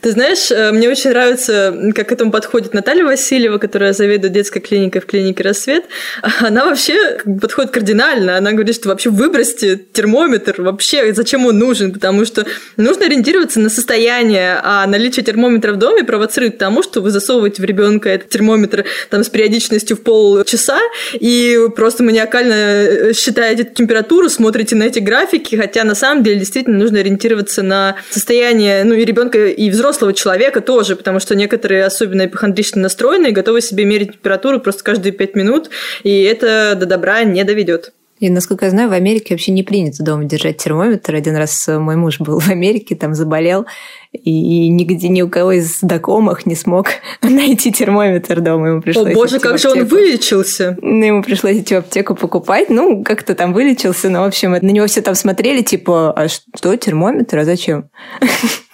Ты 0.00 0.10
знаешь, 0.10 0.50
э, 0.50 0.72
мне 0.72 0.88
очень 0.88 1.10
нравится, 1.10 1.74
как 1.94 2.08
к 2.08 2.12
этому 2.12 2.30
подходит 2.30 2.74
Наталья 2.74 3.04
Васильева, 3.04 3.58
которая 3.58 3.92
заведует 3.92 4.32
детской 4.32 4.60
клиникой 4.60 5.00
в 5.00 5.06
клинике 5.06 5.42
«Рассвет». 5.42 5.84
Она 6.40 6.66
вообще 6.66 7.18
подходит 7.40 7.70
кардинально. 7.70 8.36
Она 8.36 8.52
говорит, 8.52 8.74
что 8.74 8.88
вообще 8.88 9.10
выбросьте 9.10 9.80
термометр. 9.92 10.60
Вообще, 10.60 11.12
зачем 11.14 11.46
он 11.46 11.58
нужен? 11.58 11.92
Потому 11.92 12.24
что 12.24 12.44
нужно 12.76 13.06
ориентироваться 13.06 13.60
на 13.60 13.70
состояние, 13.70 14.60
а 14.62 14.86
наличие 14.86 15.24
термометра 15.24 15.72
в 15.72 15.76
доме 15.76 16.04
провоцирует 16.04 16.58
тому, 16.58 16.82
что 16.82 17.00
вы 17.00 17.10
засовываете 17.10 17.62
в 17.62 17.64
ребенка 17.64 18.10
этот 18.10 18.28
термометр 18.28 18.84
там, 19.10 19.24
с 19.24 19.28
периодичностью 19.28 19.96
в 19.96 20.02
полчаса 20.02 20.80
и 21.14 21.58
просто 21.74 22.02
маниакально 22.02 22.52
э, 22.52 23.12
считаете 23.14 23.64
температуру, 23.64 24.28
смотрите 24.28 24.76
на 24.76 24.84
эти 24.84 24.98
графики, 24.98 25.56
хотя 25.56 25.84
на 25.84 25.94
самом 25.94 26.22
деле 26.22 26.40
действительно 26.40 26.78
нужно 26.78 27.00
ориентироваться 27.00 27.62
на 27.62 27.96
состояние 28.10 28.84
ну, 28.84 28.94
и 28.94 29.04
ребенка, 29.04 29.48
и 29.62 29.70
взрослого 29.70 30.12
человека 30.12 30.60
тоже, 30.60 30.96
потому 30.96 31.20
что 31.20 31.36
некоторые, 31.36 31.84
особенно 31.84 32.26
эпихондрично 32.26 32.82
настроенные, 32.82 33.30
готовы 33.30 33.60
себе 33.60 33.84
мерить 33.84 34.14
температуру 34.14 34.58
просто 34.58 34.82
каждые 34.82 35.12
пять 35.12 35.36
минут, 35.36 35.70
и 36.02 36.22
это 36.22 36.74
до 36.74 36.84
добра 36.86 37.22
не 37.22 37.44
доведет. 37.44 37.92
И, 38.18 38.28
насколько 38.28 38.64
я 38.64 38.72
знаю, 38.72 38.88
в 38.88 38.92
Америке 38.92 39.34
вообще 39.34 39.52
не 39.52 39.62
принято 39.62 40.02
дома 40.02 40.24
держать 40.24 40.56
термометр. 40.56 41.14
Один 41.14 41.36
раз 41.36 41.66
мой 41.68 41.94
муж 41.94 42.18
был 42.18 42.40
в 42.40 42.48
Америке, 42.48 42.96
там 42.96 43.14
заболел, 43.14 43.66
и 44.12 44.68
нигде 44.68 45.08
ни 45.08 45.22
у 45.22 45.28
кого 45.28 45.52
из 45.52 45.78
знакомых 45.78 46.44
не 46.44 46.56
смог 46.56 46.88
найти 47.22 47.72
термометр 47.72 48.40
дома. 48.40 48.68
Ему 48.68 48.82
пришлось 48.82 49.12
О 49.12 49.14
боже, 49.14 49.38
как 49.38 49.58
же 49.58 49.70
он 49.70 49.84
вылечился! 49.84 50.76
Ну, 50.82 51.04
ему 51.04 51.22
пришлось 51.22 51.58
идти 51.58 51.76
в 51.76 51.78
аптеку 51.78 52.16
покупать. 52.16 52.68
Ну, 52.68 53.04
как-то 53.04 53.36
там 53.36 53.52
вылечился, 53.52 54.10
но, 54.10 54.22
в 54.22 54.26
общем, 54.26 54.52
на 54.52 54.58
него 54.58 54.88
все 54.88 55.02
там 55.02 55.14
смотрели, 55.14 55.62
типа, 55.62 56.12
а 56.12 56.26
что, 56.28 56.76
термометр, 56.76 57.38
а 57.38 57.44
зачем? 57.44 57.90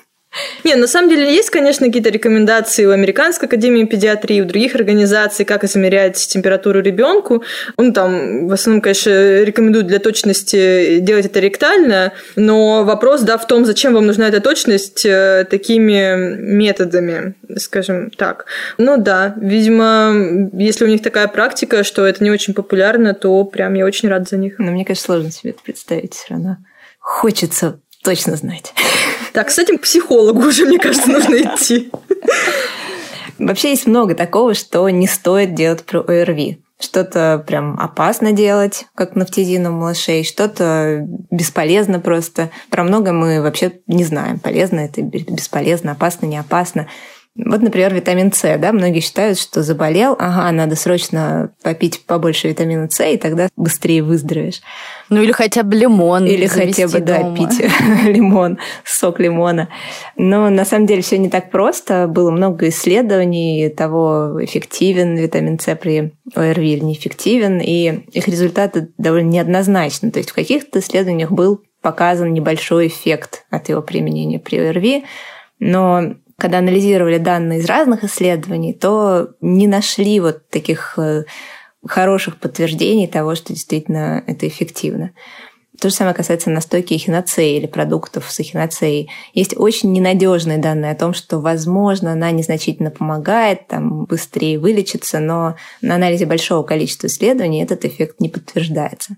Не, 0.64 0.74
на 0.74 0.86
самом 0.86 1.08
деле 1.08 1.34
есть, 1.34 1.50
конечно, 1.50 1.86
какие-то 1.86 2.10
рекомендации 2.10 2.84
у 2.84 2.90
Американской 2.90 3.48
академии 3.48 3.84
педиатрии, 3.84 4.40
у 4.40 4.44
других 4.44 4.74
организаций, 4.74 5.44
как 5.44 5.64
измерять 5.64 6.16
температуру 6.16 6.80
ребенку. 6.80 7.42
Он 7.76 7.92
там, 7.92 8.48
в 8.48 8.52
основном, 8.52 8.80
конечно, 8.82 9.42
рекомендуют 9.42 9.86
для 9.86 9.98
точности 9.98 10.98
делать 11.00 11.26
это 11.26 11.40
ректально, 11.40 12.12
но 12.36 12.84
вопрос, 12.84 13.22
да, 13.22 13.38
в 13.38 13.46
том, 13.46 13.64
зачем 13.64 13.94
вам 13.94 14.06
нужна 14.06 14.28
эта 14.28 14.40
точность 14.40 15.04
э, 15.04 15.46
такими 15.48 16.36
методами, 16.36 17.34
скажем 17.56 18.10
так. 18.10 18.46
Ну 18.78 18.96
да, 18.96 19.34
видимо, 19.40 20.50
если 20.52 20.84
у 20.84 20.88
них 20.88 21.02
такая 21.02 21.28
практика, 21.28 21.84
что 21.84 22.06
это 22.06 22.22
не 22.22 22.30
очень 22.30 22.54
популярно, 22.54 23.14
то 23.14 23.44
прям 23.44 23.74
я 23.74 23.84
очень 23.84 24.08
рад 24.08 24.28
за 24.28 24.36
них. 24.36 24.58
Но 24.58 24.70
мне, 24.70 24.84
конечно, 24.84 25.04
сложно 25.04 25.30
себе 25.30 25.50
это 25.50 25.62
представить 25.62 26.14
все 26.14 26.34
равно. 26.34 26.58
Хочется 26.98 27.80
точно 28.02 28.36
знать. 28.36 28.72
Так, 29.32 29.50
с 29.50 29.58
этим 29.58 29.78
к 29.78 29.82
психологу 29.82 30.46
уже, 30.46 30.64
мне 30.64 30.78
кажется, 30.78 31.10
нужно 31.10 31.34
идти. 31.36 31.90
Вообще 33.38 33.70
есть 33.70 33.86
много 33.86 34.14
такого, 34.14 34.54
что 34.54 34.88
не 34.88 35.06
стоит 35.06 35.54
делать 35.54 35.84
про 35.84 36.00
ОРВИ. 36.00 36.60
Что-то 36.80 37.42
прям 37.44 37.78
опасно 37.78 38.30
делать, 38.32 38.86
как 38.94 39.16
нафтизин 39.16 39.66
у 39.66 39.72
малышей, 39.72 40.24
что-то 40.24 41.04
бесполезно 41.30 41.98
просто. 41.98 42.50
Про 42.70 42.84
много 42.84 43.12
мы 43.12 43.42
вообще 43.42 43.80
не 43.88 44.04
знаем, 44.04 44.38
полезно 44.38 44.80
это, 44.80 45.02
бесполезно, 45.02 45.92
опасно, 45.92 46.26
не 46.26 46.38
опасно. 46.38 46.86
Вот, 47.44 47.62
например, 47.62 47.94
витамин 47.94 48.32
С, 48.32 48.58
да, 48.58 48.72
многие 48.72 48.98
считают, 48.98 49.38
что 49.38 49.62
заболел, 49.62 50.16
ага, 50.18 50.50
надо 50.50 50.74
срочно 50.74 51.52
попить 51.62 52.04
побольше 52.04 52.48
витамина 52.48 52.90
С, 52.90 53.04
и 53.04 53.16
тогда 53.16 53.48
быстрее 53.56 54.02
выздоровеешь. 54.02 54.60
Ну 55.08 55.22
или 55.22 55.30
хотя 55.30 55.62
бы 55.62 55.76
лимон. 55.76 56.26
Или 56.26 56.46
хотя 56.46 56.88
бы, 56.88 56.98
дома. 56.98 57.30
да, 57.30 57.36
пить 57.36 57.60
лимон, 58.04 58.58
сок 58.84 59.20
лимона. 59.20 59.68
Но 60.16 60.50
на 60.50 60.64
самом 60.64 60.86
деле 60.86 61.00
все 61.00 61.16
не 61.16 61.30
так 61.30 61.52
просто. 61.52 62.08
Было 62.08 62.32
много 62.32 62.68
исследований 62.68 63.68
того, 63.68 64.44
эффективен 64.44 65.16
витамин 65.16 65.60
С 65.60 65.72
при 65.76 66.14
ОРВИ 66.34 66.72
или 66.72 66.84
неэффективен, 66.84 67.60
и 67.60 68.04
их 68.10 68.26
результаты 68.26 68.88
довольно 68.98 69.28
неоднозначны. 69.28 70.10
То 70.10 70.18
есть 70.18 70.30
в 70.30 70.34
каких-то 70.34 70.80
исследованиях 70.80 71.30
был 71.30 71.62
показан 71.82 72.32
небольшой 72.32 72.88
эффект 72.88 73.46
от 73.50 73.68
его 73.68 73.80
применения 73.80 74.40
при 74.40 74.58
ОРВИ, 74.58 75.04
но 75.60 76.14
когда 76.38 76.58
анализировали 76.58 77.18
данные 77.18 77.58
из 77.58 77.66
разных 77.66 78.04
исследований, 78.04 78.72
то 78.72 79.30
не 79.40 79.66
нашли 79.66 80.20
вот 80.20 80.48
таких 80.48 80.94
э, 80.96 81.24
хороших 81.84 82.38
подтверждений 82.38 83.08
того, 83.08 83.34
что 83.34 83.52
действительно 83.52 84.22
это 84.26 84.46
эффективно. 84.46 85.10
То 85.80 85.90
же 85.90 85.94
самое 85.94 86.14
касается 86.14 86.50
настойки 86.50 86.94
эхиноцеи 86.94 87.56
или 87.56 87.66
продуктов 87.66 88.30
с 88.30 88.40
эхиноцеей. 88.40 89.10
Есть 89.32 89.56
очень 89.56 89.92
ненадежные 89.92 90.58
данные 90.58 90.92
о 90.92 90.96
том, 90.96 91.14
что, 91.14 91.38
возможно, 91.38 92.12
она 92.12 92.30
незначительно 92.32 92.90
помогает, 92.90 93.68
там, 93.68 94.04
быстрее 94.04 94.58
вылечиться, 94.58 95.20
но 95.20 95.56
на 95.80 95.94
анализе 95.96 96.26
большого 96.26 96.64
количества 96.64 97.06
исследований 97.06 97.62
этот 97.62 97.84
эффект 97.84 98.20
не 98.20 98.28
подтверждается. 98.28 99.16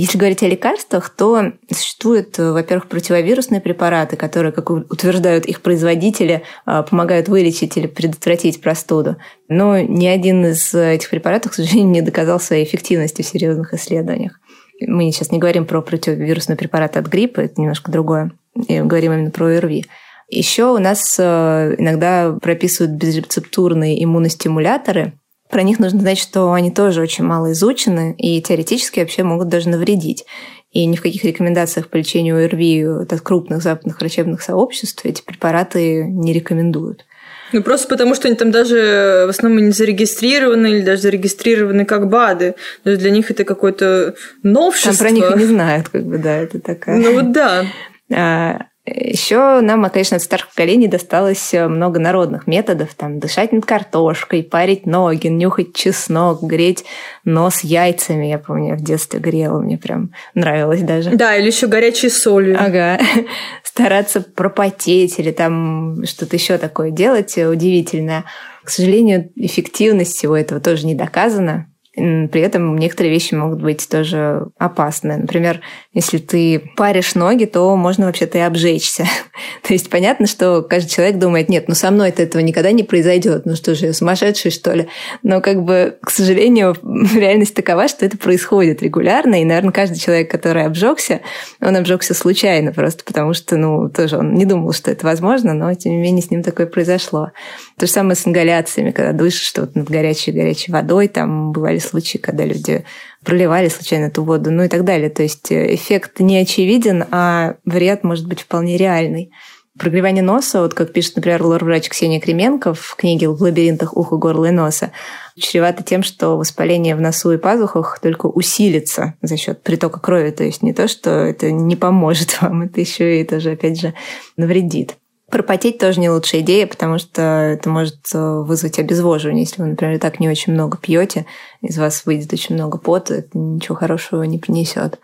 Если 0.00 0.16
говорить 0.16 0.42
о 0.42 0.48
лекарствах, 0.48 1.10
то 1.10 1.52
существуют, 1.70 2.38
во-первых, 2.38 2.88
противовирусные 2.88 3.60
препараты, 3.60 4.16
которые, 4.16 4.50
как 4.50 4.70
утверждают 4.70 5.44
их 5.44 5.60
производители, 5.60 6.42
а, 6.64 6.82
помогают 6.82 7.28
вылечить 7.28 7.76
или 7.76 7.86
предотвратить 7.86 8.62
простуду. 8.62 9.16
Но 9.48 9.78
ни 9.78 10.06
один 10.06 10.46
из 10.46 10.74
этих 10.74 11.10
препаратов, 11.10 11.52
к 11.52 11.54
сожалению, 11.54 11.90
не 11.90 12.00
доказал 12.00 12.40
своей 12.40 12.64
эффективности 12.64 13.20
в 13.20 13.26
серьезных 13.26 13.74
исследованиях. 13.74 14.40
Мы 14.80 15.12
сейчас 15.12 15.32
не 15.32 15.38
говорим 15.38 15.66
про 15.66 15.82
противовирусные 15.82 16.56
препараты 16.56 16.98
от 16.98 17.06
гриппа, 17.06 17.40
это 17.40 17.60
немножко 17.60 17.92
другое. 17.92 18.32
И 18.68 18.80
говорим 18.80 19.12
именно 19.12 19.30
про 19.30 19.58
ОРВИ. 19.58 19.84
Еще 20.30 20.64
у 20.64 20.78
нас 20.78 21.16
э, 21.18 21.74
иногда 21.76 22.38
прописывают 22.40 22.96
безрецептурные 22.96 24.02
иммуностимуляторы, 24.02 25.19
про 25.50 25.62
них 25.62 25.78
нужно 25.78 26.00
знать, 26.00 26.18
что 26.18 26.52
они 26.52 26.70
тоже 26.70 27.00
очень 27.00 27.24
мало 27.24 27.52
изучены 27.52 28.14
и 28.16 28.40
теоретически 28.40 29.00
вообще 29.00 29.22
могут 29.22 29.48
даже 29.48 29.68
навредить. 29.68 30.24
И 30.72 30.86
ни 30.86 30.94
в 30.94 31.02
каких 31.02 31.24
рекомендациях 31.24 31.88
по 31.88 31.96
лечению 31.96 32.44
ОРВИ 32.44 32.84
от 32.84 33.20
крупных 33.22 33.62
западных 33.62 34.00
врачебных 34.00 34.40
сообществ 34.40 35.04
эти 35.04 35.22
препараты 35.22 36.04
не 36.04 36.32
рекомендуют. 36.32 37.04
Ну, 37.52 37.64
просто 37.64 37.88
потому, 37.88 38.14
что 38.14 38.28
они 38.28 38.36
там 38.36 38.52
даже 38.52 39.24
в 39.26 39.30
основном 39.30 39.64
не 39.66 39.72
зарегистрированы 39.72 40.68
или 40.68 40.82
даже 40.82 41.02
зарегистрированы 41.02 41.84
как 41.84 42.08
БАДы. 42.08 42.54
То 42.84 42.90
есть 42.90 43.02
для 43.02 43.10
них 43.10 43.32
это 43.32 43.44
какое-то 43.44 44.14
новшество. 44.44 45.06
Там 45.06 45.06
про 45.06 45.10
них 45.10 45.36
не 45.36 45.44
знают, 45.46 45.88
как 45.88 46.04
бы, 46.04 46.18
да, 46.18 46.36
это 46.36 46.60
такая... 46.60 46.98
Ну 46.98 47.14
вот 47.14 47.32
да. 47.32 48.69
Еще 48.92 49.60
нам, 49.60 49.88
конечно, 49.88 50.16
от 50.16 50.22
старших 50.22 50.48
поколений 50.50 50.88
досталось 50.88 51.52
много 51.52 52.00
народных 52.00 52.46
методов. 52.46 52.94
Там 52.94 53.18
дышать 53.18 53.52
над 53.52 53.64
картошкой, 53.64 54.42
парить 54.42 54.86
ноги, 54.86 55.28
нюхать 55.28 55.74
чеснок, 55.74 56.42
греть 56.42 56.84
нос 57.24 57.60
яйцами. 57.60 58.26
Я 58.26 58.38
помню, 58.38 58.70
я 58.70 58.74
в 58.74 58.82
детстве 58.82 59.20
грела, 59.20 59.60
мне 59.60 59.78
прям 59.78 60.10
нравилось 60.34 60.82
даже. 60.82 61.10
Да, 61.10 61.36
или 61.36 61.46
еще 61.46 61.66
горячей 61.66 62.10
солью. 62.10 62.56
Ага. 62.58 62.98
Стараться 63.62 64.20
пропотеть 64.20 65.18
или 65.18 65.30
там 65.30 66.04
что-то 66.04 66.36
еще 66.36 66.58
такое 66.58 66.90
делать 66.90 67.36
удивительное. 67.38 68.24
К 68.64 68.70
сожалению, 68.70 69.30
эффективность 69.36 70.16
всего 70.16 70.36
этого 70.36 70.60
тоже 70.60 70.86
не 70.86 70.94
доказана. 70.94 71.69
При 72.00 72.40
этом 72.40 72.78
некоторые 72.78 73.12
вещи 73.12 73.34
могут 73.34 73.60
быть 73.60 73.88
тоже 73.88 74.46
опасны. 74.58 75.16
Например, 75.16 75.60
если 75.92 76.18
ты 76.18 76.62
паришь 76.76 77.14
ноги, 77.14 77.44
то 77.44 77.76
можно 77.76 78.06
вообще-то 78.06 78.38
и 78.38 78.40
обжечься. 78.40 79.04
то 79.66 79.72
есть 79.72 79.90
понятно, 79.90 80.26
что 80.26 80.62
каждый 80.62 80.88
человек 80.88 81.18
думает, 81.18 81.48
нет, 81.48 81.66
ну 81.68 81.74
со 81.74 81.90
мной 81.90 82.10
этого 82.10 82.42
никогда 82.42 82.72
не 82.72 82.82
произойдет. 82.82 83.44
Ну 83.44 83.54
что 83.54 83.74
же, 83.74 83.86
я 83.86 83.92
сумасшедший, 83.92 84.50
что 84.50 84.72
ли? 84.72 84.88
Но 85.22 85.40
как 85.40 85.62
бы, 85.62 85.98
к 86.02 86.10
сожалению, 86.10 86.76
реальность 87.14 87.54
такова, 87.54 87.88
что 87.88 88.06
это 88.06 88.16
происходит 88.16 88.82
регулярно. 88.82 89.40
И, 89.40 89.44
наверное, 89.44 89.72
каждый 89.72 89.98
человек, 89.98 90.30
который 90.30 90.64
обжегся, 90.64 91.20
он 91.60 91.76
обжегся 91.76 92.14
случайно, 92.14 92.72
просто 92.72 93.04
потому 93.04 93.34
что, 93.34 93.56
ну, 93.56 93.88
тоже 93.90 94.16
он 94.16 94.34
не 94.34 94.46
думал, 94.46 94.72
что 94.72 94.90
это 94.90 95.06
возможно, 95.06 95.54
но 95.54 95.74
тем 95.74 95.92
не 95.92 95.98
менее 95.98 96.22
с 96.22 96.30
ним 96.30 96.42
такое 96.42 96.66
произошло. 96.66 97.32
То 97.80 97.86
же 97.86 97.92
самое 97.92 98.14
с 98.14 98.26
ингаляциями, 98.26 98.90
когда 98.90 99.14
дышишь 99.14 99.46
что-то 99.46 99.78
над 99.78 99.88
горячей-горячей 99.88 100.70
водой, 100.70 101.08
там 101.08 101.50
бывали 101.50 101.78
случаи, 101.78 102.18
когда 102.18 102.44
люди 102.44 102.84
проливали 103.24 103.70
случайно 103.70 104.08
эту 104.08 104.22
воду, 104.22 104.50
ну 104.50 104.64
и 104.64 104.68
так 104.68 104.84
далее. 104.84 105.08
То 105.08 105.22
есть 105.22 105.50
э, 105.50 105.74
эффект 105.74 106.20
не 106.20 106.36
очевиден, 106.36 107.06
а 107.10 107.54
вред 107.64 108.04
может 108.04 108.28
быть 108.28 108.42
вполне 108.42 108.76
реальный. 108.76 109.32
Прогревание 109.78 110.22
носа, 110.22 110.60
вот 110.60 110.74
как 110.74 110.92
пишет, 110.92 111.16
например, 111.16 111.42
лор-врач 111.42 111.88
Ксения 111.88 112.20
Кременко 112.20 112.74
в 112.74 112.96
книге 112.96 113.30
«В 113.30 113.40
лабиринтах 113.40 113.96
уха, 113.96 114.16
горла 114.16 114.44
и 114.44 114.50
носа», 114.50 114.92
чревато 115.38 115.82
тем, 115.82 116.02
что 116.02 116.36
воспаление 116.36 116.94
в 116.94 117.00
носу 117.00 117.32
и 117.32 117.38
пазухах 117.38 117.98
только 117.98 118.26
усилится 118.26 119.14
за 119.22 119.38
счет 119.38 119.62
притока 119.62 120.00
крови. 120.00 120.32
То 120.32 120.44
есть 120.44 120.62
не 120.62 120.74
то, 120.74 120.86
что 120.86 121.08
это 121.08 121.50
не 121.50 121.76
поможет 121.76 122.36
вам, 122.42 122.60
это 122.60 122.78
еще 122.78 123.22
и 123.22 123.24
тоже, 123.24 123.52
опять 123.52 123.80
же, 123.80 123.94
навредит. 124.36 124.99
Пропотеть 125.30 125.78
тоже 125.78 126.00
не 126.00 126.10
лучшая 126.10 126.40
идея, 126.40 126.66
потому 126.66 126.98
что 126.98 127.22
это 127.22 127.68
может 127.70 127.98
э, 128.12 128.18
вызвать 128.18 128.78
обезвоживание. 128.80 129.44
Если 129.44 129.62
вы, 129.62 129.68
например, 129.68 129.98
так 130.00 130.18
не 130.18 130.28
очень 130.28 130.52
много 130.52 130.76
пьете, 130.76 131.24
из 131.60 131.78
вас 131.78 132.04
выйдет 132.04 132.32
очень 132.32 132.56
много 132.56 132.78
пота, 132.78 133.14
это 133.14 133.38
ничего 133.38 133.76
хорошего 133.76 134.24
не 134.24 134.38
принесет. 134.38 134.98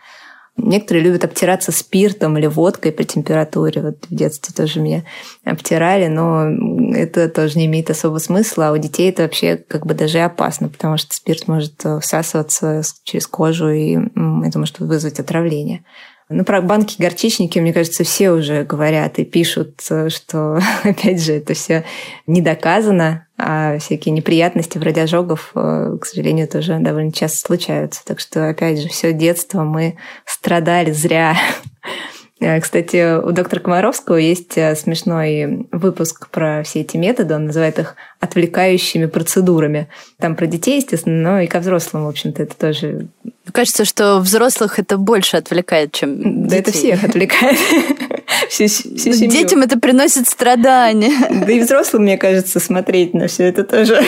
Некоторые 0.57 1.05
любят 1.05 1.23
обтираться 1.23 1.71
спиртом 1.71 2.39
или 2.39 2.47
водкой 2.47 2.91
при 2.91 3.05
температуре. 3.05 3.83
Вот 3.83 4.07
в 4.09 4.15
детстве 4.15 4.55
тоже 4.55 4.81
меня 4.81 5.05
обтирали, 5.45 6.07
но 6.07 6.49
это 6.95 7.29
тоже 7.29 7.59
не 7.59 7.67
имеет 7.67 7.91
особого 7.91 8.19
смысла. 8.19 8.69
А 8.69 8.73
у 8.73 8.79
детей 8.79 9.11
это 9.11 9.23
вообще 9.23 9.57
как 9.57 9.87
бы 9.87 9.93
даже 9.93 10.19
опасно, 10.21 10.69
потому 10.69 10.97
что 10.97 11.15
спирт 11.15 11.47
может 11.47 11.85
э, 11.85 12.01
всасываться 12.01 12.83
через 13.05 13.27
кожу, 13.27 13.69
и 13.69 13.99
это 14.45 14.59
может 14.59 14.81
вызвать 14.81 15.21
отравление. 15.21 15.85
Ну, 16.29 16.45
про 16.45 16.61
банки 16.61 16.97
горчичники, 16.99 17.61
мне 17.61 17.73
кажется, 17.73 18.03
все 18.03 18.33
уже 18.33 18.65
говорят 18.65 19.21
и 19.21 19.25
пишут, 19.25 19.81
что, 19.81 20.61
опять 20.83 21.23
же, 21.23 21.35
это 21.35 21.55
все 21.55 21.85
не 22.27 22.41
доказано, 22.41 23.27
а 23.39 23.79
всякие 23.79 24.13
неприятности 24.13 24.79
вроде 24.79 25.03
ожогов, 25.03 25.53
э, 25.55 25.97
к 26.01 26.05
сожалению, 26.05 26.49
тоже 26.49 26.79
довольно 26.81 27.13
часто 27.13 27.47
случаются. 27.47 28.05
Так 28.05 28.19
что, 28.19 28.49
опять 28.49 28.81
же, 28.81 28.89
все 28.89 29.13
детство 29.13 29.63
мы 29.63 29.99
страдали 30.25 30.91
зря. 30.91 31.37
Э, 32.39 32.61
кстати, 32.61 33.19
у 33.19 33.33
доктора 33.33 33.61
Комаровского 33.61 34.17
есть 34.17 34.59
э, 34.59 34.77
смешной 34.77 35.67
выпуск 35.73 36.29
про 36.29 36.63
все 36.65 36.81
эти 36.81 36.97
методы. 36.97 37.35
Он 37.35 37.47
называет 37.47 37.79
их 37.79 37.97
отвлекающими 38.21 39.07
процедурами. 39.07 39.89
Там 40.19 40.37
про 40.37 40.47
детей, 40.47 40.77
естественно, 40.77 41.31
но 41.31 41.41
и 41.41 41.47
ко 41.47 41.61
взрослым, 41.61 42.05
в 42.05 42.09
общем-то, 42.09 42.43
это 42.43 42.57
тоже... 42.57 43.09
Кажется, 43.53 43.85
что 43.85 44.19
взрослых 44.19 44.79
это 44.79 44.99
больше 44.99 45.39
отвлекает, 45.39 45.93
чем 45.93 46.19
детей. 46.19 46.49
Да 46.49 46.57
это 46.57 46.73
всех 46.73 47.05
отвлекает. 47.05 47.59
всю, 48.49 48.67
всю 48.69 49.13
семью. 49.13 49.31
Детям 49.31 49.63
это 49.63 49.79
приносит 49.79 50.29
страдания. 50.29 51.13
Да 51.31 51.53
и 51.53 51.61
взрослым, 51.61 52.03
мне 52.03 52.19
кажется, 52.19 52.61
смотреть 52.61 53.15
на 53.15 53.29
все 53.29 53.45
это 53.45 53.65
тоже 53.65 54.03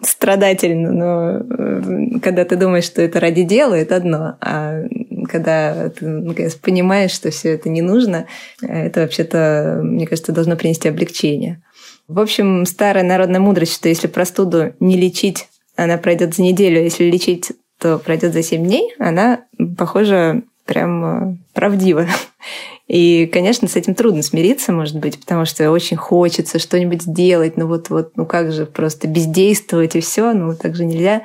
страдательно. 0.00 0.92
Но 0.92 1.38
э, 1.38 2.20
когда 2.20 2.44
ты 2.44 2.56
думаешь, 2.56 2.84
что 2.84 3.02
это 3.02 3.20
ради 3.20 3.42
дела, 3.42 3.74
это 3.74 3.96
одно. 3.96 4.36
А 4.40 4.82
когда 5.32 5.88
ты 5.88 6.06
наконец, 6.06 6.54
понимаешь, 6.54 7.10
что 7.10 7.30
все 7.30 7.54
это 7.54 7.68
не 7.68 7.82
нужно, 7.82 8.26
это 8.60 9.00
вообще-то, 9.00 9.80
мне 9.82 10.06
кажется, 10.06 10.32
должно 10.32 10.54
принести 10.56 10.88
облегчение. 10.88 11.62
В 12.06 12.20
общем, 12.20 12.66
старая 12.66 13.02
народная 13.02 13.40
мудрость, 13.40 13.74
что 13.74 13.88
если 13.88 14.06
простуду 14.06 14.74
не 14.78 14.96
лечить, 14.96 15.48
она 15.74 15.96
пройдет 15.96 16.34
за 16.34 16.42
неделю, 16.42 16.80
а 16.80 16.84
если 16.84 17.04
лечить, 17.10 17.52
то 17.78 17.98
пройдет 17.98 18.34
за 18.34 18.42
7 18.42 18.62
дней, 18.62 18.94
она, 18.98 19.44
похоже, 19.78 20.42
прям 20.66 21.04
э, 21.04 21.36
правдива. 21.52 22.06
И, 22.88 23.26
конечно, 23.32 23.68
с 23.68 23.76
этим 23.76 23.94
трудно 23.94 24.22
смириться, 24.22 24.72
может 24.72 24.98
быть, 24.98 25.18
потому 25.18 25.46
что 25.46 25.70
очень 25.70 25.96
хочется 25.96 26.58
что-нибудь 26.58 27.02
сделать, 27.02 27.56
ну 27.56 27.66
вот, 27.66 27.88
вот, 27.88 28.16
ну 28.16 28.26
как 28.26 28.52
же 28.52 28.66
просто 28.66 29.08
бездействовать 29.08 29.96
и 29.96 30.00
все, 30.00 30.32
ну 30.32 30.54
так 30.54 30.76
же 30.76 30.84
нельзя. 30.84 31.22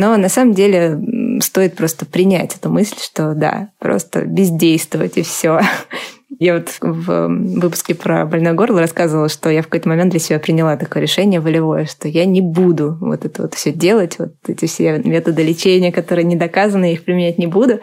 Но 0.00 0.16
на 0.16 0.30
самом 0.30 0.54
деле 0.54 0.98
стоит 1.42 1.76
просто 1.76 2.06
принять 2.06 2.56
эту 2.56 2.70
мысль, 2.70 2.96
что 2.98 3.34
да, 3.34 3.68
просто 3.78 4.24
бездействовать 4.24 5.18
и 5.18 5.22
все. 5.22 5.60
Я 6.38 6.54
вот 6.54 6.70
в 6.80 7.28
выпуске 7.28 7.94
про 7.94 8.24
больное 8.24 8.54
горло 8.54 8.80
рассказывала, 8.80 9.28
что 9.28 9.50
я 9.50 9.60
в 9.60 9.66
какой-то 9.66 9.90
момент 9.90 10.12
для 10.12 10.20
себя 10.20 10.38
приняла 10.38 10.78
такое 10.78 11.02
решение 11.02 11.38
волевое, 11.38 11.84
что 11.84 12.08
я 12.08 12.24
не 12.24 12.40
буду 12.40 12.96
вот 12.98 13.26
это 13.26 13.42
вот 13.42 13.54
все 13.54 13.72
делать, 13.72 14.18
вот 14.18 14.32
эти 14.46 14.64
все 14.64 15.02
методы 15.04 15.42
лечения, 15.42 15.92
которые 15.92 16.24
не 16.24 16.36
доказаны, 16.36 16.86
я 16.86 16.92
их 16.92 17.04
применять 17.04 17.36
не 17.36 17.46
буду. 17.46 17.80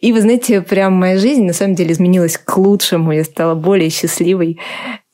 И 0.00 0.12
вы 0.12 0.20
знаете, 0.20 0.62
прям 0.62 0.94
моя 0.94 1.16
жизнь 1.16 1.44
на 1.44 1.52
самом 1.52 1.76
деле 1.76 1.92
изменилась 1.92 2.38
к 2.38 2.56
лучшему. 2.56 3.12
Я 3.12 3.22
стала 3.22 3.54
более 3.54 3.90
счастливой. 3.90 4.58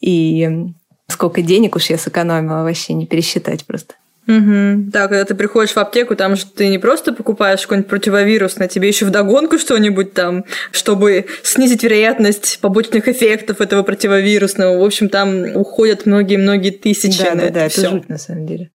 И 0.01 0.49
сколько 1.09 1.43
денег 1.43 1.77
уж 1.77 1.91
я 1.91 1.99
сэкономила, 1.99 2.63
вообще 2.63 2.95
не 2.95 3.07
пересчитать 3.07 3.67
просто. 3.67 3.97
Угу. 4.29 4.91
Да, 4.91 5.09
когда 5.09 5.25
ты 5.25 5.35
приходишь 5.35 5.73
в 5.73 5.79
аптеку, 5.79 6.15
там 6.15 6.37
же 6.37 6.45
ты 6.45 6.69
не 6.69 6.79
просто 6.79 7.15
покупаешь 7.15 7.63
какой-нибудь 7.63 7.89
противовирусный, 7.89 8.69
тебе 8.69 8.89
еще 8.89 9.07
вдогонку 9.07 9.59
что-нибудь 9.59 10.13
там, 10.13 10.45
чтобы 10.71 11.25
снизить 11.43 11.83
вероятность 11.83 12.59
побочных 12.61 13.09
эффектов 13.09 13.63
этого 13.63 13.83
противовирусного. 13.83 14.79
В 14.79 14.85
общем, 14.85 15.09
там 15.09 15.57
уходят 15.57 16.05
многие-многие 16.05 16.71
тысячи 16.71 17.25
да, 17.25 17.35
на 17.35 17.41
да, 17.41 17.47
это 17.47 17.55
да, 17.55 17.69
все. 17.71 17.81
это 17.81 17.91
жуть 17.91 18.09
на 18.11 18.19
самом 18.19 18.47
деле 18.47 18.71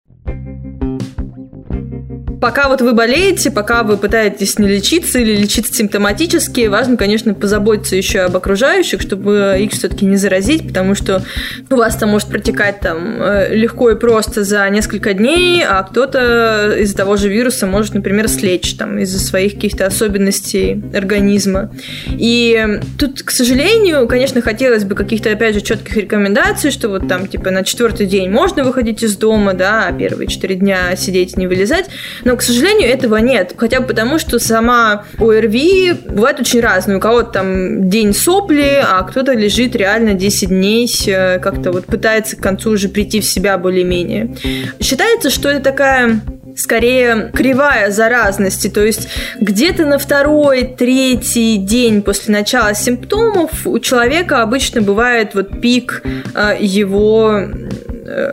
пока 2.42 2.68
вот 2.68 2.82
вы 2.82 2.92
болеете, 2.92 3.52
пока 3.52 3.84
вы 3.84 3.96
пытаетесь 3.96 4.58
не 4.58 4.66
лечиться 4.66 5.20
или 5.20 5.36
лечиться 5.36 5.72
симптоматически, 5.72 6.66
важно, 6.66 6.96
конечно, 6.96 7.34
позаботиться 7.34 7.94
еще 7.94 8.22
об 8.22 8.36
окружающих, 8.36 9.00
чтобы 9.00 9.58
их 9.60 9.70
все-таки 9.70 10.04
не 10.06 10.16
заразить, 10.16 10.66
потому 10.66 10.96
что 10.96 11.22
у 11.70 11.76
вас 11.76 11.94
там 11.94 12.10
может 12.10 12.28
протекать 12.28 12.80
там 12.80 13.22
э, 13.22 13.54
легко 13.54 13.90
и 13.90 13.94
просто 13.94 14.42
за 14.42 14.68
несколько 14.70 15.14
дней, 15.14 15.62
а 15.64 15.84
кто-то 15.84 16.74
из-за 16.80 16.96
того 16.96 17.16
же 17.16 17.28
вируса 17.28 17.68
может, 17.68 17.94
например, 17.94 18.26
слечь 18.26 18.74
там 18.74 18.98
из-за 18.98 19.20
своих 19.20 19.54
каких-то 19.54 19.86
особенностей 19.86 20.82
организма. 20.92 21.70
И 22.08 22.80
тут, 22.98 23.22
к 23.22 23.30
сожалению, 23.30 24.08
конечно, 24.08 24.42
хотелось 24.42 24.82
бы 24.82 24.96
каких-то, 24.96 25.30
опять 25.30 25.54
же, 25.54 25.60
четких 25.60 25.96
рекомендаций, 25.96 26.72
что 26.72 26.88
вот 26.88 27.06
там, 27.06 27.28
типа, 27.28 27.52
на 27.52 27.62
четвертый 27.62 28.06
день 28.06 28.30
можно 28.30 28.64
выходить 28.64 29.04
из 29.04 29.16
дома, 29.16 29.54
да, 29.54 29.86
а 29.86 29.92
первые 29.92 30.26
четыре 30.26 30.56
дня 30.56 30.96
сидеть 30.96 31.36
не 31.36 31.46
вылезать, 31.46 31.86
но 32.24 32.31
но, 32.32 32.38
к 32.38 32.42
сожалению, 32.42 32.88
этого 32.88 33.18
нет. 33.18 33.52
Хотя 33.58 33.80
бы 33.80 33.88
потому, 33.88 34.18
что 34.18 34.38
сама 34.38 35.04
ОРВИ 35.18 35.92
бывает 36.08 36.40
очень 36.40 36.60
разная. 36.60 36.96
У 36.96 37.00
кого-то 37.00 37.30
там 37.30 37.90
день 37.90 38.14
сопли, 38.14 38.82
а 38.82 39.02
кто-то 39.02 39.34
лежит 39.34 39.76
реально 39.76 40.14
10 40.14 40.48
дней, 40.48 40.90
э, 41.08 41.38
как-то 41.40 41.72
вот 41.72 41.84
пытается 41.84 42.36
к 42.36 42.40
концу 42.40 42.70
уже 42.70 42.88
прийти 42.88 43.20
в 43.20 43.26
себя 43.26 43.58
более-менее. 43.58 44.34
Считается, 44.80 45.28
что 45.28 45.50
это 45.50 45.62
такая 45.62 46.22
скорее 46.56 47.30
кривая 47.34 47.90
заразности, 47.90 48.68
то 48.68 48.82
есть 48.82 49.08
где-то 49.38 49.84
на 49.84 49.98
второй, 49.98 50.64
третий 50.64 51.58
день 51.58 52.00
после 52.00 52.32
начала 52.32 52.74
симптомов 52.74 53.66
у 53.66 53.78
человека 53.78 54.42
обычно 54.42 54.80
бывает 54.80 55.34
вот 55.34 55.60
пик 55.60 56.02
э, 56.34 56.56
его 56.60 57.46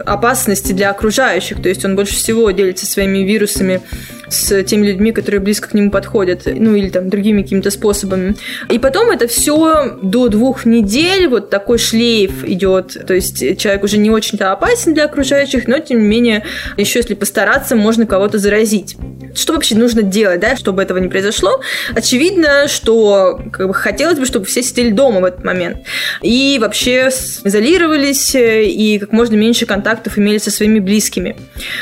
опасности 0.06 0.74
для 0.74 0.90
окружающих. 0.90 1.62
То 1.62 1.70
есть 1.70 1.86
он 1.86 1.96
больше 1.96 2.16
всего 2.16 2.50
делится 2.52 2.86
своими 2.86 3.20
вирусами 3.20 3.82
с 4.30 4.64
теми 4.64 4.88
людьми, 4.88 5.12
которые 5.12 5.42
близко 5.42 5.70
к 5.70 5.74
нему 5.74 5.92
подходят, 5.92 6.44
ну 6.46 6.76
или 6.76 6.90
там 6.90 7.10
другими 7.10 7.42
какими-то 7.42 7.72
способами. 7.72 8.36
И 8.70 8.80
потом 8.80 9.12
это 9.12 9.28
все 9.28 9.98
до 10.02 10.28
двух 10.30 10.66
недель, 10.66 11.28
вот 11.28 11.50
такой 11.50 11.78
шлейф 11.78 12.44
идет. 12.46 13.06
То 13.06 13.14
есть 13.14 13.58
человек 13.58 13.84
уже 13.84 13.98
не 13.98 14.10
очень-то 14.10 14.52
опасен 14.52 14.94
для 14.94 15.06
окружающих, 15.06 15.68
но 15.68 15.80
тем 15.80 16.00
не 16.00 16.08
менее, 16.08 16.44
еще 16.78 17.00
если 17.00 17.14
постараться, 17.14 17.76
можно 17.76 18.06
кого-то 18.06 18.38
заразить. 18.38 18.96
что 19.36 19.54
вообще 19.54 19.76
нужно 19.76 20.02
делать, 20.02 20.40
да, 20.40 20.56
чтобы 20.56 20.82
этого 20.82 20.98
не 20.98 21.08
произошло? 21.08 21.62
Очевидно, 21.96 22.68
что 22.68 23.40
как 23.52 23.68
бы, 23.68 23.74
хотелось 23.74 24.20
бы, 24.20 24.26
чтобы 24.26 24.46
все 24.46 24.62
сидели 24.62 24.92
дома 24.92 25.22
в 25.22 25.26
этот 25.26 25.44
момент. 25.44 25.80
И 26.22 26.58
вообще 26.60 27.10
изолировались, 27.44 28.36
и 28.36 29.00
как 29.00 29.12
можно 29.12 29.36
меньше 29.36 29.66
контактов 29.66 30.18
имели 30.18 30.38
со 30.38 30.52
своими 30.52 30.80
близкими. 30.80 31.36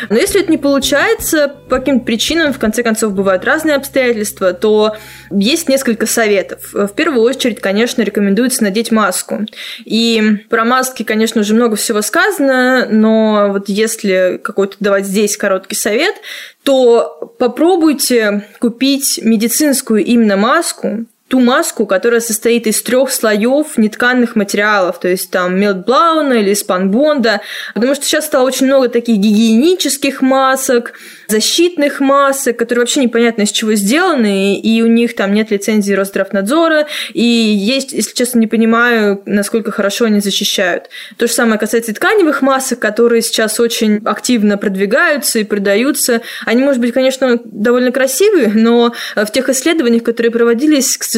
Но 0.09 0.15
если 0.15 0.41
это 0.41 0.51
не 0.51 0.57
получается, 0.57 1.51
по 1.69 1.79
каким-то 1.79 2.05
причинам, 2.05 2.36
в 2.51 2.59
конце 2.59 2.83
концов, 2.83 3.13
бывают 3.13 3.43
разные 3.45 3.75
обстоятельства, 3.75 4.53
то 4.53 4.95
есть 5.31 5.69
несколько 5.69 6.05
советов. 6.05 6.73
В 6.73 6.89
первую 6.89 7.21
очередь, 7.21 7.59
конечно, 7.59 8.01
рекомендуется 8.01 8.63
надеть 8.63 8.91
маску. 8.91 9.45
И 9.85 10.45
про 10.49 10.65
маски, 10.65 11.03
конечно, 11.03 11.41
уже 11.41 11.53
много 11.53 11.75
всего 11.75 12.01
сказано, 12.01 12.88
но 12.89 13.49
вот 13.51 13.69
если 13.69 14.39
какой-то 14.43 14.75
давать 14.79 15.05
здесь 15.05 15.38
короткий 15.38 15.75
совет, 15.75 16.15
то 16.63 17.33
попробуйте 17.39 18.45
купить 18.59 19.19
медицинскую 19.23 20.03
именно 20.03 20.38
маску, 20.38 21.05
ту 21.28 21.41
маску, 21.41 21.86
которая 21.86 22.21
состоит 22.21 22.67
из 22.67 22.82
трех 22.82 23.11
слоев 23.11 23.78
нетканных 23.78 24.36
материалов, 24.36 24.99
то 24.99 25.09
есть 25.09 25.30
там 25.30 25.59
мелтблауна 25.59 26.34
или 26.34 26.53
спанбонда, 26.53 27.41
потому 27.73 27.95
что 27.95 28.05
сейчас 28.05 28.25
стало 28.25 28.47
очень 28.47 28.67
много 28.67 28.88
таких 28.88 29.17
гигиенических 29.17 30.21
масок, 30.21 30.93
защитных 31.28 31.99
масок, 31.99 32.57
которые 32.57 32.84
вообще 32.84 33.01
непонятно 33.01 33.41
из 33.41 33.51
чего 33.51 33.73
сделаны, 33.73 34.57
и 34.57 34.82
у 34.82 34.88
них 34.88 35.15
там 35.15 35.34
нет 35.34 35.51
лицензии 35.51 35.93
Росздравнадзора, 35.93 36.88
и 37.13 37.23
есть, 37.23 37.91
если 37.91 38.13
честно, 38.13 38.39
не 38.39 38.47
понимаю, 38.47 39.21
насколько 39.25 39.71
хорошо 39.71 40.05
они 40.05 40.21
защищают. 40.21 40.86
То 41.17 41.28
же 41.28 41.34
самое 41.34 41.59
касается 41.59 41.93
тканевых 41.93 42.41
масок, 42.41 42.80
которые 42.80 43.21
сейчас 43.21 43.59
очень 43.59 44.01
активно 44.05 44.57
продвигаются 44.57 45.39
и 45.39 45.43
продаются. 45.43 46.21
Они, 46.45 46.63
может 46.63 46.80
быть, 46.80 46.93
конечно, 46.93 47.38
довольно 47.43 47.91
красивые, 47.91 48.49
но 48.53 48.93
в 49.15 49.32
тех 49.32 49.49
исследованиях, 49.49 50.03
которые 50.03 50.32
проводились, 50.32 50.97
к 50.97 51.03
сожалению, 51.03 51.16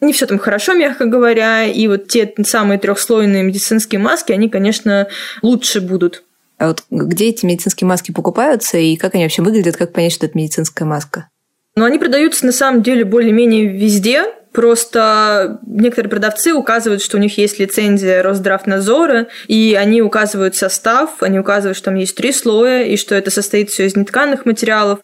не 0.00 0.12
все 0.12 0.26
там 0.26 0.38
хорошо, 0.38 0.74
мягко 0.74 1.06
говоря, 1.06 1.64
и 1.64 1.88
вот 1.88 2.08
те 2.08 2.32
самые 2.44 2.78
трехслойные 2.78 3.42
медицинские 3.42 3.98
маски, 3.98 4.32
они, 4.32 4.48
конечно, 4.48 5.08
лучше 5.42 5.80
будут. 5.80 6.22
А 6.58 6.68
вот 6.68 6.84
где 6.90 7.28
эти 7.28 7.44
медицинские 7.44 7.86
маски 7.86 8.12
покупаются 8.12 8.78
и 8.78 8.96
как 8.96 9.14
они 9.14 9.24
вообще 9.24 9.42
выглядят, 9.42 9.76
как 9.76 9.92
понять, 9.92 10.12
что 10.12 10.26
это 10.26 10.38
медицинская 10.38 10.88
маска? 10.88 11.28
Ну, 11.74 11.84
они 11.84 11.98
продаются 11.98 12.46
на 12.46 12.52
самом 12.52 12.82
деле 12.82 13.04
более-менее 13.04 13.66
везде. 13.66 14.24
Просто 14.52 15.60
некоторые 15.66 16.08
продавцы 16.08 16.54
указывают, 16.54 17.02
что 17.02 17.18
у 17.18 17.20
них 17.20 17.36
есть 17.36 17.58
лицензия 17.58 18.22
Росздравнадзора, 18.22 19.26
и 19.48 19.76
они 19.78 20.00
указывают 20.00 20.56
состав, 20.56 21.22
они 21.22 21.38
указывают, 21.38 21.76
что 21.76 21.86
там 21.86 21.96
есть 21.96 22.16
три 22.16 22.32
слоя, 22.32 22.84
и 22.84 22.96
что 22.96 23.14
это 23.14 23.30
состоит 23.30 23.68
все 23.68 23.84
из 23.84 23.96
нетканных 23.96 24.46
материалов. 24.46 25.00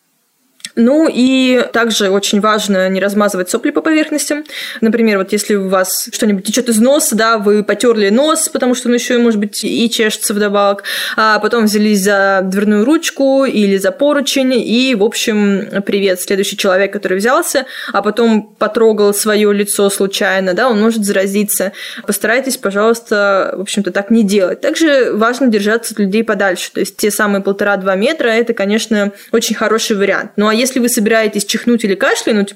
Ну 0.75 1.09
и 1.13 1.65
также 1.73 2.09
очень 2.09 2.41
важно 2.41 2.89
не 2.89 3.01
размазывать 3.01 3.51
сопли 3.51 3.71
по 3.71 3.83
поверхностям. 3.83 4.45
Например, 4.81 5.19
вот 5.19 5.33
если 5.33 5.55
у 5.55 5.69
вас 5.69 6.09
что-нибудь 6.13 6.45
течет 6.45 6.69
из 6.69 6.79
носа, 6.79 7.15
да, 7.15 7.39
вы 7.39 7.63
потерли 7.63 8.09
нос, 8.09 8.49
потому 8.49 8.75
что 8.75 8.89
он 8.89 8.95
еще, 8.95 9.19
может 9.19 9.39
быть, 9.39 9.65
и 9.65 9.91
чешется 9.91 10.33
вдобавок, 10.35 10.85
а 11.17 11.39
потом 11.41 11.65
взялись 11.65 12.03
за 12.03 12.41
дверную 12.43 12.85
ручку 12.85 13.45
или 13.45 13.77
за 13.77 13.93
поручень, 13.93 14.55
и, 14.55 14.95
в 14.95 15.05
общем, 15.05 15.83
привет, 15.85 16.21
следующий 16.21 16.57
человек, 16.57 16.93
который 16.93 17.19
взялся, 17.19 17.67
а 17.93 18.03
потом 18.03 18.55
потрогал 18.59 19.13
свое 19.13 19.53
лицо 19.53 19.91
случайно, 19.91 20.55
да, 20.55 20.69
он 20.69 20.81
может 20.81 21.05
заразиться. 21.05 21.73
Постарайтесь, 22.07 22.57
пожалуйста, 22.57 23.55
в 23.57 23.61
общем-то, 23.61 23.91
так 23.91 24.11
не 24.11 24.23
делать. 24.23 24.61
Также 24.61 25.13
важно 25.13 25.49
держаться 25.49 25.95
от 25.95 26.01
людей 26.01 26.25
подальше, 26.25 26.73
то 26.73 26.81
есть 26.81 26.97
те 26.97 27.11
самые 27.11 27.43
полтора-два 27.43 27.95
метра, 27.95 28.29
это, 28.29 28.55
конечно, 28.55 29.13
очень 29.33 29.55
хороший 29.55 29.97
вариант. 29.97 30.33
Ну 30.37 30.49
а 30.49 30.55
если 30.63 30.81
вы 30.81 30.89
собираетесь 30.89 31.45
чихнуть 31.45 31.85
или 31.85 31.95
кашлянуть, 31.95 32.55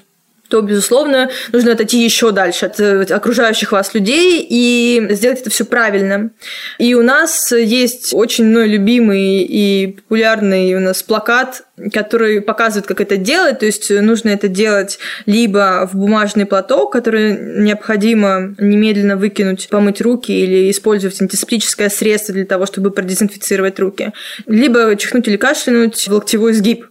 то, 0.49 0.61
безусловно, 0.61 1.29
нужно 1.51 1.73
отойти 1.73 2.03
еще 2.03 2.31
дальше 2.31 2.67
от 2.67 2.79
э, 2.79 3.03
окружающих 3.03 3.71
вас 3.71 3.93
людей 3.93 4.45
и 4.49 5.05
сделать 5.11 5.41
это 5.41 5.49
все 5.49 5.65
правильно. 5.65 6.31
И 6.77 6.93
у 6.95 7.03
нас 7.03 7.51
есть 7.51 8.13
очень 8.13 8.45
мной 8.45 8.67
любимый 8.67 9.43
и 9.43 9.87
популярный 9.87 10.73
у 10.75 10.79
нас 10.79 11.03
плакат 11.03 11.63
который 11.93 12.41
показывает, 12.41 12.87
как 12.87 13.01
это 13.01 13.17
делать. 13.17 13.59
То 13.59 13.65
есть 13.65 13.89
нужно 13.89 14.29
это 14.29 14.47
делать 14.47 14.99
либо 15.25 15.87
в 15.91 15.95
бумажный 15.95 16.45
платок, 16.45 16.91
который 16.91 17.37
необходимо 17.37 18.55
немедленно 18.57 19.15
выкинуть, 19.15 19.67
помыть 19.69 20.01
руки 20.01 20.31
или 20.31 20.71
использовать 20.71 21.21
антисептическое 21.21 21.89
средство 21.89 22.33
для 22.33 22.45
того, 22.45 22.65
чтобы 22.65 22.91
продезинфицировать 22.91 23.79
руки, 23.79 24.11
либо 24.47 24.95
чихнуть 24.95 25.27
или 25.27 25.37
кашлянуть 25.37 26.07
в 26.07 26.11
локтевой 26.11 26.53
сгиб. 26.53 26.87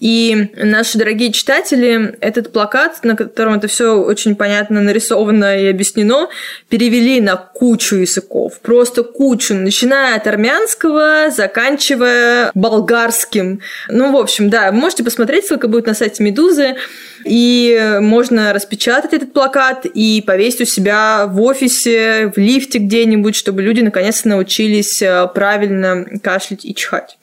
И 0.00 0.50
наши 0.56 0.98
дорогие 0.98 1.32
читатели 1.32 2.16
этот 2.20 2.52
плакат, 2.52 3.02
на 3.04 3.16
котором 3.16 3.54
это 3.54 3.68
все 3.68 3.96
очень 3.96 4.36
понятно 4.36 4.82
нарисовано 4.82 5.58
и 5.58 5.66
объяснено, 5.66 6.28
перевели 6.68 7.20
на 7.20 7.36
кучу 7.36 7.96
языков. 7.96 8.60
Просто 8.60 9.02
кучу, 9.02 9.54
начиная 9.54 10.16
от 10.16 10.26
армянского, 10.26 11.30
заканчивая 11.30 12.50
болгарским. 12.54 13.60
Ну, 13.88 14.12
в 14.12 14.16
общем, 14.16 14.25
да, 14.38 14.70
вы 14.70 14.78
можете 14.78 15.04
посмотреть, 15.04 15.46
ссылка 15.46 15.68
будет 15.68 15.86
на 15.86 15.94
сайте 15.94 16.22
Медузы. 16.22 16.76
И 17.24 17.98
можно 18.00 18.52
распечатать 18.52 19.12
этот 19.12 19.32
плакат 19.32 19.84
и 19.84 20.22
повесить 20.24 20.60
у 20.60 20.64
себя 20.64 21.26
в 21.26 21.40
офисе, 21.42 22.32
в 22.34 22.38
лифте 22.38 22.78
где-нибудь, 22.78 23.34
чтобы 23.34 23.62
люди 23.62 23.80
наконец-то 23.80 24.28
научились 24.28 25.02
э, 25.02 25.26
правильно 25.34 26.04
кашлять 26.22 26.64
и 26.64 26.74
чихать. 26.74 27.18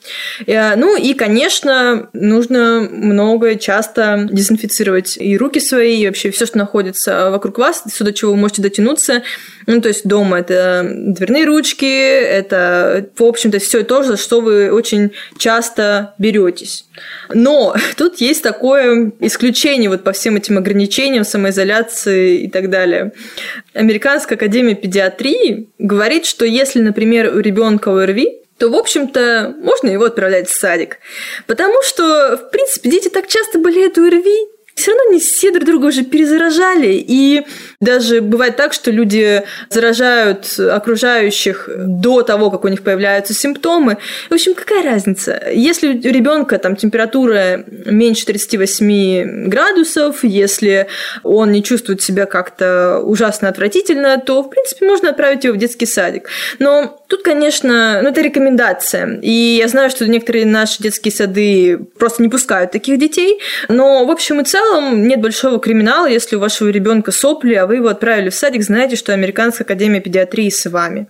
Э, 0.45 0.75
ну 0.75 0.97
и, 0.97 1.13
конечно, 1.13 2.09
нужно 2.11 2.81
много 2.91 3.55
часто 3.55 4.27
дезинфицировать 4.29 5.17
и 5.17 5.37
руки 5.37 5.61
свои, 5.61 6.01
и 6.01 6.07
вообще 6.07 6.31
все, 6.31 6.45
что 6.45 6.57
находится 6.57 7.29
вокруг 7.29 7.57
вас, 7.57 7.83
сюда 7.93 8.11
чего 8.11 8.31
вы 8.31 8.37
можете 8.37 8.61
дотянуться. 8.61 9.23
Ну, 9.67 9.79
то 9.79 9.87
есть 9.87 10.05
дома 10.05 10.39
это 10.39 10.85
дверные 10.85 11.45
ручки, 11.45 11.85
это, 11.85 13.07
в 13.15 13.23
общем-то, 13.23 13.59
все 13.59 13.83
то, 13.83 14.03
за 14.03 14.17
что 14.17 14.41
вы 14.41 14.71
очень 14.71 15.11
часто 15.37 16.13
беретесь. 16.17 16.85
Но 17.33 17.75
тут 17.97 18.21
есть 18.21 18.43
такое 18.43 19.11
исключение 19.19 19.89
вот 19.89 20.03
по 20.03 20.11
всем 20.11 20.35
этим 20.35 20.57
ограничениям, 20.57 21.23
самоизоляции 21.23 22.41
и 22.41 22.49
так 22.49 22.69
далее. 22.69 23.11
Американская 23.73 24.37
академия 24.37 24.75
педиатрии 24.75 25.69
говорит, 25.79 26.25
что 26.25 26.45
если, 26.45 26.81
например, 26.81 27.35
у 27.35 27.39
ребенка 27.39 27.89
ОРВИ, 27.89 28.39
то, 28.57 28.69
в 28.69 28.75
общем-то, 28.75 29.55
можно 29.61 29.89
его 29.89 30.05
отправлять 30.05 30.47
в 30.47 30.57
садик. 30.57 30.99
Потому 31.47 31.81
что, 31.83 32.37
в 32.37 32.51
принципе, 32.51 32.89
дети 32.89 33.09
так 33.09 33.27
часто 33.27 33.59
болеют 33.59 33.97
ОРВИ, 33.97 34.52
все 34.75 34.91
равно 34.91 35.13
не 35.13 35.19
все 35.19 35.51
друг 35.51 35.65
друга 35.65 35.85
уже 35.87 36.03
перезаражали. 36.03 37.03
И 37.07 37.45
даже 37.79 38.21
бывает 38.21 38.55
так, 38.55 38.73
что 38.73 38.91
люди 38.91 39.43
заражают 39.69 40.59
окружающих 40.59 41.69
до 41.77 42.23
того, 42.23 42.49
как 42.49 42.65
у 42.65 42.67
них 42.67 42.83
появляются 42.83 43.33
симптомы. 43.33 43.97
В 44.29 44.33
общем, 44.33 44.53
какая 44.53 44.83
разница? 44.83 45.41
Если 45.53 45.89
у 45.89 46.11
ребенка 46.11 46.57
там 46.57 46.75
температура 46.75 47.63
меньше 47.85 48.25
38 48.25 49.49
градусов, 49.49 50.23
если 50.23 50.87
он 51.23 51.51
не 51.51 51.63
чувствует 51.63 52.01
себя 52.01 52.25
как-то 52.25 52.99
ужасно 52.99 53.49
отвратительно, 53.49 54.17
то, 54.19 54.41
в 54.43 54.49
принципе, 54.49 54.85
можно 54.85 55.09
отправить 55.09 55.43
его 55.43 55.55
в 55.55 55.59
детский 55.59 55.85
садик. 55.85 56.29
Но 56.59 57.02
Тут, 57.13 57.21
конечно, 57.21 57.99
ну, 58.01 58.09
это 58.09 58.21
рекомендация. 58.21 59.19
И 59.21 59.57
я 59.59 59.67
знаю, 59.67 59.91
что 59.91 60.07
некоторые 60.07 60.47
наши 60.47 60.81
детские 60.81 61.11
сады 61.11 61.77
просто 61.99 62.23
не 62.23 62.27
пускают 62.27 62.71
таких 62.71 62.97
детей. 62.97 63.39
Но, 63.69 64.03
в 64.03 64.09
общем 64.09 64.41
и 64.41 64.43
целом, 64.43 65.07
нет 65.07 65.21
большого 65.21 65.59
криминала, 65.59 66.07
если 66.07 66.37
у 66.37 66.39
вашего 66.39 66.69
ребенка 66.69 67.11
сопли, 67.11 67.53
а 67.53 67.67
вы 67.67 67.75
его 67.75 67.89
отправили 67.89 68.31
в 68.31 68.33
садик, 68.33 68.63
знаете, 68.63 68.95
что 68.95 69.13
Американская 69.13 69.63
академия 69.63 69.99
педиатрии 69.99 70.49
с 70.49 70.67
вами. 70.67 71.05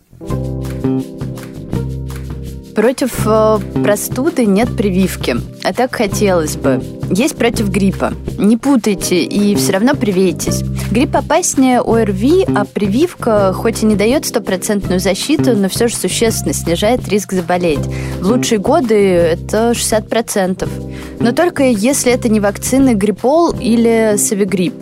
Против 2.75 3.27
э, 3.27 3.59
простуды 3.83 4.45
нет 4.45 4.75
прививки, 4.75 5.37
а 5.63 5.73
так 5.73 5.95
хотелось 5.95 6.55
бы. 6.55 6.81
Есть 7.11 7.35
против 7.35 7.69
гриппа. 7.69 8.13
Не 8.39 8.57
путайте 8.57 9.23
и 9.23 9.53
все 9.55 9.73
равно 9.73 9.93
привейтесь. 9.93 10.63
Грипп 10.91 11.15
опаснее 11.15 11.81
ОРВИ, 11.81 12.45
а 12.55 12.65
прививка 12.65 13.53
хоть 13.53 13.83
и 13.83 13.85
не 13.85 13.95
дает 13.95 14.25
стопроцентную 14.25 14.99
защиту, 14.99 15.55
но 15.55 15.69
все 15.69 15.87
же 15.87 15.95
существенно 15.95 16.53
снижает 16.53 17.07
риск 17.07 17.33
заболеть. 17.33 17.85
В 18.19 18.27
лучшие 18.27 18.57
годы 18.57 18.95
это 18.95 19.71
60%. 19.71 20.67
Но 21.19 21.31
только 21.31 21.63
если 21.63 22.11
это 22.11 22.29
не 22.29 22.39
вакцины 22.39 22.93
гриппол 22.93 23.55
или 23.59 24.15
савигрипп. 24.17 24.73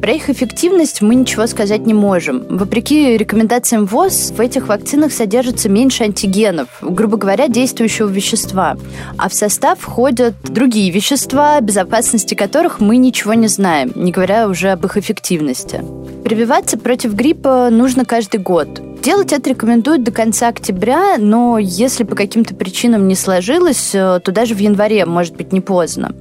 Про 0.00 0.12
их 0.12 0.30
эффективность 0.30 1.02
мы 1.02 1.14
ничего 1.14 1.46
сказать 1.46 1.86
не 1.86 1.94
можем. 1.94 2.44
Вопреки 2.48 3.16
рекомендациям 3.16 3.86
ВОЗ, 3.86 4.32
в 4.36 4.40
этих 4.40 4.68
вакцинах 4.68 5.12
содержится 5.12 5.68
меньше 5.68 6.04
антигенов, 6.04 6.68
грубо 6.80 7.16
говоря, 7.16 7.48
действующего 7.48 8.08
вещества. 8.08 8.76
А 9.16 9.28
в 9.28 9.34
состав 9.34 9.78
входят 9.80 10.34
другие 10.42 10.90
вещества, 10.90 11.60
безопасности 11.60 12.34
которых 12.34 12.80
мы 12.80 12.96
ничего 12.96 13.34
не 13.34 13.48
знаем, 13.48 13.92
не 13.94 14.12
говоря 14.12 14.48
уже 14.48 14.70
об 14.70 14.84
их 14.84 14.96
эффективности. 14.96 15.84
Прививаться 16.24 16.78
против 16.78 17.14
гриппа 17.14 17.68
нужно 17.70 18.04
каждый 18.04 18.40
год. 18.40 18.91
Делать 19.02 19.32
это 19.32 19.50
рекомендуют 19.50 20.04
до 20.04 20.12
конца 20.12 20.46
октября, 20.46 21.16
но 21.18 21.58
если 21.58 22.04
по 22.04 22.14
каким-то 22.14 22.54
причинам 22.54 23.08
не 23.08 23.16
сложилось, 23.16 23.92
э, 23.96 24.20
то 24.22 24.30
даже 24.30 24.54
в 24.54 24.58
январе 24.58 25.04
может 25.06 25.34
быть 25.34 25.52
не 25.52 25.60
поздно 25.60 26.14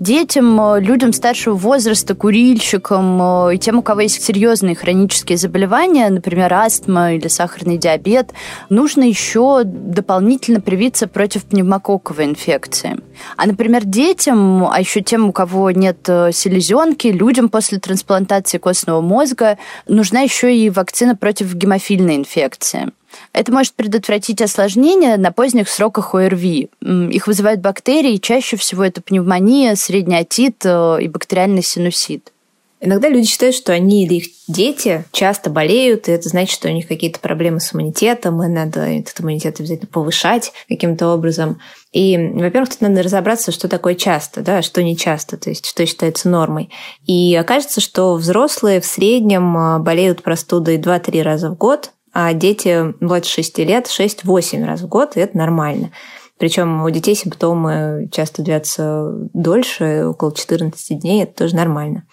детям, 0.00 0.60
э, 0.60 0.80
людям 0.80 1.12
старшего 1.12 1.54
возраста, 1.54 2.14
курильщикам 2.14 3.50
и 3.50 3.58
тем, 3.58 3.78
у 3.78 3.82
кого 3.82 4.02
есть 4.02 4.22
серьезные 4.22 4.74
хронические 4.74 5.38
заболевания, 5.38 6.08
например, 6.08 6.52
астма 6.52 7.14
или 7.14 7.28
сахарный 7.28 7.78
диабет, 7.78 8.32
нужно 8.68 9.02
еще 9.02 9.62
дополнительно 9.64 10.60
привиться 10.60 11.06
против 11.06 11.44
пневмококковой 11.44 12.24
инфекции. 12.24 12.98
А, 13.36 13.46
например, 13.46 13.84
детям, 13.84 14.66
а 14.70 14.78
еще 14.78 15.00
тем, 15.00 15.28
у 15.28 15.32
кого 15.32 15.70
нет 15.70 15.98
селезенки, 16.06 17.08
людям 17.08 17.48
после 17.48 17.78
трансплантации 17.78 18.58
костного 18.58 19.00
мозга 19.00 19.58
нужна 19.88 20.20
еще 20.20 20.54
и 20.54 20.70
вакцина 20.70 21.16
против 21.16 21.54
гемофильной 21.54 22.16
инфекции. 22.16 22.92
Это 23.32 23.52
может 23.52 23.74
предотвратить 23.74 24.42
осложнения 24.42 25.16
на 25.16 25.32
поздних 25.32 25.68
сроках 25.68 26.14
ОРВИ. 26.14 26.70
Их 26.82 27.26
вызывают 27.26 27.60
бактерии, 27.60 28.16
чаще 28.16 28.56
всего 28.56 28.84
это 28.84 29.00
пневмония, 29.02 29.74
средний 29.74 30.16
отит 30.16 30.64
э, 30.64 30.98
и 31.00 31.08
бактериальный 31.08 31.62
синусит. 31.62 32.32
Иногда 32.78 33.08
люди 33.08 33.26
считают, 33.26 33.56
что 33.56 33.72
они 33.72 34.04
или 34.04 34.16
их 34.16 34.26
дети 34.48 35.04
часто 35.10 35.48
болеют, 35.48 36.08
и 36.08 36.12
это 36.12 36.28
значит, 36.28 36.54
что 36.54 36.68
у 36.68 36.72
них 36.72 36.86
какие-то 36.86 37.18
проблемы 37.20 37.58
с 37.58 37.72
иммунитетом, 37.72 38.42
и 38.42 38.48
надо 38.48 38.80
этот 38.80 39.18
иммунитет 39.20 39.58
обязательно 39.58 39.88
повышать 39.90 40.52
каким-то 40.68 41.08
образом. 41.08 41.58
И, 41.92 42.18
во-первых, 42.18 42.68
тут 42.68 42.82
надо 42.82 43.02
разобраться, 43.02 43.50
что 43.50 43.68
такое 43.68 43.94
часто, 43.94 44.42
да, 44.42 44.60
что 44.60 44.82
не 44.82 44.94
часто, 44.94 45.38
то 45.38 45.48
есть 45.48 45.64
что 45.64 45.86
считается 45.86 46.28
нормой. 46.28 46.68
И 47.06 47.34
окажется, 47.34 47.80
что 47.80 48.14
взрослые 48.14 48.82
в 48.82 48.86
среднем 48.86 49.56
э, 49.56 49.78
болеют 49.78 50.22
простудой 50.22 50.76
2-3 50.76 51.22
раза 51.22 51.48
в 51.48 51.56
год, 51.56 51.92
а 52.18 52.32
дети 52.32 52.94
младше 53.04 53.30
6 53.30 53.58
лет 53.58 53.88
6-8 53.88 54.64
раз 54.64 54.80
в 54.80 54.88
год, 54.88 55.16
и 55.18 55.20
это 55.20 55.36
нормально. 55.36 55.92
Причем 56.38 56.82
у 56.82 56.88
детей 56.88 57.14
симптомы 57.14 58.08
часто 58.10 58.40
длятся 58.40 59.12
дольше, 59.34 60.06
около 60.06 60.34
14 60.34 60.98
дней, 60.98 61.24
это 61.24 61.34
тоже 61.34 61.56
нормально. 61.56 62.06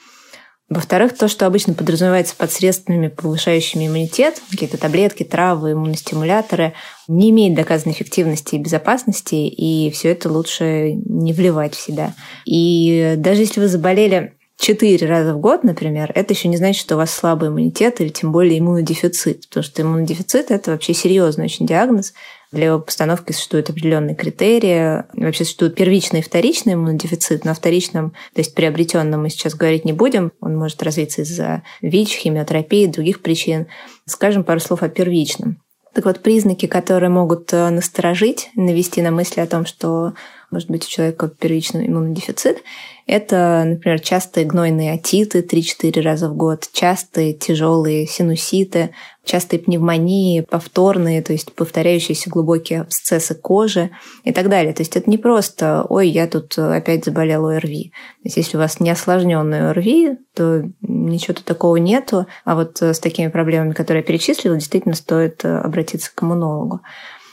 Во-вторых, 0.67 1.17
то, 1.17 1.29
что 1.29 1.45
обычно 1.45 1.73
подразумевается 1.73 2.35
под 2.35 2.51
средствами, 2.51 3.07
повышающими 3.07 3.87
иммунитет, 3.87 4.41
какие-то 4.51 4.77
таблетки, 4.77 5.23
травы, 5.23 5.71
иммуностимуляторы, 5.71 6.73
не 7.07 7.29
имеет 7.29 7.55
доказанной 7.55 7.95
эффективности 7.95 8.55
и 8.55 8.59
безопасности, 8.59 9.35
и 9.35 9.89
все 9.91 10.11
это 10.11 10.29
лучше 10.29 10.95
не 10.95 11.31
вливать 11.31 11.75
в 11.75 11.81
себя. 11.81 12.13
И 12.43 13.13
даже 13.15 13.39
если 13.43 13.61
вы 13.61 13.69
заболели 13.69 14.33
четыре 14.57 15.07
раза 15.07 15.33
в 15.33 15.39
год, 15.39 15.63
например, 15.63 16.11
это 16.15 16.33
еще 16.33 16.47
не 16.47 16.57
значит, 16.57 16.81
что 16.81 16.95
у 16.95 16.97
вас 16.97 17.11
слабый 17.11 17.49
иммунитет 17.49 17.99
или 18.01 18.09
тем 18.09 18.31
более 18.31 18.59
иммунодефицит, 18.59 19.47
потому 19.47 19.63
что 19.63 19.81
иммунодефицит– 19.81 20.45
это 20.51 20.71
вообще 20.71 20.93
серьезный 20.93 21.45
очень 21.45 21.65
диагноз. 21.65 22.13
Для 22.53 22.67
его 22.67 22.79
постановки 22.79 23.31
существуют 23.31 23.71
определенные 23.71 24.15
критерии. 24.15 25.03
Вообще 25.19 25.43
существует 25.43 25.73
первичный 25.73 26.19
и 26.19 26.23
вторичный 26.23 26.73
иммунодефицит. 26.73 27.45
Но 27.45 27.51
о 27.51 27.55
вторичном, 27.55 28.11
то 28.11 28.41
есть 28.41 28.53
приобретенном 28.53 29.23
мы 29.23 29.31
сейчас 29.31 29.55
говорить 29.55 29.85
не 29.85 29.93
будем. 29.93 30.31
Он 30.39 30.55
может 30.55 30.83
развиться 30.83 31.23
из-за 31.23 31.63
ВИЧ, 31.81 32.17
химиотерапии, 32.17 32.85
других 32.85 33.23
причин. 33.23 33.65
Скажем 34.05 34.43
пару 34.43 34.59
слов 34.59 34.83
о 34.83 34.89
первичном. 34.89 35.57
Так 35.93 36.05
вот, 36.05 36.21
признаки, 36.21 36.67
которые 36.67 37.09
могут 37.09 37.53
э, 37.53 37.69
насторожить, 37.69 38.49
навести 38.55 39.01
на 39.01 39.11
мысли 39.11 39.41
о 39.41 39.47
том, 39.47 39.65
что 39.65 40.13
может 40.49 40.69
быть 40.69 40.85
у 40.85 40.89
человека 40.89 41.27
первичный 41.27 41.87
иммунодефицит, 41.87 42.63
это, 43.05 43.63
например, 43.65 43.99
частые 43.99 44.45
гнойные 44.45 44.93
отиты 44.93 45.41
3-4 45.41 46.01
раза 46.01 46.29
в 46.29 46.35
год, 46.35 46.69
частые 46.71 47.33
тяжелые 47.33 48.07
синуситы, 48.07 48.91
частые 49.25 49.59
пневмонии, 49.59 50.41
повторные, 50.41 51.21
то 51.21 51.33
есть 51.33 51.53
повторяющиеся 51.53 52.29
глубокие 52.29 52.81
абсцессы 52.81 53.35
кожи 53.35 53.89
и 54.23 54.33
так 54.33 54.49
далее. 54.49 54.73
То 54.73 54.81
есть 54.81 54.97
это 54.97 55.09
не 55.09 55.17
просто 55.17 55.85
«Ой, 55.89 56.09
я 56.09 56.27
тут 56.27 56.57
опять 56.57 57.05
заболел 57.05 57.47
ОРВИ». 57.47 57.91
То 57.91 58.25
есть 58.25 58.37
если 58.37 58.57
у 58.57 58.59
вас 58.59 58.79
не 58.79 58.89
осложненный 58.89 59.69
ОРВИ, 59.69 60.17
то 60.33 60.63
ничего 60.81 61.35
тут 61.35 61.45
такого 61.45 61.77
нету. 61.77 62.27
А 62.43 62.55
вот 62.55 62.81
с 62.81 62.99
такими 62.99 63.27
проблемами, 63.27 63.73
которые 63.73 64.01
я 64.01 64.07
перечислила, 64.07 64.55
действительно 64.55 64.95
стоит 64.95 65.45
обратиться 65.45 66.11
к 66.13 66.21
иммунологу. 66.23 66.81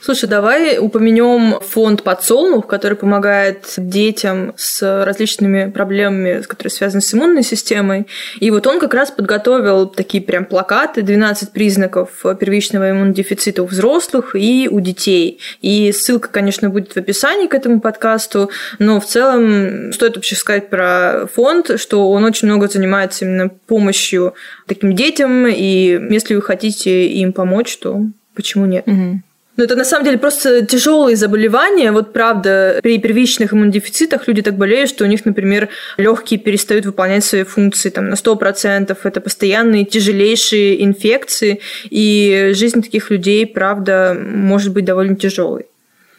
Слушай, 0.03 0.27
давай 0.27 0.79
упомянем 0.79 1.59
фонд 1.61 2.01
«Подсолнух», 2.01 2.65
который 2.65 2.97
помогает 2.97 3.73
детям 3.77 4.53
с 4.57 5.05
различными 5.05 5.69
проблемами, 5.69 6.41
которые 6.41 6.71
связаны 6.71 7.01
с 7.01 7.13
иммунной 7.13 7.43
системой. 7.43 8.07
И 8.39 8.49
вот 8.49 8.65
он 8.65 8.79
как 8.79 8.95
раз 8.95 9.11
подготовил 9.11 9.85
такие 9.85 10.23
прям 10.23 10.45
плакаты, 10.45 11.03
12 11.03 11.51
признаков 11.51 12.25
первичного 12.39 12.89
иммунодефицита 12.89 13.61
у 13.61 13.67
взрослых 13.67 14.35
и 14.35 14.67
у 14.71 14.79
детей. 14.79 15.39
И 15.61 15.91
ссылка, 15.91 16.29
конечно, 16.29 16.71
будет 16.71 16.93
в 16.93 16.97
описании 16.97 17.45
к 17.45 17.53
этому 17.53 17.79
подкасту, 17.79 18.49
но 18.79 18.99
в 18.99 19.05
целом 19.05 19.93
стоит 19.93 20.15
вообще 20.15 20.35
сказать 20.35 20.71
про 20.71 21.27
фонд, 21.31 21.79
что 21.79 22.09
он 22.09 22.23
очень 22.23 22.47
много 22.47 22.67
занимается 22.67 23.25
именно 23.25 23.49
помощью 23.49 24.33
таким 24.65 24.95
детям, 24.95 25.45
и 25.45 26.01
если 26.09 26.33
вы 26.33 26.41
хотите 26.41 27.05
им 27.07 27.33
помочь, 27.33 27.77
то 27.77 28.01
почему 28.33 28.65
нет? 28.65 28.87
Угу. 28.87 29.21
Ну, 29.61 29.65
это 29.65 29.75
на 29.75 29.85
самом 29.85 30.05
деле 30.05 30.17
просто 30.17 30.65
тяжелые 30.65 31.15
заболевания. 31.15 31.91
Вот 31.91 32.13
правда, 32.13 32.79
при 32.81 32.97
первичных 32.97 33.53
иммунодефицитах 33.53 34.27
люди 34.27 34.41
так 34.41 34.57
болеют, 34.57 34.89
что 34.89 35.03
у 35.03 35.07
них, 35.07 35.23
например, 35.23 35.69
легкие 35.97 36.39
перестают 36.39 36.87
выполнять 36.87 37.23
свои 37.23 37.43
функции 37.43 37.91
там, 37.91 38.09
на 38.09 38.15
100%. 38.15 38.97
Это 39.03 39.21
постоянные 39.21 39.85
тяжелейшие 39.85 40.83
инфекции. 40.83 41.59
И 41.91 42.53
жизнь 42.55 42.81
таких 42.81 43.11
людей, 43.11 43.45
правда, 43.45 44.17
может 44.19 44.73
быть 44.73 44.85
довольно 44.85 45.15
тяжелой. 45.15 45.67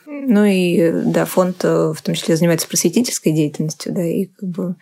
Ну 0.07 0.45
и 0.45 0.93
да, 0.93 1.25
фонд 1.25 1.65
э, 1.65 1.93
в 1.97 2.01
том 2.01 2.15
числе 2.15 2.37
занимается 2.37 2.69
просветительской 2.69 3.33
деятельностью, 3.33 3.93
да, 3.93 4.05
и 4.05 4.27
как 4.27 4.49
бы 4.49 4.77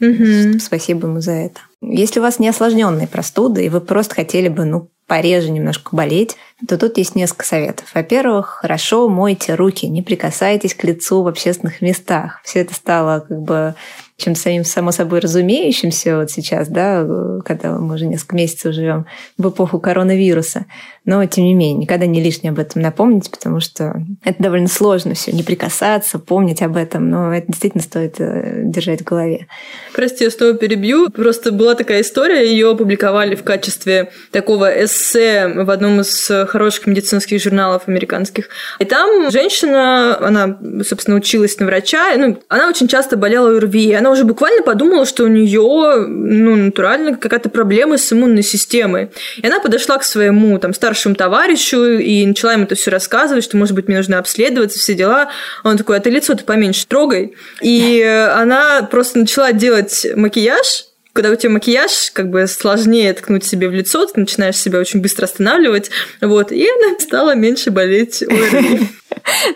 угу. 0.00 0.58
спасибо 0.58 1.06
ему 1.06 1.20
за 1.20 1.32
это. 1.32 1.60
Если 1.80 2.18
у 2.18 2.22
вас 2.22 2.40
не 2.40 2.48
осложненные 2.48 3.06
простуды, 3.06 3.64
и 3.64 3.68
вы 3.68 3.80
просто 3.80 4.16
хотели 4.16 4.48
бы, 4.48 4.64
ну, 4.64 4.88
пореже 5.06 5.50
немножко 5.50 5.94
болеть, 5.94 6.36
то 6.68 6.78
тут 6.78 6.98
есть 6.98 7.14
несколько 7.14 7.44
советов. 7.44 7.86
Во-первых, 7.94 8.58
хорошо 8.60 9.08
мойте 9.08 9.54
руки, 9.54 9.86
не 9.86 10.02
прикасайтесь 10.02 10.74
к 10.74 10.84
лицу 10.84 11.22
в 11.22 11.28
общественных 11.28 11.80
местах. 11.80 12.40
Все 12.44 12.60
это 12.60 12.74
стало 12.74 13.24
как 13.28 13.40
бы 13.40 13.74
чем 14.22 14.34
самим 14.34 14.64
само 14.64 14.92
собой 14.92 15.20
разумеющимся 15.20 16.16
вот 16.16 16.30
сейчас, 16.30 16.68
да, 16.68 17.06
когда 17.44 17.78
мы 17.78 17.94
уже 17.94 18.06
несколько 18.06 18.36
месяцев 18.36 18.74
живем 18.74 19.06
в 19.36 19.48
эпоху 19.48 19.80
коронавируса. 19.80 20.66
Но, 21.04 21.24
тем 21.26 21.44
не 21.44 21.54
менее, 21.54 21.78
никогда 21.78 22.06
не 22.06 22.22
лишнее 22.22 22.52
об 22.52 22.60
этом 22.60 22.82
напомнить, 22.82 23.30
потому 23.30 23.58
что 23.58 23.94
это 24.24 24.40
довольно 24.40 24.68
сложно 24.68 25.14
все, 25.14 25.32
не 25.32 25.42
прикасаться, 25.42 26.20
помнить 26.20 26.62
об 26.62 26.76
этом, 26.76 27.10
но 27.10 27.34
это 27.34 27.48
действительно 27.48 27.82
стоит 27.82 28.20
э, 28.20 28.62
держать 28.64 29.00
в 29.00 29.04
голове. 29.04 29.48
Прости, 29.94 30.22
я 30.24 30.30
снова 30.30 30.54
перебью. 30.54 31.10
Просто 31.10 31.50
была 31.50 31.74
такая 31.74 32.02
история, 32.02 32.48
ее 32.48 32.70
опубликовали 32.70 33.34
в 33.34 33.42
качестве 33.42 34.12
такого 34.30 34.84
эссе 34.84 35.48
в 35.48 35.70
одном 35.70 36.00
из 36.00 36.30
хороших 36.52 36.86
медицинских 36.86 37.42
журналов 37.42 37.84
американских. 37.86 38.48
И 38.78 38.84
там 38.84 39.30
женщина, 39.30 40.16
она, 40.20 40.58
собственно, 40.86 41.16
училась 41.16 41.58
на 41.58 41.66
врача, 41.66 42.14
ну, 42.16 42.38
она 42.48 42.68
очень 42.68 42.88
часто 42.88 43.16
болела 43.16 43.56
ОРВИ, 43.56 43.94
она 43.94 44.10
уже 44.10 44.24
буквально 44.24 44.62
подумала, 44.62 45.06
что 45.06 45.24
у 45.24 45.28
нее, 45.28 46.06
ну, 46.06 46.56
натурально 46.56 47.16
какая-то 47.16 47.48
проблема 47.48 47.98
с 47.98 48.12
иммунной 48.12 48.42
системой. 48.42 49.10
И 49.36 49.46
она 49.46 49.60
подошла 49.60 49.98
к 49.98 50.04
своему 50.04 50.58
там 50.58 50.74
старшему 50.74 51.14
товарищу 51.14 51.84
и 51.98 52.24
начала 52.26 52.52
ему 52.52 52.64
это 52.64 52.74
все 52.74 52.90
рассказывать, 52.90 53.44
что, 53.44 53.56
может 53.56 53.74
быть, 53.74 53.88
мне 53.88 53.96
нужно 53.96 54.18
обследоваться, 54.18 54.78
все 54.78 54.94
дела. 54.94 55.30
Он 55.64 55.76
такой, 55.76 55.96
а 55.96 56.00
ты 56.00 56.10
лицо-то 56.10 56.44
поменьше 56.44 56.86
трогай. 56.86 57.34
И 57.60 58.02
она 58.02 58.86
просто 58.90 59.18
начала 59.18 59.52
делать 59.52 60.06
макияж, 60.14 60.91
когда 61.12 61.30
у 61.30 61.36
тебя 61.36 61.50
макияж, 61.50 62.10
как 62.12 62.30
бы 62.30 62.46
сложнее 62.46 63.12
ткнуть 63.12 63.44
себе 63.44 63.68
в 63.68 63.72
лицо, 63.72 64.06
ты 64.06 64.20
начинаешь 64.20 64.56
себя 64.56 64.78
очень 64.78 65.00
быстро 65.00 65.24
останавливать, 65.24 65.90
вот, 66.20 66.52
и 66.52 66.66
она 66.66 66.98
стала 66.98 67.34
меньше 67.34 67.70
болеть 67.70 68.22
ОРВИ. 68.22 68.88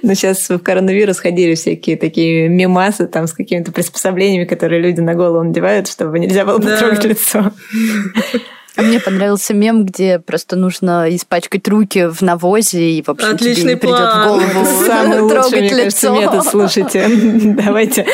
Но 0.02 0.14
сейчас 0.14 0.48
в 0.48 0.58
коронавирус 0.58 1.18
ходили 1.18 1.54
всякие 1.54 1.96
такие 1.96 2.48
мемасы 2.48 3.06
там 3.06 3.26
с 3.26 3.32
какими-то 3.32 3.72
приспособлениями, 3.72 4.44
которые 4.44 4.80
люди 4.80 5.00
на 5.00 5.14
голову 5.14 5.42
надевают, 5.42 5.88
чтобы 5.88 6.18
нельзя 6.18 6.44
было 6.44 6.58
потрогать 6.58 7.04
лицо. 7.04 7.52
Мне 8.76 9.00
понравился 9.00 9.54
мем, 9.54 9.84
где 9.84 10.18
просто 10.18 10.56
нужно 10.56 11.14
испачкать 11.14 11.66
руки 11.68 12.08
в 12.08 12.20
навозе, 12.22 12.90
и, 12.90 13.02
в 13.02 13.08
общем, 13.08 13.30
Отличный 13.30 13.62
тебе 13.62 13.74
не 13.74 13.76
придет 13.76 13.98
в 13.98 14.24
голову 14.26 14.66
Самый 14.86 15.20
лучший, 15.22 15.60
мне 15.60 15.70
кажется, 15.70 16.10
метод, 16.10 16.44
слушайте. 16.44 17.06
Давайте 17.08 18.06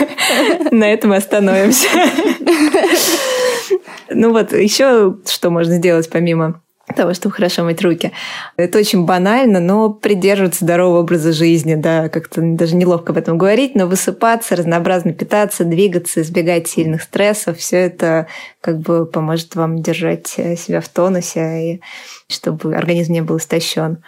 на 0.70 0.84
этом 0.84 1.12
остановимся. 1.12 1.88
Ну 4.10 4.32
вот, 4.32 4.52
еще 4.52 5.16
что 5.26 5.50
можно 5.50 5.76
сделать 5.76 6.08
помимо 6.10 6.60
того, 6.94 7.14
чтобы 7.14 7.34
хорошо 7.34 7.64
мыть 7.64 7.82
руки. 7.82 8.12
Это 8.56 8.78
очень 8.78 9.04
банально, 9.04 9.60
но 9.60 9.90
придерживаться 9.90 10.64
здорового 10.64 11.00
образа 11.00 11.32
жизни, 11.32 11.74
да, 11.74 12.08
как-то 12.08 12.40
даже 12.42 12.76
неловко 12.76 13.12
об 13.12 13.18
этом 13.18 13.38
говорить, 13.38 13.74
но 13.74 13.86
высыпаться, 13.86 14.56
разнообразно 14.56 15.12
питаться, 15.12 15.64
двигаться, 15.64 16.20
избегать 16.20 16.68
сильных 16.68 17.02
стрессов, 17.02 17.58
все 17.58 17.78
это 17.78 18.26
как 18.60 18.78
бы 18.78 19.06
поможет 19.06 19.54
вам 19.56 19.82
держать 19.82 20.26
себя 20.28 20.80
в 20.80 20.88
тонусе, 20.88 21.74
и 21.74 21.80
чтобы 22.28 22.74
организм 22.74 23.12
не 23.12 23.22
был 23.22 23.38
истощен. 23.38 24.02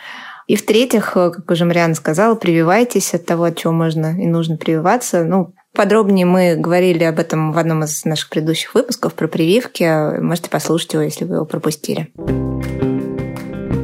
И 0.47 0.55
в-третьих, 0.55 1.13
как 1.13 1.51
уже 1.51 1.65
Мариана 1.65 1.95
сказала, 1.95 2.37
прививайтесь 2.37 3.15
от 3.15 3.27
того, 3.27 3.45
от 3.45 3.57
чего 3.57 3.73
можно 3.73 4.17
и 4.17 4.27
нужно 4.27 4.57
прививаться. 4.57 5.25
Ну, 5.25 5.53
Подробнее 5.77 6.25
мы 6.25 6.57
говорили 6.57 7.05
об 7.05 7.19
этом 7.19 7.53
в 7.53 7.59
одном 7.59 7.85
из 7.85 8.05
наших 8.07 8.31
предыдущих 8.31 8.75
выпусков 8.75 9.13
про 9.13 9.29
прививки. 9.29 10.19
Можете 10.21 10.49
послушать 10.49 10.95
его, 10.95 11.03
если 11.03 11.27
вы 11.27 11.37
его 11.37 11.45
пропустили. 11.45 12.09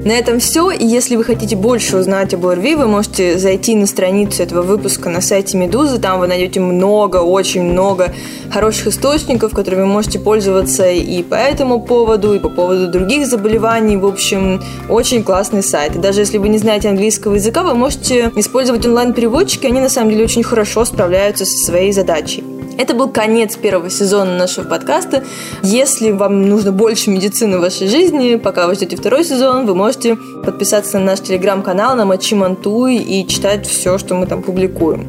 На 0.05 0.13
этом 0.13 0.41
все. 0.41 0.71
И 0.73 0.85
если 0.85 1.15
вы 1.15 1.23
хотите 1.23 1.55
больше 1.55 1.97
узнать 1.97 2.35
об 2.35 2.45
ОРВИ, 2.45 2.75
вы 2.75 2.89
можете 2.89 3.39
зайти 3.39 3.77
на 3.77 3.87
страницу 3.87 4.43
этого 4.43 4.63
выпуска 4.63 5.09
на 5.09 5.21
сайте 5.21 5.57
Медузы. 5.57 5.99
Там 5.99 6.19
вы 6.19 6.27
найдете 6.27 6.59
много, 6.59 7.19
очень 7.19 7.63
много 7.63 8.13
хороших 8.51 8.89
источников, 8.89 9.55
которыми 9.55 9.83
вы 9.83 9.87
можете 9.87 10.19
пользоваться 10.19 10.91
и 10.91 11.23
по 11.23 11.37
этому 11.37 11.81
поводу, 11.81 12.35
и 12.35 12.41
по 12.41 12.49
поводу 12.49 12.89
других 12.89 13.29
заболеваний. 13.29 13.97
В 13.97 14.07
общем, 14.07 14.61
очень 14.89 15.23
классный 15.23 15.63
сайт. 15.63 15.95
И 15.95 16.01
даже 16.01 16.21
если 16.21 16.39
вы 16.39 16.49
не 16.49 16.59
знаете 16.59 16.89
английского 16.89 17.35
языка, 17.35 17.63
вы 17.63 17.75
можете 17.75 18.33
использовать 18.35 18.85
онлайн-переводчики. 18.85 19.67
Они 19.67 19.81
на 19.81 19.89
самом 19.89 20.11
деле 20.11 20.25
очень 20.25 20.43
хорошо 20.43 20.85
справляются 20.85 21.45
со 21.45 21.57
своей 21.65 21.93
задачей. 21.93 22.52
Это 22.79 22.95
был 22.95 23.09
конец 23.09 23.57
первого 23.57 23.91
сезона 23.91 24.37
нашего 24.37 24.67
подкаста. 24.67 25.25
Если 25.63 26.11
вам 26.11 26.49
нужно 26.49 26.73
больше 26.73 27.11
медицины 27.11 27.59
в 27.59 27.61
вашей 27.61 27.89
жизни, 27.89 28.37
пока 28.37 28.67
вы 28.67 28.75
ждете 28.75 28.97
второй 28.97 29.25
сезон, 29.25 29.67
вы 29.67 29.75
можете 29.75 30.17
подписаться 30.17 30.99
на 30.99 31.07
наш 31.07 31.21
телеграм-канал 31.21 31.97
на 31.97 32.05
Мачи 32.05 32.35
Мантуй 32.35 32.97
и 32.97 33.27
читать 33.27 33.67
все, 33.67 33.99
что 33.99 34.15
мы 34.15 34.27
там 34.27 34.43
публикуем. 34.43 35.07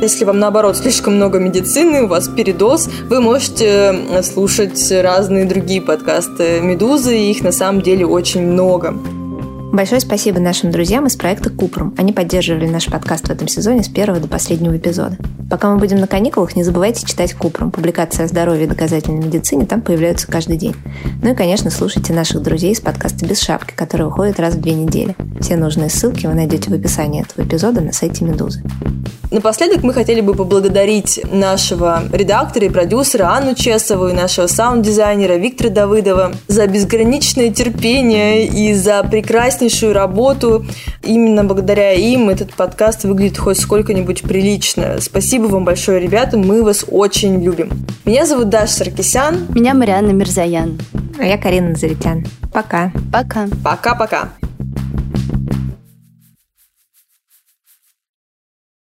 Если 0.00 0.24
вам, 0.24 0.38
наоборот, 0.38 0.76
слишком 0.86 1.16
много 1.16 1.38
медицины, 1.38 2.02
у 2.02 2.06
вас 2.06 2.28
передоз, 2.28 2.88
вы 3.08 3.20
можете 3.20 4.22
слушать 4.22 4.90
разные 4.90 5.46
другие 5.46 5.80
подкасты 5.80 6.60
«Медузы», 6.60 7.16
их 7.16 7.42
на 7.42 7.52
самом 7.52 7.80
деле 7.80 8.06
очень 8.06 8.46
много. 8.46 8.94
Большое 9.76 10.00
спасибо 10.00 10.40
нашим 10.40 10.70
друзьям 10.70 11.04
из 11.04 11.16
проекта 11.16 11.50
Купрум. 11.50 11.94
Они 11.98 12.14
поддерживали 12.14 12.66
наш 12.66 12.86
подкаст 12.86 13.28
в 13.28 13.30
этом 13.30 13.46
сезоне 13.46 13.82
с 13.82 13.88
первого 13.88 14.20
до 14.20 14.26
последнего 14.26 14.74
эпизода. 14.74 15.18
Пока 15.50 15.70
мы 15.70 15.76
будем 15.76 15.98
на 15.98 16.06
каникулах, 16.06 16.56
не 16.56 16.64
забывайте 16.64 17.04
читать 17.04 17.34
Купрум. 17.34 17.70
Публикации 17.70 18.24
о 18.24 18.26
здоровье 18.26 18.64
и 18.64 18.66
доказательной 18.66 19.26
медицине 19.26 19.66
там 19.66 19.82
появляются 19.82 20.28
каждый 20.28 20.56
день. 20.56 20.74
Ну 21.22 21.32
и, 21.32 21.34
конечно, 21.34 21.70
слушайте 21.70 22.14
наших 22.14 22.40
друзей 22.40 22.72
из 22.72 22.80
подкаста 22.80 23.26
«Без 23.26 23.42
шапки», 23.42 23.74
который 23.76 24.06
выходит 24.06 24.40
раз 24.40 24.54
в 24.54 24.62
две 24.62 24.72
недели. 24.72 25.14
Все 25.42 25.56
нужные 25.56 25.90
ссылки 25.90 26.26
вы 26.26 26.32
найдете 26.32 26.70
в 26.70 26.72
описании 26.72 27.22
этого 27.22 27.46
эпизода 27.46 27.82
на 27.82 27.92
сайте 27.92 28.24
«Медузы». 28.24 28.62
Напоследок 29.30 29.82
мы 29.82 29.92
хотели 29.92 30.20
бы 30.20 30.34
поблагодарить 30.34 31.20
нашего 31.32 32.04
редактора 32.12 32.66
и 32.66 32.68
продюсера 32.68 33.30
Анну 33.30 33.54
Чесову 33.54 34.08
и 34.08 34.12
нашего 34.12 34.46
саунд-дизайнера 34.46 35.34
Виктора 35.34 35.68
Давыдова 35.68 36.32
за 36.46 36.66
безграничное 36.68 37.50
терпение 37.50 38.46
и 38.46 38.72
за 38.72 39.02
прекраснейшую 39.66 39.92
работу. 39.92 40.64
Именно 41.02 41.44
благодаря 41.44 41.92
им 41.92 42.28
этот 42.28 42.54
подкаст 42.54 43.04
выглядит 43.04 43.38
хоть 43.38 43.58
сколько-нибудь 43.58 44.22
прилично. 44.22 44.96
Спасибо 45.00 45.44
вам 45.46 45.64
большое, 45.64 46.00
ребята, 46.00 46.38
мы 46.38 46.62
вас 46.62 46.84
очень 46.88 47.42
любим. 47.42 47.70
Меня 48.04 48.26
зовут 48.26 48.48
Даша 48.48 48.72
Саркисян. 48.72 49.46
Меня 49.54 49.74
Марианна 49.74 50.12
Мирзаян. 50.12 50.78
А 51.18 51.24
я 51.24 51.38
Карина 51.38 51.74
Заритян. 51.74 52.24
Пока. 52.52 52.92
Пока. 53.12 53.48
Пока-пока. 53.64 54.30